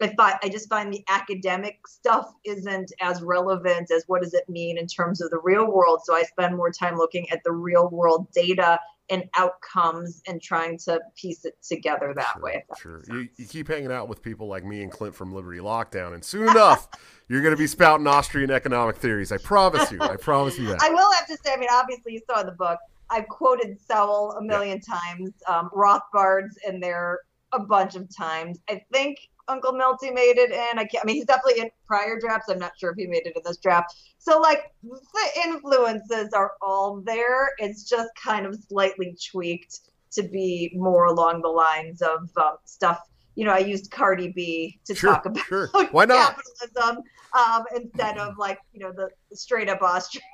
I 0.00 0.08
find 0.14 0.34
I 0.42 0.48
just 0.48 0.68
find 0.68 0.92
the 0.92 1.04
academic 1.08 1.86
stuff 1.86 2.32
isn't 2.44 2.92
as 3.00 3.22
relevant 3.22 3.90
as 3.90 4.04
what 4.06 4.22
does 4.22 4.34
it 4.34 4.48
mean 4.48 4.76
in 4.78 4.86
terms 4.86 5.20
of 5.20 5.30
the 5.30 5.38
real 5.38 5.70
world. 5.70 6.00
So 6.04 6.14
I 6.14 6.22
spend 6.22 6.56
more 6.56 6.70
time 6.70 6.96
looking 6.96 7.28
at 7.30 7.42
the 7.44 7.52
real 7.52 7.88
world 7.88 8.30
data 8.32 8.78
and 9.08 9.24
outcomes 9.36 10.22
and 10.26 10.42
trying 10.42 10.78
to 10.78 11.00
piece 11.16 11.44
it 11.44 11.56
together 11.62 12.12
that 12.14 12.32
sure, 12.32 12.42
way. 12.42 12.64
That 12.68 12.78
sure. 12.78 13.04
You, 13.08 13.28
you, 13.36 13.46
keep 13.46 13.68
hanging 13.68 13.92
out 13.92 14.08
with 14.08 14.20
people 14.22 14.48
like 14.48 14.64
me 14.64 14.82
and 14.82 14.90
Clint 14.90 15.14
from 15.14 15.32
Liberty 15.32 15.60
Lockdown, 15.60 16.14
and 16.14 16.24
soon 16.24 16.48
enough, 16.48 16.88
you're 17.28 17.42
going 17.42 17.54
to 17.54 17.58
be 17.58 17.68
spouting 17.68 18.06
Austrian 18.06 18.50
economic 18.50 18.96
theories. 18.96 19.30
I 19.30 19.38
promise 19.38 19.92
you. 19.92 20.00
I 20.02 20.16
promise 20.16 20.58
you 20.58 20.66
that. 20.66 20.82
I 20.82 20.90
will 20.90 21.10
have 21.12 21.26
to 21.28 21.36
say, 21.44 21.54
I 21.54 21.56
mean, 21.56 21.68
obviously, 21.72 22.14
you 22.14 22.20
saw 22.28 22.42
the 22.42 22.52
book. 22.52 22.78
I've 23.08 23.28
quoted 23.28 23.78
Sowell 23.80 24.32
a 24.32 24.42
million 24.42 24.80
yeah. 24.88 24.94
times, 24.96 25.32
um, 25.46 25.70
Rothbard's 25.72 26.58
in 26.66 26.80
there 26.80 27.20
a 27.52 27.60
bunch 27.60 27.94
of 27.94 28.14
times. 28.14 28.58
I 28.68 28.82
think 28.92 29.18
Uncle 29.48 29.72
Milty 29.72 30.10
made 30.10 30.38
it 30.38 30.50
in. 30.50 30.78
I 30.78 30.84
can't. 30.84 31.02
I 31.02 31.06
mean, 31.06 31.16
he's 31.16 31.24
definitely 31.24 31.62
in 31.62 31.70
prior 31.86 32.18
drafts. 32.18 32.48
I'm 32.48 32.58
not 32.58 32.72
sure 32.78 32.90
if 32.90 32.96
he 32.96 33.06
made 33.06 33.26
it 33.26 33.36
in 33.36 33.42
this 33.44 33.58
draft. 33.58 33.94
So 34.18 34.38
like 34.38 34.72
the 34.82 35.42
influences 35.44 36.32
are 36.32 36.52
all 36.60 37.00
there. 37.00 37.50
It's 37.58 37.84
just 37.84 38.10
kind 38.22 38.46
of 38.46 38.56
slightly 38.68 39.16
tweaked 39.30 39.80
to 40.12 40.22
be 40.22 40.72
more 40.74 41.06
along 41.06 41.42
the 41.42 41.48
lines 41.48 42.02
of 42.02 42.28
um, 42.36 42.56
stuff. 42.64 43.00
You 43.34 43.44
know, 43.44 43.52
I 43.52 43.58
used 43.58 43.90
Cardi 43.90 44.32
B 44.34 44.80
to 44.86 44.94
sure, 44.94 45.12
talk 45.12 45.26
about 45.26 45.44
sure. 45.44 45.68
Why 45.92 46.06
not? 46.06 46.36
capitalism 46.36 47.04
um, 47.36 47.64
instead 47.74 48.18
of 48.18 48.38
like 48.38 48.58
you 48.72 48.80
know 48.80 48.92
the 48.92 49.10
straight 49.36 49.68
up 49.68 49.82
Austrian 49.82 50.24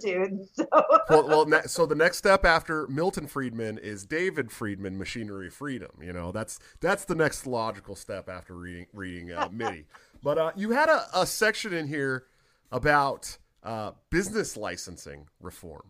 dude. 0.00 0.48
So. 0.52 0.66
well, 1.08 1.46
well, 1.46 1.62
so 1.66 1.86
the 1.86 1.94
next 1.94 2.18
step 2.18 2.44
after 2.44 2.86
Milton 2.88 3.26
Friedman 3.26 3.78
is 3.78 4.04
David 4.04 4.50
Friedman, 4.50 4.98
Machinery 4.98 5.50
Freedom. 5.50 5.90
You 6.00 6.12
know, 6.12 6.32
that's 6.32 6.58
that's 6.80 7.04
the 7.04 7.14
next 7.14 7.46
logical 7.46 7.94
step 7.94 8.28
after 8.28 8.54
reading 8.54 8.86
reading 8.92 9.32
uh, 9.32 9.48
Milty. 9.52 9.86
But 10.20 10.36
uh, 10.36 10.50
you 10.56 10.70
had 10.70 10.88
a, 10.88 11.06
a, 11.14 11.24
section 11.24 11.72
in 11.72 11.86
here 11.86 12.24
about 12.72 13.38
uh, 13.62 13.92
business 14.10 14.56
licensing 14.56 15.28
reform. 15.40 15.84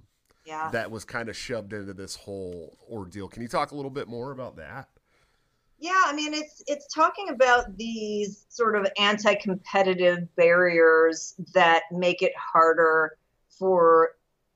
Yeah. 0.45 0.69
That 0.71 0.91
was 0.91 1.07
kind 1.07 1.31
of 1.31 1.37
shoved 1.37 1.73
into 1.73 1.95
this 1.95 2.15
whole 2.15 2.77
ordeal. 2.91 3.29
Can 3.29 3.41
you 3.41 3.49
talk 3.49 3.73
a 3.73 3.75
little 3.75 3.91
bit 3.91 4.07
more 4.07 4.31
about 4.31 4.57
that? 4.57 4.91
Yeah, 5.81 6.03
I 6.07 6.13
mean 6.13 6.35
it's 6.35 6.63
it's 6.67 6.93
talking 6.93 7.29
about 7.29 7.77
these 7.77 8.47
sort 8.49 8.75
of 8.75 8.87
anti-competitive 8.99 10.35
barriers 10.35 11.35
that 11.55 11.85
make 11.93 12.21
it 12.23 12.33
harder 12.37 13.17
for 13.59 14.11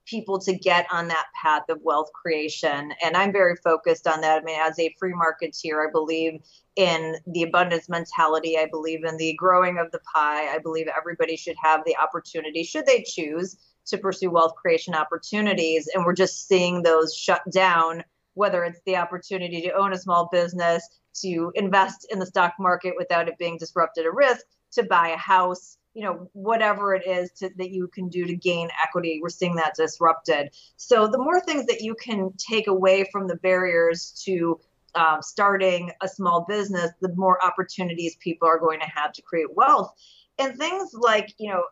people 0.07 0.39
to 0.41 0.57
get 0.57 0.87
on 0.91 1.09
that 1.09 1.27
path 1.41 1.63
of 1.69 1.79
wealth 1.83 2.11
creation. 2.13 2.93
And 3.05 3.17
I'm 3.17 3.33
very 3.33 3.57
focused 3.57 4.07
on 4.07 4.21
that. 4.23 4.43
I 4.43 4.45
mean, 4.45 4.59
as 4.61 4.79
a 4.79 4.95
free 4.99 5.13
marketeer, 5.13 5.87
I 5.87 5.91
believe 5.91 6.41
in 6.77 7.17
the 7.27 7.43
abundance 7.43 7.89
mentality. 7.89 8.59
I 8.59 8.67
believe 8.71 9.05
in 9.05 9.17
the 9.17 9.35
growing 9.35 9.79
of 9.79 9.91
the 9.93 10.01
pie. 10.13 10.53
I 10.53 10.59
believe 10.59 10.89
everybody 10.97 11.37
should 11.37 11.57
have 11.63 11.83
the 11.85 11.97
opportunity, 12.03 12.65
should 12.65 12.87
they 12.87 13.05
choose, 13.07 13.57
to 13.87 13.99
pursue 13.99 14.31
wealth 14.31 14.55
creation 14.55 14.95
opportunities. 14.95 15.89
And 15.93 16.05
we're 16.05 16.15
just 16.15 16.49
seeing 16.49 16.83
those 16.83 17.15
shut 17.15 17.43
down, 17.53 18.03
whether 18.35 18.65
it's 18.65 18.81
the 18.87 18.97
opportunity 18.97 19.61
to 19.63 19.73
own 19.73 19.93
a 19.93 19.99
small 19.99 20.29
business, 20.33 20.89
to 21.23 21.53
invest 21.55 22.07
in 22.11 22.19
the 22.19 22.27
stock 22.27 22.55
market 22.59 22.95
without 22.97 23.29
it 23.29 23.39
being 23.39 23.59
disrupted 23.59 24.07
or 24.07 24.15
risk, 24.15 24.45
to 24.73 24.83
buy 24.85 25.09
a 25.09 25.17
house 25.17 25.77
you 25.95 26.05
know 26.05 26.29
whatever 26.33 26.95
it 26.95 27.07
is 27.07 27.31
to, 27.33 27.51
that 27.57 27.71
you 27.71 27.89
can 27.89 28.09
do 28.09 28.25
to 28.27 28.37
gain 28.37 28.69
equity 28.83 29.21
we're 29.23 29.29
seeing 29.29 29.57
that 29.57 29.75
disrupted. 29.75 30.51
So 30.77 31.07
the 31.07 31.19
more 31.19 31.41
things 31.41 31.67
that 31.67 31.81
you 31.81 31.95
can 31.95 32.33
take 32.37 32.67
away 32.67 33.07
from 33.13 33.27
the 33.27 33.37
barriers 33.37 34.13
to 34.25 34.61
um, 34.95 35.23
starting 35.23 35.91
a 36.03 36.09
small 36.09 36.45
business 36.49 36.91
the 37.01 37.15
more 37.17 37.43
opportunities 37.45 38.17
people 38.17 38.49
are 38.49 38.59
going 38.59 38.81
to 38.81 38.87
have 38.87 39.13
to 39.13 39.23
create 39.23 39.55
wealth. 39.55 39.93
And 40.39 40.57
things 40.59 40.91
like 40.95 41.35
you 41.39 41.51
know 41.51 41.65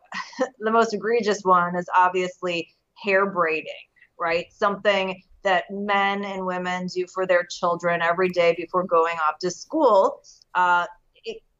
the 0.59 0.71
most 0.71 0.95
egregious 0.95 1.43
one 1.43 1.77
is 1.77 1.87
obviously 1.97 2.69
hair 3.03 3.31
braiding 3.31 3.73
right? 4.21 4.53
Something 4.53 5.23
that 5.43 5.65
men 5.71 6.25
and 6.25 6.45
women 6.45 6.87
do 6.87 7.07
for 7.07 7.27
their 7.27 7.45
children 7.45 8.03
every 8.03 8.29
day 8.29 8.55
before 8.57 8.85
going 8.85 9.17
off 9.17 9.39
to 9.39 9.51
school 9.51 10.23
uh, 10.55 10.87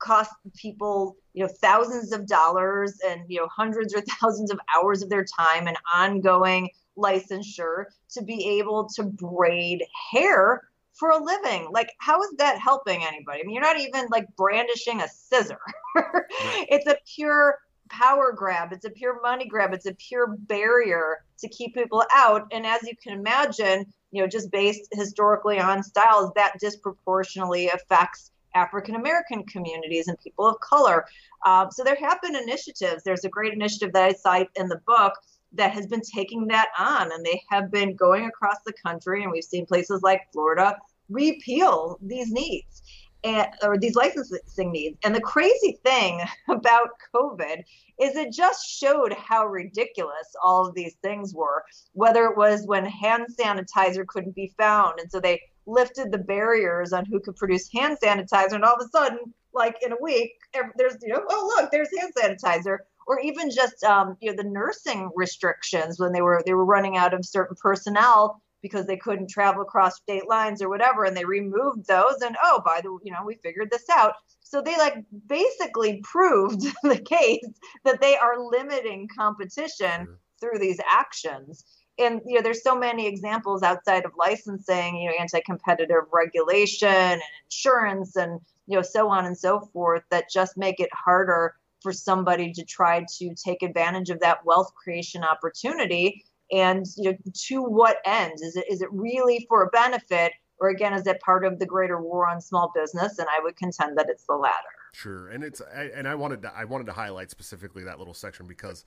it 0.01 0.05
costs 0.05 0.35
people 0.57 1.17
you 1.33 1.45
know 1.45 1.51
thousands 1.61 2.13
of 2.13 2.27
dollars 2.27 2.99
and 3.07 3.23
you 3.29 3.41
know 3.41 3.49
hundreds 3.49 3.95
or 3.95 4.01
thousands 4.21 4.51
of 4.51 4.59
hours 4.75 5.03
of 5.03 5.09
their 5.09 5.25
time 5.25 5.67
and 5.67 5.77
ongoing 5.95 6.71
licensure 6.97 7.85
to 8.11 8.23
be 8.23 8.59
able 8.59 8.89
to 8.89 9.05
braid 9.05 9.83
hair 10.11 10.63
for 11.01 11.11
a 11.11 11.23
living. 11.23 11.69
Like, 11.73 11.91
how 11.99 12.23
is 12.23 12.31
that 12.39 12.59
helping 12.59 13.03
anybody? 13.05 13.41
I 13.41 13.43
mean, 13.45 13.55
you're 13.55 13.63
not 13.63 13.81
even 13.81 14.07
like 14.11 14.27
brandishing 14.37 15.01
a 15.01 15.09
scissor. 15.09 15.61
it's 15.97 16.87
a 16.87 16.97
pure 17.17 17.59
power 17.89 18.33
grab. 18.33 18.73
It's 18.73 18.85
a 18.85 18.91
pure 18.91 19.21
money 19.23 19.47
grab. 19.47 19.73
It's 19.73 19.87
a 19.87 19.95
pure 19.95 20.37
barrier 20.37 21.25
to 21.39 21.49
keep 21.49 21.75
people 21.75 22.05
out. 22.15 22.47
And 22.53 22.67
as 22.67 22.83
you 22.83 22.93
can 23.03 23.19
imagine, 23.19 23.87
you 24.13 24.23
know, 24.23 24.29
just 24.29 24.51
based 24.51 24.89
historically 24.93 25.59
on 25.59 25.83
styles, 25.83 26.33
that 26.37 26.59
disproportionately 26.61 27.69
affects 27.69 28.31
African 28.55 28.97
American 28.97 29.45
communities 29.45 30.09
and 30.09 30.19
people 30.21 30.47
of 30.47 30.61
color. 30.61 31.07
Um, 31.47 31.71
so 31.71 31.85
there 31.85 31.97
have 31.97 32.21
been 32.23 32.37
initiatives. 32.37 33.03
There's 33.03 33.25
a 33.25 33.29
great 33.29 33.53
initiative 33.53 33.93
that 33.93 34.05
I 34.05 34.13
cite 34.13 34.49
in 34.57 34.69
the 34.69 34.81
book 34.87 35.15
that 35.53 35.73
has 35.73 35.87
been 35.87 36.03
taking 36.03 36.47
that 36.49 36.69
on, 36.79 37.13
and 37.13 37.25
they 37.25 37.43
have 37.51 37.71
been 37.71 37.97
going 37.97 38.27
across 38.27 38.59
the 38.65 38.73
country. 38.85 39.23
And 39.23 39.33
we've 39.33 39.45
seen 39.45 39.67
places 39.67 40.03
like 40.03 40.21
Florida 40.33 40.77
repeal 41.09 41.99
these 42.01 42.31
needs 42.31 42.83
and 43.25 43.49
or 43.63 43.79
these 43.79 43.97
licensing 43.97 44.73
needs. 44.73 44.99
And 45.05 45.15
the 45.15 45.21
crazy 45.21 45.79
thing 45.85 46.21
about 46.49 46.91
COVID 47.15 47.63
is 48.01 48.17
it 48.17 48.33
just 48.33 48.67
showed 48.67 49.13
how 49.13 49.47
ridiculous 49.47 50.35
all 50.43 50.67
of 50.67 50.75
these 50.75 50.95
things 51.03 51.35
were. 51.35 51.65
Whether 51.93 52.27
it 52.27 52.37
was 52.37 52.67
when 52.67 52.85
hand 52.85 53.27
sanitizer 53.39 54.07
couldn't 54.07 54.35
be 54.35 54.55
found, 54.57 55.01
and 55.01 55.11
so 55.11 55.21
they 55.21 55.41
lifted 55.67 56.11
the 56.11 56.19
barriers 56.19 56.93
on 56.93 57.05
who 57.05 57.21
could 57.21 57.37
produce 57.37 57.71
hand 57.73 57.99
sanitizer, 58.03 58.53
and 58.53 58.65
all 58.65 58.75
of 58.75 58.85
a 58.85 58.89
sudden, 58.89 59.19
like 59.53 59.77
in 59.83 59.93
a 59.93 60.01
week, 60.01 60.33
there's 60.77 60.97
you 61.03 61.13
know, 61.13 61.25
oh 61.29 61.55
look, 61.57 61.71
there's 61.71 61.89
hand 61.99 62.13
sanitizer. 62.17 62.79
Or 63.07 63.19
even 63.19 63.51
just 63.51 63.83
um, 63.83 64.17
you 64.21 64.31
know 64.31 64.37
the 64.41 64.49
nursing 64.49 65.11
restrictions 65.17 65.99
when 65.99 66.13
they 66.13 66.23
were 66.23 66.43
they 66.47 66.55
were 66.55 66.65
running 66.65 66.97
out 66.97 67.13
of 67.13 67.25
certain 67.25 67.57
personnel 67.61 68.41
because 68.63 68.87
they 68.87 68.97
couldn't 68.97 69.31
travel 69.31 69.63
across 69.63 69.97
state 69.97 70.29
lines 70.29 70.63
or 70.63 70.69
whatever 70.69 71.05
and 71.05 71.17
they 71.17 71.25
removed 71.25 71.87
those 71.87 72.21
and 72.23 72.37
oh 72.45 72.63
by 72.65 72.81
the 72.83 72.97
you 73.03 73.13
know 73.13 73.25
we 73.25 73.35
figured 73.37 73.71
this 73.71 73.89
out 73.91 74.15
so 74.41 74.61
they 74.61 74.77
like 74.77 74.97
basically 75.27 76.01
proved 76.03 76.63
the 76.83 76.99
case 76.99 77.47
that 77.85 78.01
they 78.01 78.17
are 78.17 78.41
limiting 78.41 79.09
competition 79.17 80.05
sure. 80.05 80.19
through 80.41 80.59
these 80.59 80.81
actions 80.91 81.65
and 82.01 82.21
you 82.27 82.37
know 82.37 82.43
there's 82.43 82.63
so 82.63 82.77
many 82.77 83.07
examples 83.07 83.63
outside 83.63 84.05
of 84.05 84.13
licensing 84.19 84.97
you 84.97 85.09
know 85.09 85.15
anti-competitive 85.19 86.05
regulation 86.13 86.89
and 86.89 87.23
insurance 87.47 88.17
and 88.17 88.41
you 88.67 88.77
know 88.77 88.83
so 88.83 89.09
on 89.09 89.27
and 89.27 89.37
so 89.37 89.61
forth 89.73 90.03
that 90.11 90.31
just 90.31 90.57
make 90.57 90.81
it 90.81 90.91
harder 90.93 91.55
for 91.81 91.93
somebody 91.93 92.53
to 92.53 92.65
try 92.65 93.05
to 93.19 93.35
take 93.35 93.63
advantage 93.63 94.11
of 94.11 94.21
that 94.21 94.45
wealth 94.45 94.73
creation 94.75 95.25
opportunity. 95.25 96.25
And 96.53 96.85
you 96.97 97.13
know 97.13 97.19
to 97.47 97.63
what 97.63 97.99
end? 98.05 98.39
Is 98.43 98.57
it 98.57 98.65
is 98.69 98.83
it 98.83 98.89
really 98.93 99.47
for 99.49 99.63
a 99.63 99.69
benefit? 99.69 100.33
Or 100.59 100.69
again 100.69 100.93
is 100.93 101.07
it 101.07 101.21
part 101.21 101.45
of 101.45 101.59
the 101.59 101.67
greater 101.67 102.01
war 102.01 102.29
on 102.29 102.41
small 102.41 102.73
business? 102.75 103.19
And 103.19 103.29
i 103.29 103.43
would 103.43 103.57
contend 103.57 103.97
that 103.99 104.09
it's 104.09 104.25
the 104.27 104.35
latter. 104.35 104.55
Sure. 104.93 105.29
And 105.29 105.45
it's 105.45 105.63
and 105.73 106.09
i 106.09 106.15
wanted 106.15 106.43
to 106.43 106.53
i 106.55 106.65
wanted 106.65 106.87
to 106.87 106.93
highlight 106.93 107.31
specifically 107.31 107.85
that 107.85 107.99
little 107.99 108.15
section 108.15 108.47
because 108.47 108.85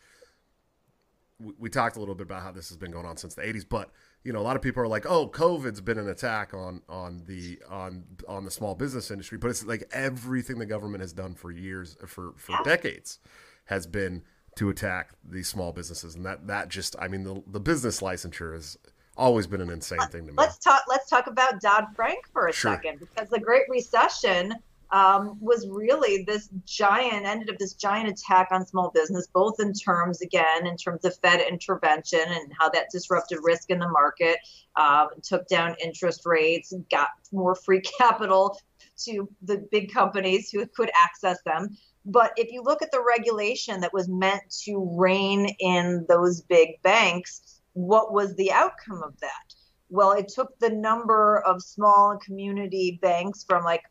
we, 1.43 1.53
we 1.59 1.69
talked 1.69 1.95
a 1.95 1.99
little 1.99 2.15
bit 2.15 2.25
about 2.25 2.41
how 2.41 2.51
this 2.51 2.69
has 2.69 2.77
been 2.77 2.91
going 2.91 3.05
on 3.05 3.17
since 3.17 3.35
the 3.35 3.41
80s 3.41 3.65
but 3.67 3.91
you 4.23 4.31
know 4.31 4.39
a 4.39 4.41
lot 4.41 4.55
of 4.55 4.61
people 4.61 4.81
are 4.81 4.87
like 4.87 5.05
oh 5.05 5.27
covid's 5.27 5.81
been 5.81 5.97
an 5.97 6.09
attack 6.09 6.53
on 6.53 6.81
on 6.87 7.23
the 7.27 7.59
on 7.69 8.03
on 8.27 8.45
the 8.45 8.51
small 8.51 8.75
business 8.75 9.11
industry 9.11 9.37
but 9.37 9.49
it's 9.49 9.65
like 9.65 9.83
everything 9.91 10.59
the 10.59 10.65
government 10.65 11.01
has 11.01 11.13
done 11.13 11.35
for 11.35 11.51
years 11.51 11.97
for 12.07 12.33
for 12.37 12.57
decades 12.63 13.19
has 13.65 13.87
been 13.87 14.23
to 14.55 14.69
attack 14.69 15.13
these 15.27 15.47
small 15.47 15.71
businesses, 15.71 16.15
and 16.15 16.25
that 16.25 16.47
that 16.47 16.69
just 16.69 16.95
I 16.99 17.07
mean 17.07 17.23
the 17.23 17.41
the 17.47 17.59
business 17.59 18.01
licensure 18.01 18.53
has 18.53 18.77
always 19.17 19.47
been 19.47 19.61
an 19.61 19.69
insane 19.69 19.99
thing 20.11 20.25
to 20.25 20.31
me. 20.31 20.37
Let's 20.37 20.57
talk. 20.57 20.83
Let's 20.87 21.09
talk 21.09 21.27
about 21.27 21.61
Dodd 21.61 21.87
Frank 21.95 22.27
for 22.31 22.47
a 22.47 22.53
sure. 22.53 22.73
second 22.73 22.99
because 22.99 23.29
the 23.29 23.39
Great 23.39 23.63
Recession 23.69 24.55
um, 24.91 25.37
was 25.39 25.67
really 25.69 26.23
this 26.23 26.49
giant 26.65 27.25
ended 27.25 27.49
up 27.49 27.57
this 27.57 27.73
giant 27.73 28.09
attack 28.09 28.49
on 28.51 28.65
small 28.65 28.91
business, 28.93 29.27
both 29.33 29.59
in 29.59 29.73
terms 29.73 30.21
again 30.21 30.67
in 30.67 30.77
terms 30.77 31.03
of 31.05 31.17
Fed 31.17 31.41
intervention 31.41 32.21
and 32.23 32.51
how 32.59 32.69
that 32.69 32.87
disrupted 32.91 33.39
risk 33.41 33.69
in 33.69 33.79
the 33.79 33.89
market, 33.89 34.37
um, 34.75 35.09
took 35.23 35.47
down 35.47 35.75
interest 35.83 36.21
rates, 36.25 36.73
got 36.91 37.09
more 37.31 37.55
free 37.55 37.81
capital 37.99 38.57
to 39.05 39.27
the 39.41 39.65
big 39.71 39.91
companies 39.91 40.49
who 40.51 40.65
could 40.67 40.91
access 41.01 41.39
them. 41.45 41.75
But 42.05 42.33
if 42.35 42.51
you 42.51 42.61
look 42.61 42.81
at 42.81 42.91
the 42.91 43.03
regulation 43.03 43.81
that 43.81 43.93
was 43.93 44.09
meant 44.09 44.43
to 44.65 44.95
rein 44.99 45.47
in 45.59 46.05
those 46.09 46.41
big 46.41 46.81
banks, 46.81 47.61
what 47.73 48.13
was 48.13 48.35
the 48.35 48.51
outcome 48.51 49.01
of 49.03 49.19
that? 49.21 49.53
Well, 49.89 50.11
it 50.11 50.27
took 50.27 50.57
the 50.59 50.69
number 50.69 51.39
of 51.45 51.61
small 51.61 52.17
community 52.17 52.99
banks 53.01 53.43
from 53.43 53.63
like 53.63 53.83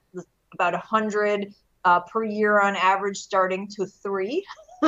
about 0.54 0.72
100 0.72 1.54
uh, 1.84 2.00
per 2.00 2.24
year 2.24 2.60
on 2.60 2.76
average, 2.76 3.18
starting 3.18 3.68
to 3.68 3.86
three. 3.86 4.44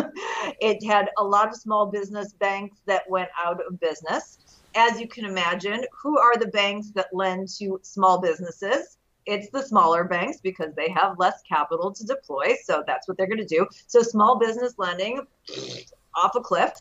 it 0.60 0.84
had 0.84 1.10
a 1.18 1.24
lot 1.24 1.48
of 1.48 1.56
small 1.56 1.86
business 1.86 2.32
banks 2.32 2.78
that 2.86 3.02
went 3.08 3.28
out 3.42 3.60
of 3.66 3.80
business. 3.80 4.38
As 4.76 5.00
you 5.00 5.06
can 5.06 5.24
imagine, 5.24 5.84
who 6.02 6.18
are 6.18 6.36
the 6.36 6.48
banks 6.48 6.90
that 6.92 7.06
lend 7.12 7.48
to 7.58 7.80
small 7.82 8.20
businesses? 8.20 8.96
it's 9.26 9.48
the 9.50 9.62
smaller 9.62 10.04
banks 10.04 10.38
because 10.42 10.74
they 10.74 10.90
have 10.90 11.18
less 11.18 11.40
capital 11.48 11.92
to 11.92 12.04
deploy. 12.04 12.54
So 12.62 12.82
that's 12.86 13.08
what 13.08 13.16
they're 13.16 13.26
going 13.26 13.38
to 13.38 13.44
do. 13.44 13.66
So 13.86 14.02
small 14.02 14.38
business 14.38 14.74
lending 14.78 15.26
off 16.14 16.34
a 16.36 16.40
cliff. 16.40 16.72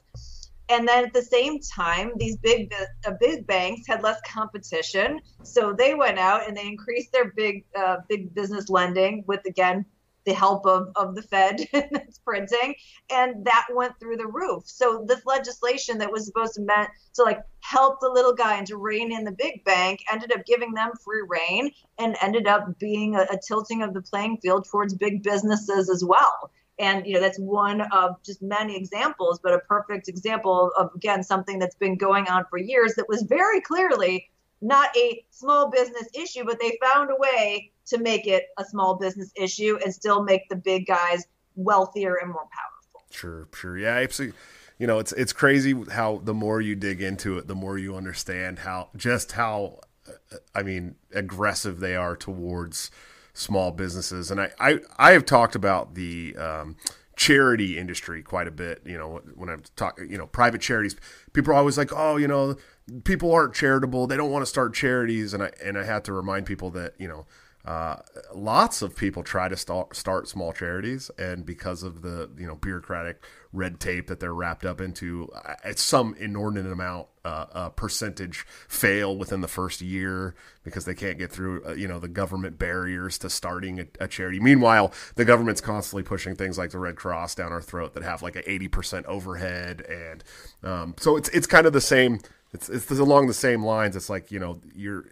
And 0.70 0.88
then 0.88 1.06
at 1.06 1.14
the 1.14 1.22
same 1.22 1.60
time, 1.60 2.14
these 2.18 2.38
big 2.38 2.74
uh, 3.06 3.12
big 3.20 3.46
banks 3.46 3.88
had 3.88 4.02
less 4.02 4.20
competition, 4.26 5.20
so 5.42 5.74
they 5.74 5.94
went 5.94 6.20
out 6.20 6.48
and 6.48 6.56
they 6.56 6.66
increased 6.66 7.12
their 7.12 7.34
big 7.36 7.66
uh, 7.78 7.98
big 8.08 8.34
business 8.34 8.70
lending 8.70 9.24
with 9.28 9.42
again 9.46 9.86
the 10.26 10.34
help 10.34 10.66
of, 10.66 10.88
of 10.96 11.16
the 11.16 11.22
Fed 11.22 11.68
that's 11.74 12.20
printing, 12.20 12.76
and 13.12 13.46
that 13.46 13.68
went 13.74 14.00
through 14.00 14.18
the 14.18 14.28
roof. 14.28 14.64
So 14.66 15.04
this 15.08 15.26
legislation 15.26 15.98
that 15.98 16.12
was 16.12 16.26
supposed 16.26 16.54
to 16.56 16.62
meant 16.62 16.90
to 17.16 17.24
like 17.24 17.42
help 17.60 18.00
the 18.00 18.10
little 18.10 18.34
guy 18.34 18.58
and 18.58 18.68
to 18.68 18.78
rein 18.78 19.12
in 19.12 19.24
the 19.24 19.32
big 19.32 19.64
bank 19.66 20.00
ended 20.12 20.32
up 20.32 20.46
giving 20.46 20.74
them 20.74 20.92
free 21.04 21.24
reign 21.28 21.72
and 22.00 22.16
ended 22.22 22.48
up 22.48 22.80
being 22.80 23.16
a, 23.16 23.22
a 23.24 23.40
tilting 23.46 23.82
of 23.82 23.94
the 23.94 24.02
playing 24.02 24.38
field 24.42 24.66
towards 24.70 24.94
big 24.94 25.24
businesses 25.24 25.90
as 25.90 26.04
well. 26.06 26.52
And 26.84 27.08
you 27.08 27.14
know 27.14 27.22
that's 27.22 27.40
one 27.40 27.82
of 27.82 28.22
just 28.24 28.42
many 28.42 28.76
examples, 28.76 29.40
but 29.42 29.54
a 29.54 29.60
perfect 29.60 30.10
example 30.10 30.72
of 30.78 30.90
again 30.94 31.24
something 31.24 31.58
that's 31.58 31.76
been 31.76 31.96
going 31.96 32.28
on 32.28 32.44
for 32.50 32.58
years 32.58 32.96
that 32.96 33.08
was 33.08 33.24
very 33.24 33.62
clearly 33.62 34.30
not 34.62 34.96
a 34.98 35.24
small 35.30 35.70
business 35.70 36.08
issue, 36.14 36.44
but 36.46 36.60
they 36.60 36.78
found 36.82 37.10
a 37.10 37.16
way 37.18 37.72
to 37.86 37.98
make 37.98 38.28
it 38.28 38.46
a 38.58 38.66
small 38.66 38.96
business 38.96 39.32
issue 39.36 39.78
and 39.84 39.94
still 39.94 40.24
make 40.24 40.48
the 40.50 40.56
big 40.56 40.86
guys 40.88 41.26
wealthier 41.56 42.16
and 42.16 42.32
more 42.32 42.48
powerful. 42.52 43.08
Sure, 43.12 43.48
sure. 43.54 43.78
Yeah, 43.78 43.98
absolutely. 43.98 44.38
You 44.80 44.88
know, 44.88 45.00
it's 45.00 45.14
it's 45.14 45.34
crazy 45.34 45.76
how 45.92 46.22
the 46.24 46.34
more 46.34 46.60
you 46.60 46.76
dig 46.76 47.02
into 47.02 47.38
it, 47.38 47.48
the 47.48 47.56
more 47.56 47.78
you 47.78 47.96
understand 47.96 48.60
how 48.60 48.90
just 48.96 49.34
how 49.34 49.80
uh, 50.08 50.38
I 50.54 50.64
mean 50.64 50.96
aggressive 51.14 51.80
they 51.80 51.96
are 51.96 52.16
towards 52.16 52.92
small 53.34 53.72
businesses. 53.72 54.32
And 54.32 54.40
I 54.40 54.52
I, 54.60 54.80
I 54.98 55.12
have 55.12 55.26
talked 55.26 55.56
about 55.56 55.96
the 55.96 56.36
um, 56.38 56.76
charity 57.16 57.78
industry 57.78 58.22
quite 58.22 58.48
a 58.48 58.52
bit. 58.52 58.82
You 58.86 58.98
know, 58.98 59.22
when 59.36 59.50
I'm 59.50 59.64
talking, 59.76 60.10
you 60.10 60.18
know, 60.18 60.28
private 60.28 60.62
charities, 60.62 60.96
people 61.34 61.54
are 61.54 61.56
always 61.56 61.78
like, 61.78 61.92
oh, 61.94 62.18
you 62.18 62.28
know, 62.28 62.56
people 63.04 63.32
aren't 63.32 63.54
charitable. 63.54 64.08
They 64.08 64.18
don't 64.18 64.32
want 64.32 64.44
to 64.44 64.50
start 64.50 64.74
charities. 64.74 65.34
And 65.34 65.44
I 65.44 65.52
and 65.64 65.78
I 65.78 65.84
had 65.84 66.04
to 66.06 66.14
remind 66.14 66.46
people 66.46 66.70
that 66.72 66.94
you 67.00 67.08
know 67.08 67.26
uh, 67.66 67.96
lots 68.34 68.82
of 68.82 68.94
people 68.94 69.24
try 69.24 69.48
to 69.48 69.56
start, 69.56 69.96
start 69.96 70.28
small 70.28 70.52
charities, 70.52 71.10
and 71.18 71.46
because 71.46 71.82
of 71.82 72.02
the 72.02 72.30
you 72.38 72.46
know 72.46 72.56
bureaucratic 72.56 73.24
red 73.54 73.80
tape 73.80 74.08
that 74.08 74.20
they're 74.20 74.34
wrapped 74.34 74.66
up 74.66 74.82
into, 74.82 75.30
uh, 75.34 75.54
it's 75.64 75.82
some 75.82 76.14
inordinate 76.20 76.70
amount 76.70 77.08
uh, 77.24 77.46
uh, 77.54 77.70
percentage 77.70 78.46
fail 78.68 79.16
within 79.16 79.40
the 79.40 79.48
first 79.48 79.80
year 79.80 80.36
because 80.64 80.84
they 80.84 80.94
can't 80.94 81.18
get 81.18 81.32
through 81.32 81.66
uh, 81.66 81.74
you 81.74 81.88
know 81.88 82.00
the 82.00 82.10
government 82.10 82.60
barriers 82.60 83.18
to 83.18 83.30
starting 83.30 83.80
a, 83.80 83.86
a, 84.02 84.08
charity. 84.10 84.42
Meanwhile, 84.42 84.92
the 85.16 85.24
government's 85.24 85.62
constantly 85.62 86.04
pushing 86.04 86.36
things 86.36 86.58
like 86.58 86.72
the 86.72 86.80
Red 86.80 86.98
Cross 86.98 87.36
down 87.36 87.54
our 87.54 87.62
throat 87.62 87.94
that 87.94 88.04
have 88.04 88.22
like 88.22 88.36
an 88.36 88.44
eighty 88.46 88.68
percent 88.68 89.06
overhead, 89.06 89.86
and 89.90 90.22
um, 90.70 90.96
so 91.00 91.16
it's 91.16 91.30
it's 91.30 91.48
kind 91.48 91.66
of 91.66 91.72
the 91.72 91.80
same. 91.80 92.20
It's 92.52 92.68
it's 92.68 92.92
along 92.92 93.28
the 93.28 93.34
same 93.34 93.64
lines. 93.64 93.96
It's 93.96 94.10
like 94.10 94.32
you 94.32 94.40
know 94.40 94.60
you're 94.76 95.06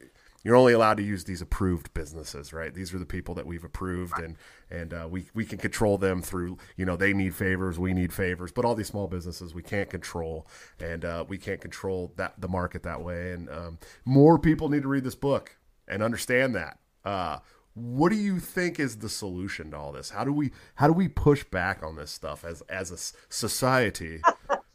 you're 0.44 0.56
only 0.56 0.74
allowed 0.74 0.98
to 0.98 1.04
use 1.04 1.24
these 1.24 1.42
approved 1.42 1.94
businesses, 1.94 2.52
right? 2.54 2.74
These 2.74 2.94
are 2.94 3.00
the 3.00 3.06
people 3.06 3.36
that 3.36 3.46
we've 3.46 3.64
approved, 3.64 4.18
and 4.20 4.38
and 4.70 4.94
uh, 4.94 5.08
we 5.10 5.28
we 5.34 5.46
can 5.46 5.58
control 5.58 5.98
them 5.98 6.22
through 6.22 6.58
you 6.76 6.86
know 6.86 6.96
they 6.96 7.14
need 7.14 7.36
favors, 7.36 7.78
we 7.78 7.94
need 7.94 8.14
favors, 8.14 8.52
but 8.52 8.66
all 8.66 8.76
these 8.76 8.88
small 8.88 9.08
businesses 9.08 9.54
we 9.54 9.64
can't 9.64 9.90
control, 9.90 10.48
and 10.80 11.06
uh, 11.06 11.26
we 11.28 11.38
can't 11.38 11.62
control 11.62 12.14
that 12.18 12.40
the 12.40 12.48
market 12.48 12.84
that 12.84 13.02
way. 13.02 13.32
And 13.32 13.50
um, 13.50 13.80
more 14.06 14.40
people 14.40 14.70
need 14.70 14.84
to 14.84 14.88
read 14.88 15.04
this 15.04 15.16
book 15.16 15.58
and 15.88 16.02
understand 16.02 16.56
that. 16.56 16.80
Uh, 17.04 17.40
what 17.74 18.10
do 18.10 18.16
you 18.16 18.40
think 18.40 18.80
is 18.80 18.98
the 18.98 19.10
solution 19.10 19.72
to 19.72 19.78
all 19.78 19.92
this? 19.92 20.10
How 20.10 20.24
do 20.24 20.34
we 20.34 20.52
how 20.76 20.88
do 20.88 20.94
we 20.94 21.08
push 21.08 21.44
back 21.44 21.84
on 21.84 21.96
this 21.96 22.12
stuff 22.12 22.44
as 22.44 22.62
as 22.64 22.92
a 22.92 23.34
society? 23.34 24.22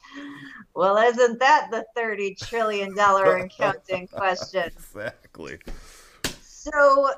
well, 0.74 0.96
isn't 0.96 1.38
that 1.40 1.68
the 1.70 1.84
thirty 1.94 2.34
trillion 2.34 2.94
dollar 2.94 3.36
and 3.36 3.50
counting 3.50 4.06
question? 4.08 4.70
Exactly. 4.76 5.25
So, 6.40 7.10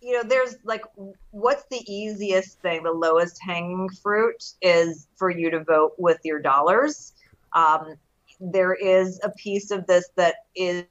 you 0.00 0.12
know, 0.12 0.22
there's 0.22 0.56
like, 0.64 0.82
what's 1.30 1.64
the 1.70 1.82
easiest 1.92 2.60
thing? 2.60 2.82
The 2.82 2.92
lowest 2.92 3.38
hanging 3.40 3.88
fruit 4.02 4.44
is 4.62 5.08
for 5.16 5.30
you 5.30 5.50
to 5.50 5.64
vote 5.64 5.94
with 5.98 6.18
your 6.24 6.40
dollars. 6.40 7.12
Um, 7.52 7.96
there 8.40 8.74
is 8.74 9.18
a 9.22 9.30
piece 9.30 9.70
of 9.70 9.86
this 9.86 10.08
that 10.16 10.36
is 10.54 10.84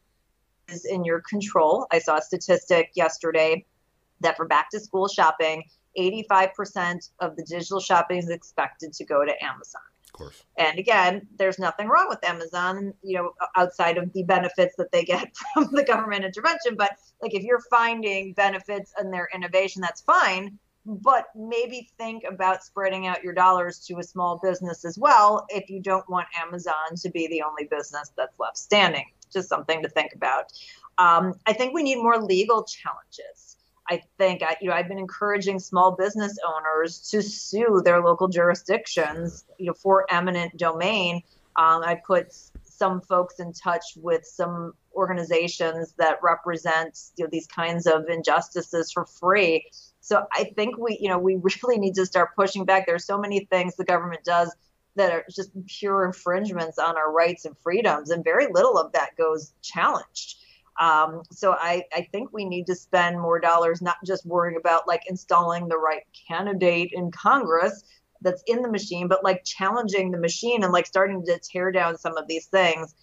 is 0.67 0.85
in 0.85 1.05
your 1.05 1.21
control. 1.21 1.85
I 1.91 1.99
saw 1.99 2.17
a 2.17 2.21
statistic 2.21 2.89
yesterday 2.95 3.65
that 4.21 4.35
for 4.35 4.47
back 4.47 4.69
to 4.71 4.79
school 4.79 5.07
shopping, 5.07 5.63
85% 5.97 7.11
of 7.19 7.35
the 7.35 7.43
digital 7.43 7.79
shopping 7.79 8.17
is 8.17 8.29
expected 8.29 8.93
to 8.93 9.05
go 9.05 9.23
to 9.23 9.43
Amazon. 9.43 9.81
Course. 10.15 10.45
And 10.57 10.79
again, 10.79 11.27
there's 11.37 11.59
nothing 11.59 11.89
wrong 11.89 12.07
with 12.07 12.23
Amazon, 12.23 12.93
you 13.03 13.17
know, 13.17 13.33
outside 13.57 13.97
of 13.97 14.13
the 14.13 14.23
benefits 14.23 14.73
that 14.77 14.89
they 14.93 15.03
get 15.03 15.35
from 15.53 15.67
the 15.73 15.83
government 15.83 16.23
intervention. 16.23 16.75
But 16.77 16.91
like 17.21 17.33
if 17.33 17.43
you're 17.43 17.59
finding 17.69 18.31
benefits 18.31 18.93
in 18.97 19.11
their 19.11 19.27
innovation, 19.35 19.81
that's 19.81 19.99
fine. 19.99 20.57
But 20.85 21.25
maybe 21.35 21.89
think 21.97 22.23
about 22.23 22.63
spreading 22.63 23.07
out 23.07 23.23
your 23.25 23.33
dollars 23.33 23.79
to 23.87 23.97
a 23.99 24.03
small 24.03 24.39
business 24.41 24.85
as 24.85 24.97
well 24.97 25.45
if 25.49 25.69
you 25.69 25.81
don't 25.81 26.09
want 26.09 26.27
Amazon 26.41 26.95
to 27.01 27.09
be 27.09 27.27
the 27.27 27.41
only 27.41 27.65
business 27.65 28.13
that's 28.15 28.39
left 28.39 28.57
standing. 28.57 29.05
Just 29.33 29.49
something 29.49 29.83
to 29.83 29.89
think 29.89 30.13
about. 30.13 30.53
Um, 30.97 31.33
I 31.45 31.51
think 31.51 31.73
we 31.73 31.83
need 31.83 31.97
more 31.97 32.21
legal 32.21 32.63
challenges. 32.63 33.57
I 33.89 34.01
think 34.17 34.41
I, 34.41 34.57
you 34.61 34.69
know 34.69 34.75
I've 34.75 34.87
been 34.87 34.99
encouraging 34.99 35.59
small 35.59 35.91
business 35.91 36.37
owners 36.45 36.99
to 37.11 37.21
sue 37.21 37.81
their 37.83 38.01
local 38.01 38.27
jurisdictions, 38.27 39.45
you 39.59 39.67
know, 39.67 39.73
for 39.73 40.05
eminent 40.11 40.57
domain. 40.57 41.21
Um, 41.57 41.83
I 41.83 42.01
put 42.05 42.33
some 42.63 43.01
folks 43.01 43.39
in 43.39 43.53
touch 43.53 43.83
with 43.95 44.25
some 44.25 44.73
organizations 44.95 45.93
that 45.97 46.19
represent 46.21 46.99
you 47.17 47.23
know, 47.23 47.29
these 47.31 47.47
kinds 47.47 47.87
of 47.87 48.09
injustices 48.09 48.91
for 48.91 49.05
free. 49.05 49.69
So 50.01 50.25
I 50.33 50.51
think 50.55 50.77
we, 50.77 50.97
you 50.99 51.09
know, 51.09 51.17
we 51.17 51.35
really 51.63 51.79
need 51.79 51.95
to 51.95 52.05
start 52.05 52.35
pushing 52.35 52.65
back. 52.65 52.85
There's 52.85 53.05
so 53.05 53.17
many 53.17 53.45
things 53.45 53.75
the 53.75 53.85
government 53.85 54.23
does 54.23 54.53
that 54.95 55.11
are 55.11 55.25
just 55.29 55.51
pure 55.67 56.05
infringements 56.05 56.79
on 56.79 56.97
our 56.97 57.11
rights 57.11 57.45
and 57.45 57.57
freedoms, 57.57 58.11
and 58.11 58.23
very 58.23 58.47
little 58.51 58.77
of 58.77 58.93
that 58.93 59.17
goes 59.17 59.53
challenged. 59.61 60.37
Um, 60.79 61.21
so 61.31 61.53
I, 61.53 61.83
I 61.93 62.07
think 62.11 62.31
we 62.33 62.45
need 62.45 62.67
to 62.67 62.75
spend 62.75 63.19
more 63.19 63.39
dollars, 63.39 63.81
not 63.81 63.97
just 64.05 64.25
worrying 64.25 64.57
about 64.57 64.87
like 64.87 65.01
installing 65.09 65.67
the 65.67 65.77
right 65.77 66.03
candidate 66.27 66.91
in 66.93 67.11
Congress 67.11 67.83
that's 68.21 68.43
in 68.47 68.61
the 68.61 68.71
machine, 68.71 69.07
but 69.07 69.23
like 69.23 69.43
challenging 69.45 70.11
the 70.11 70.17
machine 70.17 70.63
and 70.63 70.73
like 70.73 70.85
starting 70.85 71.23
to 71.25 71.39
tear 71.39 71.71
down 71.71 71.97
some 71.97 72.17
of 72.17 72.27
these 72.27 72.47
things. 72.47 72.95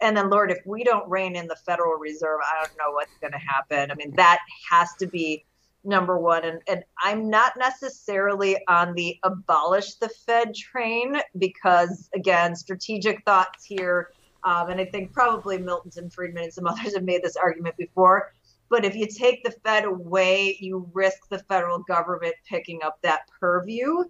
And 0.00 0.16
then, 0.16 0.30
Lord, 0.30 0.52
if 0.52 0.58
we 0.64 0.84
don't 0.84 1.08
rein 1.08 1.34
in 1.34 1.48
the 1.48 1.56
Federal 1.66 1.98
Reserve, 1.98 2.38
I 2.44 2.60
don't 2.60 2.76
know 2.78 2.94
what's 2.94 3.16
going 3.20 3.32
to 3.32 3.38
happen. 3.38 3.90
I 3.90 3.94
mean, 3.94 4.14
that 4.16 4.38
has 4.70 4.90
to 5.00 5.08
be 5.08 5.44
number 5.82 6.18
one. 6.18 6.44
And, 6.44 6.60
and 6.68 6.84
I'm 7.02 7.28
not 7.28 7.54
necessarily 7.58 8.58
on 8.68 8.94
the 8.94 9.18
abolish 9.24 9.94
the 9.94 10.08
Fed 10.08 10.54
train 10.54 11.16
because, 11.36 12.08
again, 12.14 12.54
strategic 12.54 13.24
thoughts 13.24 13.64
here 13.64 14.10
um, 14.44 14.70
and 14.70 14.80
I 14.80 14.84
think 14.84 15.12
probably 15.12 15.58
Milton 15.58 15.92
and 15.96 16.12
Friedman 16.12 16.44
and 16.44 16.52
some 16.52 16.66
others 16.66 16.94
have 16.94 17.04
made 17.04 17.22
this 17.22 17.36
argument 17.36 17.76
before. 17.76 18.32
But 18.68 18.84
if 18.84 18.94
you 18.94 19.06
take 19.06 19.42
the 19.44 19.50
Fed 19.64 19.84
away, 19.84 20.56
you 20.60 20.88
risk 20.92 21.28
the 21.30 21.38
federal 21.38 21.78
government 21.80 22.34
picking 22.46 22.82
up 22.82 23.00
that 23.02 23.22
purview. 23.40 24.04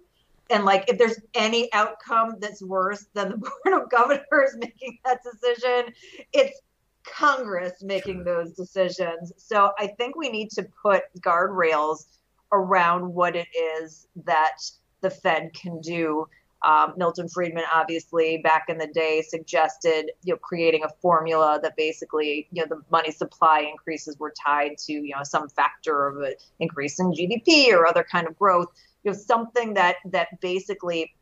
And 0.49 0.65
like, 0.65 0.89
if 0.89 0.97
there's 0.97 1.19
any 1.33 1.71
outcome 1.73 2.35
that's 2.39 2.61
worse 2.61 3.05
than 3.13 3.29
the 3.29 3.37
Board 3.63 3.81
of 3.81 3.89
Governors 3.89 4.55
making 4.57 4.99
that 5.05 5.21
decision, 5.23 5.93
it's 6.33 6.59
Congress 7.03 7.81
making 7.81 8.23
those 8.23 8.53
decisions. 8.53 9.31
So 9.37 9.71
I 9.79 9.87
think 9.87 10.15
we 10.15 10.29
need 10.29 10.49
to 10.51 10.67
put 10.81 11.03
guardrails 11.19 12.05
around 12.51 13.13
what 13.13 13.35
it 13.35 13.47
is 13.55 14.07
that 14.25 14.57
the 15.01 15.09
Fed 15.09 15.53
can 15.53 15.79
do 15.79 16.27
um, 16.61 16.93
Milton 16.97 17.29
Friedman, 17.29 17.63
obviously, 17.73 18.39
back 18.39 18.65
in 18.67 18.77
the 18.77 18.87
day, 18.87 19.21
suggested 19.21 20.11
you 20.23 20.33
know 20.33 20.37
creating 20.37 20.83
a 20.83 20.89
formula 21.01 21.59
that 21.63 21.75
basically 21.77 22.47
you 22.51 22.61
know 22.61 22.67
the 22.67 22.81
money 22.91 23.11
supply 23.11 23.61
increases 23.61 24.17
were 24.19 24.33
tied 24.45 24.77
to 24.79 24.93
you 24.93 25.15
know 25.15 25.23
some 25.23 25.47
factor 25.47 26.07
of 26.07 26.17
an 26.21 26.33
increase 26.59 26.99
in 26.99 27.11
GDP 27.11 27.71
or 27.71 27.87
other 27.87 28.03
kind 28.03 28.27
of 28.27 28.37
growth. 28.37 28.67
You 29.03 29.11
know 29.11 29.17
something 29.17 29.73
that 29.75 29.97
that 30.11 30.39
basically 30.41 31.13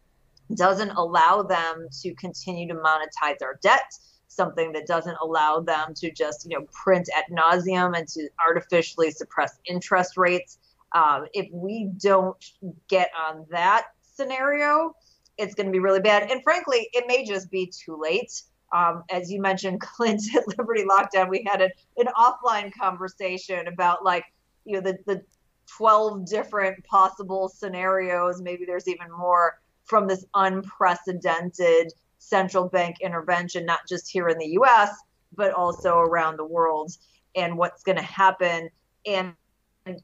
doesn't 0.56 0.92
allow 0.92 1.44
them 1.44 1.88
to 2.02 2.14
continue 2.16 2.68
to 2.70 2.76
monetize 2.76 3.42
our 3.44 3.60
debt. 3.62 3.94
Something 4.30 4.72
that 4.74 4.88
doesn't 4.88 5.18
allow 5.22 5.60
them 5.60 5.94
to 5.98 6.12
just 6.12 6.50
you 6.50 6.58
know 6.58 6.66
print 6.74 7.10
at 7.16 7.26
nauseum 7.30 7.96
and 7.96 8.08
to 8.08 8.28
artificially 8.46 9.12
suppress 9.12 9.60
interest 9.66 10.18
rates. 10.18 10.58
Um, 10.94 11.28
if 11.34 11.48
we 11.52 11.92
don't 11.98 12.38
get 12.88 13.12
on 13.30 13.46
that 13.52 13.88
scenario, 14.02 14.96
it's 15.38 15.56
going 15.56 15.68
to 15.68 15.72
be 15.72 15.80
really 15.80 16.00
bad. 16.00 16.32
And 16.32 16.42
frankly, 16.44 16.90
it 16.94 17.06
may 17.08 17.24
just 17.26 17.50
be 17.52 17.68
too 17.68 18.00
late. 18.00 18.42
Um, 18.74 19.04
as 19.10 19.32
you 19.32 19.42
mentioned, 19.42 19.82
Clint 19.82 20.22
at 20.36 20.48
Liberty 20.58 20.84
Lockdown, 20.84 21.30
we 21.30 21.46
had 21.50 21.62
an, 21.62 21.72
an 21.98 22.08
offline 22.18 22.72
conversation 22.74 23.68
about 23.68 24.04
like, 24.04 24.26
you 24.66 24.74
know, 24.74 24.82
the, 24.82 24.98
the 25.06 25.24
12 25.78 26.28
different 26.28 26.84
possible 26.86 27.50
scenarios. 27.50 28.42
Maybe 28.42 28.66
there's 28.66 28.88
even 28.88 29.12
more 29.12 29.60
from 29.86 30.08
this 30.08 30.26
unprecedented 30.34 31.94
central 32.20 32.68
bank 32.68 32.98
intervention, 33.02 33.66
not 33.66 33.80
just 33.88 34.10
here 34.10 34.28
in 34.28 34.38
the 34.38 34.58
US, 34.62 34.92
but 35.36 35.54
also 35.54 35.98
around 35.98 36.38
the 36.38 36.46
world 36.46 36.92
and 37.36 37.58
what's 37.58 37.84
going 37.84 37.98
to 37.98 38.04
happen. 38.04 38.70
And 39.06 39.34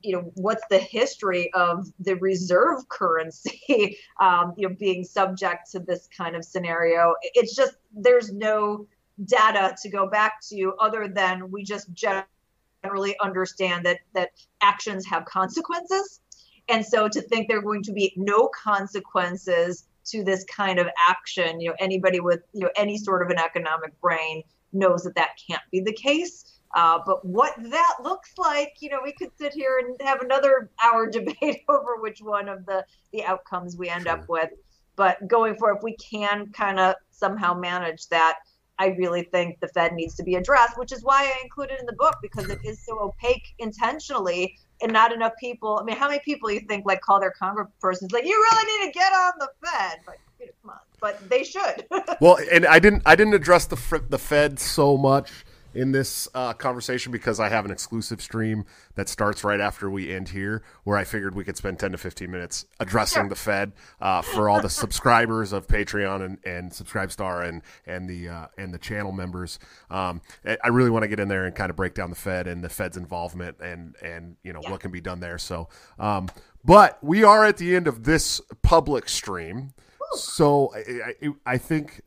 you 0.02 0.14
know 0.14 0.32
what's 0.36 0.64
the 0.70 0.78
history 0.78 1.52
of 1.54 1.88
the 2.00 2.16
reserve 2.16 2.88
currency 2.90 3.98
um, 4.20 4.54
you 4.58 4.68
know 4.68 4.76
being 4.76 5.04
subject 5.04 5.72
to 5.72 5.80
this 5.80 6.08
kind 6.16 6.36
of 6.36 6.44
scenario? 6.44 7.16
It's 7.22 7.56
just 7.56 7.76
there's 7.94 8.32
no 8.32 8.88
data 9.26 9.76
to 9.82 9.90
go 9.90 10.08
back 10.08 10.42
to 10.50 10.74
other 10.80 11.08
than 11.08 11.52
we 11.52 11.64
just 11.64 11.88
generally 11.94 13.16
understand 13.22 13.86
that 13.86 14.00
that 14.14 14.32
actions 14.62 15.06
have 15.06 15.26
consequences. 15.26 16.22
And 16.70 16.86
so 16.86 17.10
to 17.10 17.22
think 17.22 17.48
there 17.48 17.60
are 17.60 17.62
going 17.62 17.84
to 17.84 17.94
be 17.94 18.14
no 18.16 18.48
consequences 18.48 19.86
to 20.06 20.24
this 20.24 20.44
kind 20.46 20.80
of 20.80 20.88
action 21.10 21.60
you 21.62 21.70
know 21.70 21.76
anybody 21.80 22.20
with 22.20 22.42
you 22.54 22.62
know 22.62 22.70
any 22.76 22.98
sort 22.98 23.22
of 23.22 23.30
an 23.30 23.40
economic 23.40 24.00
brain 24.02 24.44
knows 24.72 25.04
that 25.04 25.16
that 25.16 25.30
can't 25.48 25.62
be 25.72 25.80
the 25.80 25.94
case 25.94 26.53
uh, 26.74 27.00
but 27.06 27.24
what 27.24 27.54
that 27.58 27.96
looks 28.02 28.32
like, 28.38 28.74
you 28.80 28.90
know, 28.90 29.00
we 29.04 29.14
could 29.14 29.30
sit 29.38 29.54
here 29.54 29.80
and 29.80 29.96
have 30.02 30.22
another 30.22 30.72
hour 30.84 31.08
debate 31.10 31.64
over 31.70 31.98
which 32.00 32.20
one 32.22 32.50
of 32.50 32.66
the 32.66 32.84
the 33.12 33.24
outcomes 33.24 33.78
we 33.78 33.90
end 33.90 34.04
sure. 34.04 34.14
up 34.14 34.30
with. 34.30 34.50
But 34.96 35.28
going 35.28 35.56
forward, 35.56 35.78
if 35.78 35.84
we 35.84 35.96
can 35.96 36.52
kind 36.52 36.80
of 36.80 36.96
somehow 37.12 37.54
manage 37.54 38.08
that, 38.10 38.40
I 38.80 38.88
really 38.98 39.24
think 39.24 39.60
the 39.60 39.68
Fed 39.68 39.94
needs 39.94 40.16
to 40.16 40.24
be 40.24 40.36
addressed, 40.36 40.78
which 40.78 40.92
is 40.92 41.04
why 41.04 41.24
I 41.24 41.42
included 41.44 41.80
in 41.80 41.86
the 41.86 41.94
book 41.94 42.16
because 42.22 42.50
it 42.50 42.60
is 42.64 42.84
so 42.84 43.00
opaque 43.00 43.54
intentionally 43.60 44.58
and 44.82 44.92
not 44.92 45.14
enough 45.14 45.34
people. 45.40 45.80
I 45.80 45.84
mean, 45.84 45.96
how 45.96 46.08
many 46.08 46.20
people 46.26 46.52
you 46.52 46.60
think 46.62 46.86
like 46.86 47.02
call 47.02 47.20
their 47.20 47.34
congresspersons 47.40 48.12
like, 48.12 48.26
you 48.26 48.32
really 48.32 48.80
need 48.80 48.92
to 48.92 49.00
get 49.00 49.14
on 49.14 49.34
the 49.40 49.50
Fed? 49.64 50.00
But 50.06 50.18
you 50.40 50.48
know, 50.48 50.52
come 50.62 50.72
on, 50.72 50.80
but 51.00 51.30
they 51.30 51.44
should. 51.44 51.86
well, 52.20 52.40
and 52.52 52.66
I 52.66 52.80
didn't 52.80 53.04
I 53.06 53.16
didn't 53.16 53.36
address 53.36 53.66
the 53.66 54.04
the 54.10 54.20
Fed 54.20 54.60
so 54.60 54.98
much 54.98 55.46
in 55.74 55.92
this 55.92 56.28
uh, 56.34 56.54
conversation 56.54 57.12
because 57.12 57.40
I 57.40 57.50
have 57.50 57.66
an 57.66 57.72
exclusive 57.72 58.22
stream 58.22 58.66
that 58.96 59.10
starts 59.10 59.44
right 59.44 59.60
after 59.60 59.90
we 59.90 60.14
end 60.14 60.30
here, 60.30 60.64
where 60.84 60.98
I 60.98 61.04
figured 61.04 61.36
we 61.36 61.44
could 61.44 61.58
spend 61.58 61.80
10 61.80 61.92
to 61.94 61.98
15 61.98 62.30
minutes 62.30 62.66
addressing 62.80 63.24
sure. 63.24 63.30
the 63.30 63.36
Fed 63.36 63.74
uh, 64.02 64.22
for 64.22 64.50
all 64.50 64.62
the 64.62 64.70
subscribers 64.84 65.54
of 65.54 65.68
Patreon 65.68 66.24
and, 66.24 66.38
and 66.46 66.72
SubscribeStar 66.72 67.48
and 67.48 67.62
and 67.86 68.10
the 68.10 68.30
uh, 68.30 68.48
and 68.58 68.74
the 68.74 68.80
channel 68.80 69.12
members. 69.12 69.60
Um, 69.90 70.22
I 70.46 70.68
really 70.70 70.90
want 70.90 71.04
to 71.04 71.08
get 71.08 71.20
in 71.20 71.28
there 71.28 71.46
and 71.46 71.56
kind 71.56 71.70
of 71.70 71.76
break 71.76 71.94
down 71.94 72.10
the 72.10 72.16
Fed 72.16 72.48
and 72.48 72.64
the 72.64 72.70
Fed's 72.70 72.98
involvement 72.98 73.58
and 73.60 73.96
and 74.02 74.36
you 74.44 74.54
know 74.54 74.62
yeah. 74.64 74.72
what 74.72 74.80
can 74.80 74.92
be 74.92 75.02
done 75.02 75.20
there. 75.20 75.38
So, 75.38 75.70
um, 76.00 76.30
but 76.64 77.04
we 77.04 77.24
are 77.24 77.46
at 77.46 77.58
the 77.58 77.76
end 77.76 77.88
of 77.88 78.04
this 78.04 78.42
public 78.62 79.10
stream, 79.10 79.74
so 80.16 80.74
I, 80.76 81.14
I, 81.26 81.54
I 81.54 81.58
think 81.58 82.02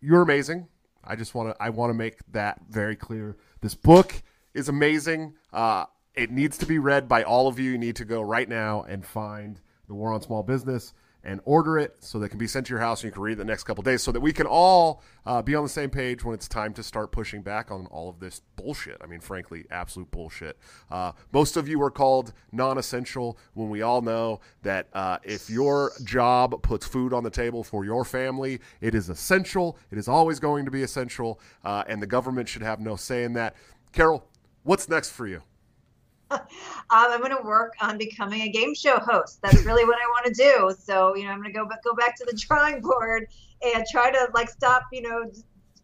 you're 0.00 0.22
amazing. 0.22 0.68
I 1.06 1.16
just 1.16 1.34
want 1.34 1.50
to 1.50 1.62
I 1.62 1.70
want 1.70 1.90
to 1.90 1.94
make 1.94 2.18
that 2.32 2.60
very 2.68 2.96
clear. 2.96 3.36
This 3.60 3.74
book 3.74 4.22
is 4.54 4.68
amazing. 4.68 5.34
Uh, 5.52 5.86
it 6.14 6.30
needs 6.30 6.58
to 6.58 6.66
be 6.66 6.78
read 6.78 7.08
by 7.08 7.22
all 7.22 7.48
of 7.48 7.58
you. 7.58 7.72
You 7.72 7.78
need 7.78 7.96
to 7.96 8.04
go 8.04 8.20
right 8.20 8.48
now 8.48 8.82
and 8.82 9.04
find 9.04 9.60
the 9.88 9.94
War 9.94 10.12
on 10.12 10.22
Small 10.22 10.42
Business. 10.42 10.94
And 11.24 11.40
order 11.44 11.78
it 11.78 11.96
so 12.00 12.18
that 12.18 12.26
it 12.26 12.28
can 12.28 12.38
be 12.38 12.46
sent 12.46 12.66
to 12.66 12.70
your 12.70 12.80
house 12.80 13.02
and 13.02 13.08
you 13.08 13.12
can 13.12 13.22
read 13.22 13.32
it 13.32 13.36
the 13.36 13.44
next 13.44 13.64
couple 13.64 13.82
days 13.82 14.02
so 14.02 14.12
that 14.12 14.20
we 14.20 14.32
can 14.32 14.46
all 14.46 15.02
uh, 15.26 15.40
be 15.40 15.54
on 15.54 15.62
the 15.62 15.68
same 15.68 15.90
page 15.90 16.22
when 16.22 16.34
it's 16.34 16.46
time 16.46 16.72
to 16.74 16.82
start 16.82 17.10
pushing 17.10 17.42
back 17.42 17.70
on 17.70 17.86
all 17.86 18.08
of 18.08 18.20
this 18.20 18.42
bullshit. 18.56 18.98
I 19.02 19.06
mean, 19.06 19.20
frankly, 19.20 19.64
absolute 19.70 20.10
bullshit. 20.10 20.58
Uh, 20.90 21.12
most 21.32 21.56
of 21.56 21.66
you 21.66 21.82
are 21.82 21.90
called 21.90 22.32
non 22.52 22.78
essential 22.78 23.38
when 23.54 23.70
we 23.70 23.82
all 23.82 24.02
know 24.02 24.40
that 24.62 24.88
uh, 24.92 25.18
if 25.22 25.48
your 25.48 25.92
job 26.04 26.62
puts 26.62 26.86
food 26.86 27.12
on 27.12 27.24
the 27.24 27.30
table 27.30 27.64
for 27.64 27.84
your 27.84 28.04
family, 28.04 28.60
it 28.80 28.94
is 28.94 29.08
essential. 29.08 29.78
It 29.90 29.98
is 29.98 30.08
always 30.08 30.38
going 30.38 30.66
to 30.66 30.70
be 30.70 30.82
essential, 30.82 31.40
uh, 31.64 31.84
and 31.86 32.02
the 32.02 32.06
government 32.06 32.48
should 32.48 32.62
have 32.62 32.80
no 32.80 32.96
say 32.96 33.24
in 33.24 33.32
that. 33.34 33.56
Carol, 33.92 34.26
what's 34.62 34.88
next 34.88 35.10
for 35.10 35.26
you? 35.26 35.42
um, 36.30 36.40
I'm 36.90 37.20
going 37.20 37.36
to 37.36 37.42
work 37.42 37.74
on 37.80 37.98
becoming 37.98 38.42
a 38.42 38.48
game 38.48 38.74
show 38.74 38.98
host. 38.98 39.40
That's 39.42 39.64
really 39.64 39.84
what 39.84 39.96
I 39.96 40.06
want 40.06 40.26
to 40.26 40.32
do. 40.32 40.74
So, 40.78 41.14
you 41.14 41.24
know, 41.24 41.30
I'm 41.30 41.40
going 41.40 41.52
to 41.52 41.58
go 41.58 41.68
go 41.84 41.94
back 41.94 42.16
to 42.16 42.24
the 42.24 42.36
drawing 42.48 42.80
board 42.80 43.26
and 43.62 43.84
try 43.90 44.10
to 44.10 44.28
like 44.34 44.48
stop, 44.48 44.84
you 44.92 45.02
know, 45.02 45.30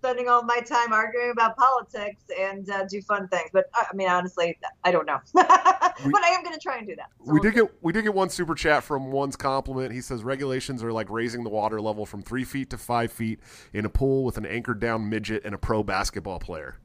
spending 0.00 0.28
all 0.28 0.42
my 0.42 0.60
time 0.60 0.94
arguing 0.94 1.30
about 1.30 1.56
politics 1.58 2.22
and 2.38 2.70
uh, 2.70 2.84
do 2.88 3.02
fun 3.02 3.28
things. 3.28 3.50
But 3.52 3.66
I 3.74 3.94
mean, 3.94 4.08
honestly, 4.08 4.58
I 4.82 4.90
don't 4.90 5.06
know. 5.06 5.18
but 5.34 5.46
I 5.50 6.28
am 6.30 6.42
going 6.42 6.54
to 6.54 6.60
try 6.60 6.78
and 6.78 6.86
do 6.86 6.96
that. 6.96 7.10
So 7.18 7.26
we 7.26 7.32
we'll 7.34 7.42
did 7.42 7.54
see. 7.54 7.60
get 7.60 7.70
we 7.82 7.92
did 7.92 8.02
get 8.04 8.14
one 8.14 8.30
super 8.30 8.54
chat 8.54 8.82
from 8.82 9.10
one's 9.10 9.36
compliment. 9.36 9.92
He 9.92 10.00
says 10.00 10.24
regulations 10.24 10.82
are 10.82 10.92
like 10.92 11.10
raising 11.10 11.44
the 11.44 11.50
water 11.50 11.80
level 11.80 12.06
from 12.06 12.22
three 12.22 12.44
feet 12.44 12.70
to 12.70 12.78
five 12.78 13.12
feet 13.12 13.40
in 13.74 13.84
a 13.84 13.90
pool 13.90 14.24
with 14.24 14.38
an 14.38 14.46
anchored 14.46 14.80
down 14.80 15.08
midget 15.08 15.42
and 15.44 15.54
a 15.54 15.58
pro 15.58 15.82
basketball 15.82 16.38
player. 16.38 16.76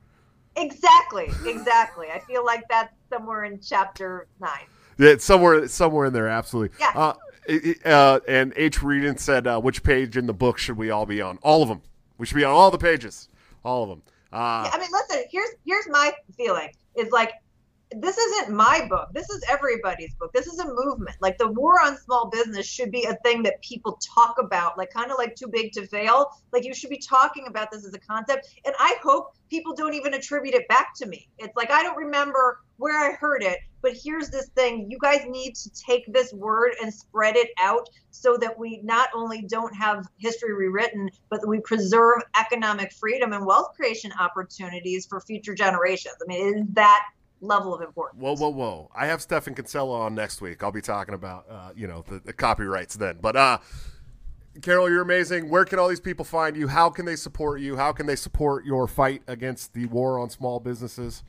Exactly, 0.57 1.29
exactly. 1.45 2.07
I 2.13 2.19
feel 2.19 2.45
like 2.45 2.63
that's 2.69 2.93
somewhere 3.09 3.43
in 3.43 3.59
chapter 3.59 4.27
nine. 4.39 4.65
Yeah, 4.97 5.15
somewhere, 5.17 5.67
somewhere 5.67 6.05
in 6.05 6.13
there, 6.13 6.29
absolutely. 6.29 6.77
Yeah. 6.79 6.91
Uh, 6.95 7.13
uh, 7.85 8.19
and 8.27 8.53
H. 8.55 8.79
Reedon 8.79 9.19
said, 9.19 9.47
uh, 9.47 9.59
"Which 9.59 9.83
page 9.83 10.17
in 10.17 10.25
the 10.25 10.33
book 10.33 10.57
should 10.57 10.77
we 10.77 10.89
all 10.89 11.05
be 11.05 11.21
on? 11.21 11.37
All 11.41 11.61
of 11.61 11.69
them. 11.69 11.81
We 12.17 12.25
should 12.25 12.35
be 12.37 12.43
on 12.43 12.51
all 12.51 12.71
the 12.71 12.77
pages, 12.77 13.29
all 13.63 13.83
of 13.83 13.89
them." 13.89 14.01
Uh, 14.31 14.63
yeah, 14.65 14.71
I 14.73 14.79
mean, 14.79 14.89
listen. 14.91 15.23
Here's 15.29 15.51
here's 15.65 15.87
my 15.89 16.13
feeling. 16.37 16.69
Is 16.95 17.11
like 17.11 17.33
this 18.01 18.17
isn't 18.17 18.55
my 18.55 18.85
book. 18.89 19.09
This 19.13 19.29
is 19.29 19.43
everybody's 19.49 20.13
book. 20.15 20.33
This 20.33 20.47
is 20.47 20.59
a 20.59 20.67
movement. 20.67 21.17
Like 21.21 21.37
the 21.37 21.47
war 21.47 21.81
on 21.81 21.97
small 21.97 22.29
business 22.29 22.65
should 22.65 22.91
be 22.91 23.05
a 23.05 23.15
thing 23.23 23.43
that 23.43 23.61
people 23.61 23.99
talk 24.15 24.35
about, 24.39 24.77
like 24.77 24.91
kind 24.91 25.11
of 25.11 25.17
like 25.17 25.35
too 25.35 25.47
big 25.47 25.71
to 25.73 25.87
fail. 25.87 26.31
Like 26.51 26.65
you 26.65 26.73
should 26.73 26.89
be 26.89 26.97
talking 26.97 27.47
about 27.47 27.71
this 27.71 27.85
as 27.85 27.93
a 27.93 27.99
concept. 27.99 28.47
And 28.65 28.75
I 28.79 28.97
hope 29.01 29.35
people 29.49 29.73
don't 29.73 29.93
even 29.93 30.13
attribute 30.13 30.55
it 30.55 30.67
back 30.67 30.93
to 30.97 31.05
me. 31.05 31.29
It's 31.37 31.55
like 31.55 31.71
I 31.71 31.83
don't 31.83 31.97
remember 31.97 32.61
where 32.77 32.97
I 32.97 33.15
heard 33.15 33.41
it, 33.41 33.59
but 33.81 33.93
here's 33.93 34.29
this 34.29 34.49
thing. 34.49 34.87
You 34.89 34.97
guys 34.99 35.21
need 35.27 35.55
to 35.55 35.69
take 35.73 36.11
this 36.11 36.33
word 36.33 36.73
and 36.81 36.93
spread 36.93 37.37
it 37.37 37.51
out 37.59 37.87
so 38.11 38.35
that 38.37 38.57
we 38.57 38.81
not 38.83 39.09
only 39.15 39.43
don't 39.43 39.73
have 39.73 40.05
history 40.17 40.53
rewritten, 40.53 41.09
but 41.29 41.41
that 41.41 41.47
we 41.47 41.59
preserve 41.61 42.21
economic 42.37 42.91
freedom 42.91 43.31
and 43.31 43.45
wealth 43.45 43.73
creation 43.75 44.11
opportunities 44.19 45.05
for 45.05 45.21
future 45.21 45.55
generations. 45.55 46.15
I 46.21 46.25
mean, 46.27 46.55
is 46.55 46.63
that 46.73 47.05
level 47.47 47.73
of 47.73 47.81
importance. 47.81 48.21
Whoa, 48.21 48.35
whoa, 48.35 48.49
whoa! 48.49 48.91
I 48.95 49.07
have 49.07 49.21
Stephan 49.21 49.55
Kinsella 49.55 50.01
on 50.01 50.15
next 50.15 50.41
week. 50.41 50.63
I'll 50.63 50.71
be 50.71 50.81
talking 50.81 51.13
about 51.15 51.45
uh, 51.49 51.71
you 51.75 51.87
know 51.87 52.03
the, 52.07 52.19
the, 52.19 52.33
copyrights 52.33 52.95
then. 52.95 53.17
But 53.21 53.35
uh, 53.35 53.59
Carol, 54.61 54.89
you're 54.89 55.01
amazing. 55.01 55.49
Where 55.49 55.65
can 55.65 55.79
all 55.79 55.87
these 55.87 55.99
people 55.99 56.25
find 56.25 56.55
you? 56.55 56.67
How 56.67 56.89
can 56.89 57.05
they 57.05 57.15
support 57.15 57.61
you? 57.61 57.75
How 57.75 57.91
can 57.91 58.05
they 58.05 58.15
support 58.15 58.65
your 58.65 58.87
fight 58.87 59.21
against 59.27 59.73
the 59.73 59.85
war 59.87 60.19
on 60.19 60.29
small 60.29 60.59
businesses? 60.59 61.23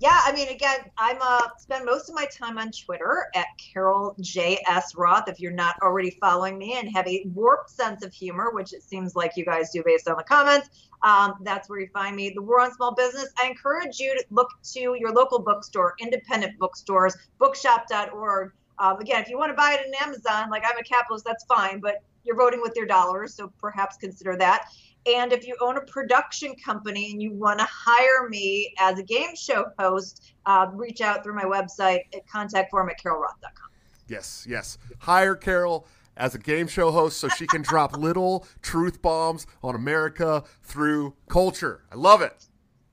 Yeah, 0.00 0.18
I 0.24 0.32
mean, 0.32 0.48
again, 0.48 0.78
I'm 0.96 1.18
uh 1.20 1.48
spend 1.58 1.84
most 1.84 2.08
of 2.08 2.14
my 2.14 2.24
time 2.24 2.56
on 2.56 2.70
Twitter 2.72 3.26
at 3.34 3.46
Carol 3.58 4.16
J 4.20 4.58
S 4.66 4.94
Roth. 4.96 5.28
If 5.28 5.38
you're 5.38 5.52
not 5.52 5.76
already 5.82 6.16
following 6.20 6.56
me 6.56 6.78
and 6.78 6.90
have 6.96 7.06
a 7.06 7.24
warped 7.34 7.68
sense 7.68 8.02
of 8.02 8.12
humor, 8.12 8.50
which 8.50 8.72
it 8.72 8.82
seems 8.82 9.14
like 9.14 9.32
you 9.36 9.44
guys 9.44 9.70
do 9.70 9.82
based 9.84 10.08
on 10.08 10.16
the 10.16 10.24
comments, 10.24 10.70
um, 11.02 11.34
that's 11.42 11.68
where 11.68 11.80
you 11.80 11.88
find 11.92 12.16
me. 12.16 12.32
The 12.34 12.40
War 12.40 12.62
on 12.62 12.72
Small 12.72 12.94
Business. 12.94 13.28
I 13.42 13.46
encourage 13.46 14.00
you 14.00 14.14
to 14.14 14.24
look 14.30 14.48
to 14.72 14.80
your 14.80 15.12
local 15.12 15.38
bookstore, 15.38 15.94
independent 16.00 16.58
bookstores, 16.58 17.14
bookshop.org. 17.38 18.52
Um, 18.78 18.98
again, 19.00 19.20
if 19.20 19.28
you 19.28 19.36
want 19.36 19.50
to 19.50 19.56
buy 19.56 19.74
it 19.78 19.86
on 19.86 20.08
Amazon, 20.08 20.48
like 20.48 20.64
I'm 20.66 20.78
a 20.78 20.82
capitalist, 20.82 21.26
that's 21.26 21.44
fine, 21.44 21.80
but 21.80 21.96
you're 22.24 22.36
voting 22.36 22.62
with 22.62 22.72
your 22.74 22.86
dollars, 22.86 23.34
so 23.34 23.52
perhaps 23.60 23.96
consider 23.98 24.36
that. 24.36 24.64
And 25.06 25.32
if 25.32 25.46
you 25.46 25.56
own 25.60 25.78
a 25.78 25.80
production 25.80 26.54
company 26.56 27.10
and 27.10 27.22
you 27.22 27.32
want 27.32 27.58
to 27.58 27.66
hire 27.70 28.28
me 28.28 28.74
as 28.78 28.98
a 28.98 29.02
game 29.02 29.34
show 29.34 29.66
host, 29.78 30.34
uh, 30.46 30.66
reach 30.74 31.00
out 31.00 31.24
through 31.24 31.34
my 31.34 31.44
website 31.44 32.00
at 32.14 32.26
contact 32.28 32.70
form 32.70 32.90
at 32.90 33.02
carolroth.com. 33.02 33.70
Yes, 34.08 34.46
yes. 34.48 34.76
Hire 34.98 35.36
Carol 35.36 35.86
as 36.16 36.34
a 36.34 36.38
game 36.38 36.66
show 36.66 36.90
host 36.90 37.18
so 37.18 37.28
she 37.28 37.46
can 37.46 37.62
drop 37.62 37.96
little 37.96 38.46
truth 38.60 39.00
bombs 39.00 39.46
on 39.62 39.74
America 39.74 40.44
through 40.62 41.14
culture. 41.28 41.84
I 41.90 41.94
love 41.94 42.20
it. 42.20 42.46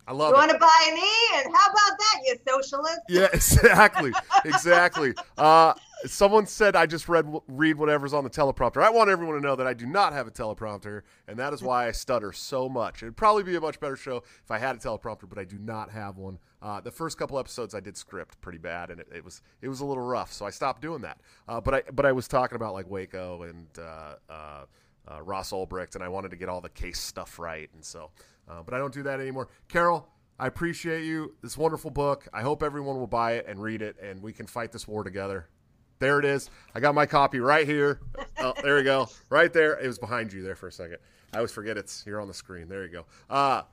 I 0.07 0.13
love 0.13 0.29
you 0.29 0.35
it. 0.35 0.37
want 0.37 0.51
to 0.51 0.57
buy 0.57 0.87
an 0.89 0.97
E? 0.97 1.43
And 1.43 1.53
how 1.53 1.65
about 1.65 1.97
that, 1.99 2.21
you 2.25 2.35
socialist? 2.47 3.01
Yeah, 3.09 3.27
exactly, 3.33 4.13
exactly. 4.45 5.13
Uh, 5.37 5.73
someone 6.05 6.45
said 6.45 6.75
I 6.75 6.85
just 6.85 7.09
read 7.09 7.25
read 7.47 7.77
whatever's 7.77 8.13
on 8.13 8.23
the 8.23 8.29
teleprompter. 8.29 8.81
I 8.83 8.89
want 8.89 9.09
everyone 9.09 9.35
to 9.35 9.41
know 9.41 9.55
that 9.55 9.67
I 9.67 9.73
do 9.73 9.85
not 9.85 10.13
have 10.13 10.27
a 10.27 10.31
teleprompter, 10.31 11.01
and 11.27 11.37
that 11.39 11.53
is 11.53 11.61
why 11.61 11.87
I 11.87 11.91
stutter 11.91 12.31
so 12.31 12.69
much. 12.69 13.03
It'd 13.03 13.17
probably 13.17 13.43
be 13.43 13.55
a 13.55 13.61
much 13.61 13.79
better 13.79 13.95
show 13.95 14.17
if 14.43 14.51
I 14.51 14.57
had 14.57 14.75
a 14.75 14.79
teleprompter, 14.79 15.27
but 15.27 15.37
I 15.37 15.43
do 15.43 15.57
not 15.57 15.91
have 15.91 16.17
one. 16.17 16.39
Uh, 16.61 16.81
the 16.81 16.91
first 16.91 17.17
couple 17.17 17.39
episodes 17.39 17.73
I 17.73 17.79
did 17.79 17.97
script 17.97 18.39
pretty 18.41 18.59
bad, 18.59 18.91
and 18.91 18.99
it, 18.99 19.07
it 19.13 19.23
was 19.23 19.41
it 19.61 19.69
was 19.69 19.81
a 19.81 19.85
little 19.85 20.03
rough, 20.03 20.31
so 20.31 20.45
I 20.45 20.49
stopped 20.49 20.81
doing 20.81 21.01
that. 21.01 21.19
Uh, 21.47 21.61
but 21.61 21.73
I 21.73 21.83
but 21.91 22.05
I 22.05 22.11
was 22.11 22.27
talking 22.27 22.55
about 22.55 22.73
like 22.73 22.89
Waco 22.89 23.43
and. 23.43 23.67
Uh, 23.77 24.15
uh, 24.29 24.65
uh 25.09 25.21
Ross 25.23 25.53
Ulbricht, 25.53 25.95
and 25.95 26.03
I 26.03 26.09
wanted 26.09 26.31
to 26.31 26.35
get 26.35 26.49
all 26.49 26.59
the 26.59 26.67
case 26.67 26.99
stuff 26.99 27.39
right, 27.39 27.69
and 27.73 27.85
so 27.85 28.11
uh, 28.49 28.61
but 28.61 28.73
I 28.73 28.77
don't 28.77 28.93
do 28.93 29.03
that 29.03 29.21
anymore. 29.21 29.47
Carol, 29.69 30.07
I 30.39 30.47
appreciate 30.47 31.05
you. 31.05 31.35
This 31.41 31.57
wonderful 31.57 31.91
book. 31.91 32.27
I 32.33 32.41
hope 32.41 32.61
everyone 32.61 32.97
will 32.97 33.07
buy 33.07 33.33
it 33.33 33.45
and 33.47 33.61
read 33.61 33.81
it, 33.81 33.95
and 34.01 34.21
we 34.21 34.33
can 34.33 34.47
fight 34.47 34.71
this 34.71 34.87
war 34.87 35.03
together. 35.03 35.47
There 35.99 36.19
it 36.19 36.25
is. 36.25 36.49
I 36.75 36.79
got 36.79 36.93
my 36.95 37.05
copy 37.05 37.39
right 37.39 37.65
here. 37.65 37.99
Oh, 38.39 38.53
there 38.61 38.75
we 38.75 38.83
go. 38.83 39.09
Right 39.29 39.51
there. 39.51 39.79
It 39.79 39.87
was 39.87 39.97
behind 39.97 40.31
you 40.31 40.43
there 40.43 40.55
for 40.55 40.67
a 40.67 40.71
second. 40.71 40.97
I 41.33 41.37
always 41.37 41.51
forget 41.51 41.77
it's 41.77 42.03
here 42.03 42.19
on 42.19 42.27
the 42.27 42.33
screen. 42.33 42.67
There 42.69 42.83
you 42.83 42.91
go. 42.91 43.05
Uh, 43.29 43.63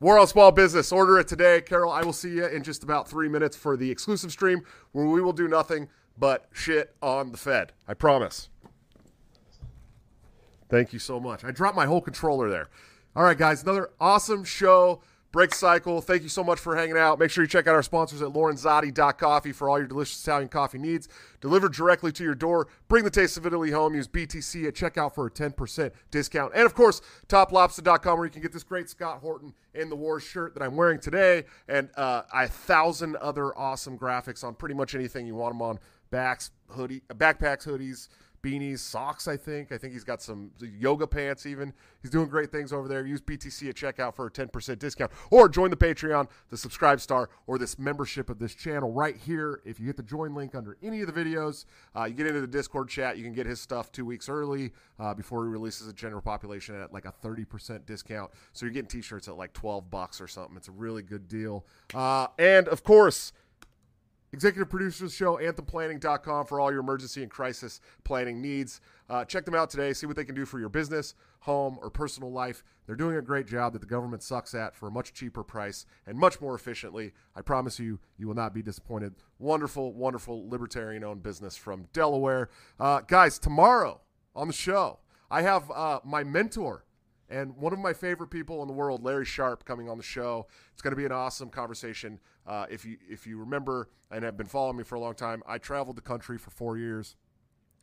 War 0.00 0.18
on 0.18 0.26
Small 0.26 0.52
Business. 0.52 0.92
Order 0.92 1.18
it 1.18 1.28
today. 1.28 1.62
Carol, 1.62 1.90
I 1.90 2.02
will 2.02 2.12
see 2.12 2.30
you 2.30 2.46
in 2.46 2.62
just 2.62 2.82
about 2.82 3.08
three 3.08 3.28
minutes 3.28 3.56
for 3.56 3.76
the 3.76 3.90
exclusive 3.90 4.30
stream 4.30 4.62
where 4.92 5.06
we 5.06 5.22
will 5.22 5.32
do 5.32 5.48
nothing 5.48 5.88
but 6.18 6.48
shit 6.52 6.94
on 7.02 7.32
the 7.32 7.38
Fed. 7.38 7.72
I 7.88 7.94
promise. 7.94 8.48
Thank 10.68 10.92
you 10.92 10.98
so 10.98 11.18
much. 11.18 11.44
I 11.44 11.50
dropped 11.50 11.76
my 11.76 11.86
whole 11.86 12.00
controller 12.00 12.50
there. 12.50 12.68
All 13.16 13.22
right, 13.22 13.38
guys, 13.38 13.62
another 13.62 13.90
awesome 14.00 14.44
show. 14.44 15.00
Break 15.34 15.52
Cycle. 15.52 16.00
Thank 16.00 16.22
you 16.22 16.28
so 16.28 16.44
much 16.44 16.60
for 16.60 16.76
hanging 16.76 16.96
out. 16.96 17.18
Make 17.18 17.28
sure 17.28 17.42
you 17.42 17.48
check 17.48 17.66
out 17.66 17.74
our 17.74 17.82
sponsors 17.82 18.22
at 18.22 18.28
lorenzotti.coffee 18.28 19.50
for 19.50 19.68
all 19.68 19.78
your 19.78 19.88
delicious 19.88 20.22
Italian 20.22 20.48
coffee 20.48 20.78
needs. 20.78 21.08
Delivered 21.40 21.72
directly 21.72 22.12
to 22.12 22.22
your 22.22 22.36
door. 22.36 22.68
Bring 22.86 23.02
the 23.02 23.10
taste 23.10 23.36
of 23.36 23.44
Italy 23.44 23.72
home. 23.72 23.96
Use 23.96 24.06
BTC 24.06 24.68
at 24.68 24.74
checkout 24.74 25.12
for 25.12 25.26
a 25.26 25.30
10% 25.32 25.90
discount. 26.12 26.52
And 26.54 26.64
of 26.64 26.76
course, 26.76 27.00
TopLobsta.com 27.26 28.16
where 28.16 28.26
you 28.26 28.30
can 28.30 28.42
get 28.42 28.52
this 28.52 28.62
great 28.62 28.88
Scott 28.88 29.22
Horton 29.22 29.54
in 29.74 29.90
the 29.90 29.96
War 29.96 30.20
shirt 30.20 30.54
that 30.54 30.62
I'm 30.62 30.76
wearing 30.76 31.00
today 31.00 31.46
and 31.66 31.90
uh, 31.96 32.22
a 32.32 32.46
thousand 32.46 33.16
other 33.16 33.58
awesome 33.58 33.98
graphics 33.98 34.44
on 34.44 34.54
pretty 34.54 34.76
much 34.76 34.94
anything 34.94 35.26
you 35.26 35.34
want 35.34 35.52
them 35.52 35.62
on. 35.62 35.80
Backs, 36.12 36.52
hoodie, 36.68 37.02
backpacks, 37.08 37.66
hoodies, 37.66 38.06
beanies, 38.44 38.80
socks. 38.80 39.26
I 39.26 39.36
think. 39.36 39.72
I 39.72 39.78
think 39.78 39.92
he's 39.92 40.04
got 40.04 40.20
some 40.20 40.50
yoga 40.60 41.06
pants. 41.06 41.46
Even 41.46 41.72
he's 42.02 42.10
doing 42.10 42.28
great 42.28 42.52
things 42.52 42.72
over 42.72 42.86
there. 42.86 43.06
Use 43.06 43.20
BTC 43.20 43.68
at 43.70 43.74
checkout 43.74 44.14
for 44.14 44.26
a 44.26 44.30
ten 44.30 44.48
percent 44.48 44.78
discount, 44.78 45.10
or 45.30 45.48
join 45.48 45.70
the 45.70 45.76
Patreon, 45.76 46.28
the 46.50 46.56
SubscribeStar, 46.56 47.28
or 47.46 47.58
this 47.58 47.78
membership 47.78 48.28
of 48.28 48.38
this 48.38 48.54
channel 48.54 48.92
right 48.92 49.16
here. 49.16 49.62
If 49.64 49.80
you 49.80 49.86
hit 49.86 49.96
the 49.96 50.02
join 50.02 50.34
link 50.34 50.54
under 50.54 50.76
any 50.82 51.00
of 51.00 51.12
the 51.12 51.24
videos, 51.24 51.64
uh, 51.96 52.04
you 52.04 52.14
get 52.14 52.26
into 52.26 52.40
the 52.40 52.46
Discord 52.46 52.88
chat. 52.88 53.16
You 53.16 53.24
can 53.24 53.32
get 53.32 53.46
his 53.46 53.60
stuff 53.60 53.90
two 53.90 54.04
weeks 54.04 54.28
early 54.28 54.72
uh, 54.98 55.14
before 55.14 55.44
he 55.44 55.50
releases 55.50 55.88
a 55.88 55.92
general 55.92 56.20
population 56.20 56.74
at 56.80 56.92
like 56.92 57.06
a 57.06 57.12
thirty 57.12 57.44
percent 57.44 57.86
discount. 57.86 58.30
So 58.52 58.66
you're 58.66 58.72
getting 58.72 58.88
T-shirts 58.88 59.28
at 59.28 59.36
like 59.36 59.52
twelve 59.52 59.90
bucks 59.90 60.20
or 60.20 60.28
something. 60.28 60.56
It's 60.56 60.68
a 60.68 60.72
really 60.72 61.02
good 61.02 61.28
deal. 61.28 61.64
Uh, 61.94 62.26
and 62.38 62.68
of 62.68 62.84
course. 62.84 63.32
Executive 64.34 64.68
producers 64.68 65.14
show, 65.14 65.36
anthemplanning.com 65.36 66.46
for 66.46 66.58
all 66.58 66.72
your 66.72 66.80
emergency 66.80 67.22
and 67.22 67.30
crisis 67.30 67.80
planning 68.02 68.42
needs. 68.42 68.80
Uh, 69.08 69.24
check 69.24 69.44
them 69.44 69.54
out 69.54 69.70
today. 69.70 69.92
See 69.92 70.06
what 70.06 70.16
they 70.16 70.24
can 70.24 70.34
do 70.34 70.44
for 70.44 70.58
your 70.58 70.68
business, 70.68 71.14
home, 71.38 71.78
or 71.80 71.88
personal 71.88 72.32
life. 72.32 72.64
They're 72.84 72.96
doing 72.96 73.14
a 73.14 73.22
great 73.22 73.46
job 73.46 73.74
that 73.74 73.78
the 73.78 73.86
government 73.86 74.24
sucks 74.24 74.52
at 74.52 74.74
for 74.74 74.88
a 74.88 74.90
much 74.90 75.12
cheaper 75.12 75.44
price 75.44 75.86
and 76.04 76.18
much 76.18 76.40
more 76.40 76.56
efficiently. 76.56 77.12
I 77.36 77.42
promise 77.42 77.78
you, 77.78 78.00
you 78.18 78.26
will 78.26 78.34
not 78.34 78.52
be 78.52 78.60
disappointed. 78.60 79.14
Wonderful, 79.38 79.92
wonderful 79.92 80.50
libertarian 80.50 81.04
owned 81.04 81.22
business 81.22 81.56
from 81.56 81.86
Delaware. 81.92 82.50
Uh, 82.80 83.02
guys, 83.06 83.38
tomorrow 83.38 84.00
on 84.34 84.48
the 84.48 84.52
show, 84.52 84.98
I 85.30 85.42
have 85.42 85.70
uh, 85.70 86.00
my 86.02 86.24
mentor 86.24 86.84
and 87.28 87.56
one 87.56 87.72
of 87.72 87.78
my 87.78 87.92
favorite 87.92 88.28
people 88.28 88.62
in 88.62 88.68
the 88.68 88.74
world, 88.74 89.02
Larry 89.02 89.24
Sharpe, 89.24 89.64
coming 89.64 89.88
on 89.88 89.96
the 89.96 90.02
show. 90.02 90.46
It's 90.72 90.82
going 90.82 90.92
to 90.92 90.96
be 90.96 91.06
an 91.06 91.12
awesome 91.12 91.48
conversation. 91.48 92.20
Uh, 92.46 92.66
if 92.70 92.84
you 92.84 92.98
if 93.08 93.26
you 93.26 93.38
remember 93.38 93.88
and 94.10 94.24
have 94.24 94.36
been 94.36 94.46
following 94.46 94.76
me 94.76 94.84
for 94.84 94.94
a 94.96 95.00
long 95.00 95.14
time, 95.14 95.42
I 95.46 95.58
traveled 95.58 95.96
the 95.96 96.02
country 96.02 96.38
for 96.38 96.50
four 96.50 96.76
years 96.76 97.16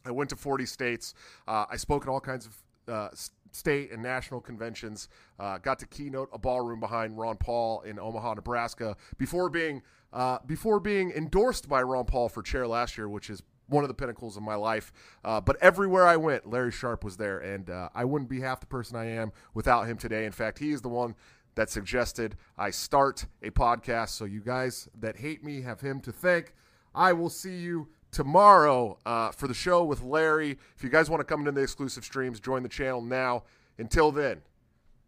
I 0.06 0.12
went 0.12 0.30
to 0.32 0.36
40 0.36 0.66
states. 0.66 1.14
Uh, 1.48 1.66
I 1.70 1.78
spoke 1.78 2.04
at 2.04 2.10
all 2.10 2.20
kinds 2.20 2.48
of 2.48 2.58
uh, 2.88 3.10
state 3.52 3.92
and 3.92 4.02
national 4.02 4.42
conventions. 4.42 5.10
Uh, 5.40 5.58
got 5.58 5.80
to 5.80 5.88
keynote 5.88 6.30
a 6.34 6.40
ballroom 6.40 6.80
behind 6.80 7.18
Ron 7.18 7.38
Paul 7.38 7.82
in 7.82 8.00
Omaha, 8.00 8.36
Nebraska, 8.36 8.96
before 9.18 9.50
being 9.50 9.82
uh, 10.14 10.40
before 10.46 10.82
being 10.82 11.12
endorsed 11.12 11.70
by 11.70 11.82
Ron 11.82 12.04
Paul 12.04 12.28
for 12.28 12.42
chair 12.42 12.68
last 12.68 12.98
year, 12.98 13.08
which 13.08 13.30
is 13.30 13.42
one 13.72 13.84
of 13.84 13.88
the 13.88 13.94
pinnacles 13.94 14.38
of 14.38 14.44
my 14.44 14.56
life. 14.56 14.92
Uh, 15.24 15.42
but 15.42 15.58
everywhere 15.62 16.06
I 16.06 16.18
went, 16.18 16.48
Larry 16.48 16.72
Sharpe 16.72 17.04
was 17.04 17.18
there, 17.18 17.40
and 17.40 17.70
uh, 17.70 17.90
I 17.96 18.06
wouldn't 18.06 18.30
be 18.30 18.42
half 18.42 18.60
the 18.60 18.66
person 18.66 18.96
I 18.98 19.06
am 19.06 19.32
without 19.54 19.88
him 19.88 19.98
today. 19.98 20.26
In 20.26 20.32
fact, 20.32 20.60
he 20.60 20.72
is 20.72 20.82
the 20.82 20.90
one 20.90 21.16
that 21.56 21.70
suggested 21.70 22.36
I 22.58 22.70
start 22.70 23.26
a 23.42 23.50
podcast. 23.50 24.10
So 24.10 24.26
you 24.26 24.42
guys 24.42 24.88
that 25.00 25.18
hate 25.18 25.44
me 25.44 25.62
have 25.62 25.82
him 25.82 26.00
to 26.02 26.12
thank. 26.12 26.54
I 26.94 27.14
will 27.14 27.30
see 27.30 27.58
you 27.58 27.88
tomorrow 28.12 28.98
uh, 29.06 29.32
for 29.32 29.48
the 29.48 29.54
show 29.54 29.84
with 29.84 30.02
Larry. 30.04 30.58
If 30.76 30.84
you 30.84 30.90
guys 30.90 31.10
want 31.10 31.22
to 31.22 31.26
come 31.26 31.40
into 31.42 31.52
the 31.52 31.62
exclusive 31.62 32.04
streams, 32.04 32.40
join 32.40 32.64
the 32.64 32.70
channel 32.70 33.02
now. 33.02 33.44
Until 33.78 34.12
then, 34.12 34.42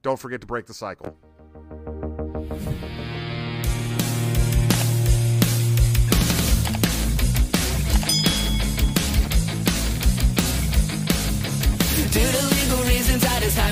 don't 0.01 0.19
forget 0.19 0.41
to 0.41 0.47
break 0.47 0.65
the 0.65 0.73
cycle. 0.73 1.17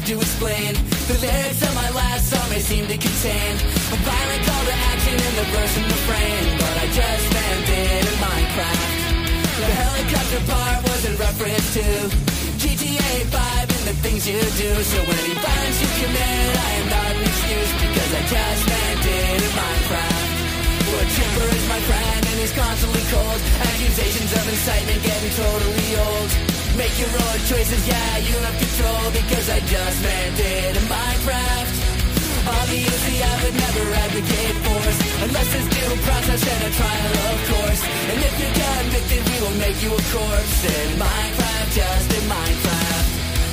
Have 0.02 0.10
to 0.10 0.18
explain. 0.18 0.74
The 1.08 1.18
lyrics 1.22 1.62
of 1.62 1.74
my 1.76 1.90
last 1.94 2.30
song 2.30 2.50
may 2.50 2.60
seem 2.60 2.88
to 2.88 2.98
contain 2.98 3.54
a 3.94 3.98
violent 4.02 4.42
call 4.48 4.64
to 4.66 4.76
action 4.94 5.14
in 5.14 5.34
the 5.38 5.46
verse 5.54 5.76
and 5.78 5.86
the 5.86 6.00
refrain, 6.02 6.44
but 6.58 6.76
I 6.82 6.86
just 6.90 7.26
it 7.70 8.02
in 8.10 8.18
Minecraft. 8.18 8.90
The 9.62 9.74
helicopter 9.78 10.42
part 10.50 10.80
was 10.90 11.02
in 11.06 11.16
reference 11.18 11.68
to 11.78 11.86
GTA 12.58 13.14
5 13.30 13.78
and 13.78 13.84
the 13.90 13.96
things 14.02 14.26
you 14.26 14.42
do. 14.42 14.72
So 14.82 14.98
any 15.06 15.36
violence 15.38 15.78
you 15.82 15.90
commit, 16.02 16.52
I 16.58 16.72
am 16.82 16.88
not 16.90 17.12
an 17.12 17.22
excuse 17.22 17.72
because 17.86 18.12
I 18.18 18.22
just 18.26 18.64
it 18.66 19.06
in 19.06 19.54
Minecraft. 19.54 20.30
Well, 20.90 21.06
Chipper 21.14 21.48
is 21.52 21.66
my 21.70 21.82
friend 21.86 22.22
and 22.26 22.38
he's 22.42 22.54
constantly 22.58 23.06
cold. 23.14 23.40
Accusations 23.70 24.32
of 24.34 24.44
incitement 24.50 25.02
getting 25.04 25.34
totally 25.38 25.90
old. 26.00 26.61
Make 26.82 26.98
your 26.98 27.14
own 27.14 27.40
choices, 27.46 27.84
yeah, 27.86 28.18
you 28.26 28.34
have 28.42 28.58
control 28.58 29.06
Because 29.14 29.48
I 29.54 29.60
just 29.70 29.98
meant 30.02 30.40
in 30.42 30.74
Minecraft. 30.90 31.74
Obviously 32.58 33.18
I 33.22 33.34
would 33.46 33.54
never 33.54 33.84
advocate 34.02 34.58
force 34.66 35.00
Unless 35.22 35.50
it's 35.62 35.70
due 35.78 35.94
process 36.10 36.42
and 36.42 36.62
a 36.66 36.72
trial, 36.74 37.14
of 37.30 37.40
course. 37.54 37.82
And 37.86 38.18
if 38.26 38.34
you're 38.34 38.58
convicted, 38.66 39.22
we 39.30 39.38
will 39.46 39.58
make 39.62 39.78
you 39.86 39.94
a 39.94 40.02
corpse. 40.10 40.58
In 40.74 40.90
Minecraft, 40.98 41.70
just 41.78 42.08
in 42.18 42.26
Minecraft. 42.26 43.08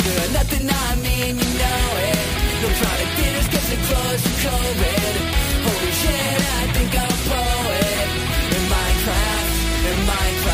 You're 0.08 0.32
nothing 0.32 0.64
I 0.64 0.88
mean, 1.04 1.36
you 1.36 1.50
know 1.60 1.84
it. 2.08 2.24
You'll 2.64 2.76
theaters 2.80 3.44
to 3.44 3.52
get 3.52 3.60
us 3.60 3.80
close 3.92 4.22
to 4.24 4.32
COVID 4.40 5.14
Holy 5.68 5.92
shit, 6.00 6.40
I 6.48 6.64
think 6.72 6.90
I'm 6.96 7.12
a 7.12 7.20
poet 7.28 8.08
In 8.56 8.64
Minecraft, 8.72 9.52
in 9.84 9.98
Minecraft. 10.16 10.47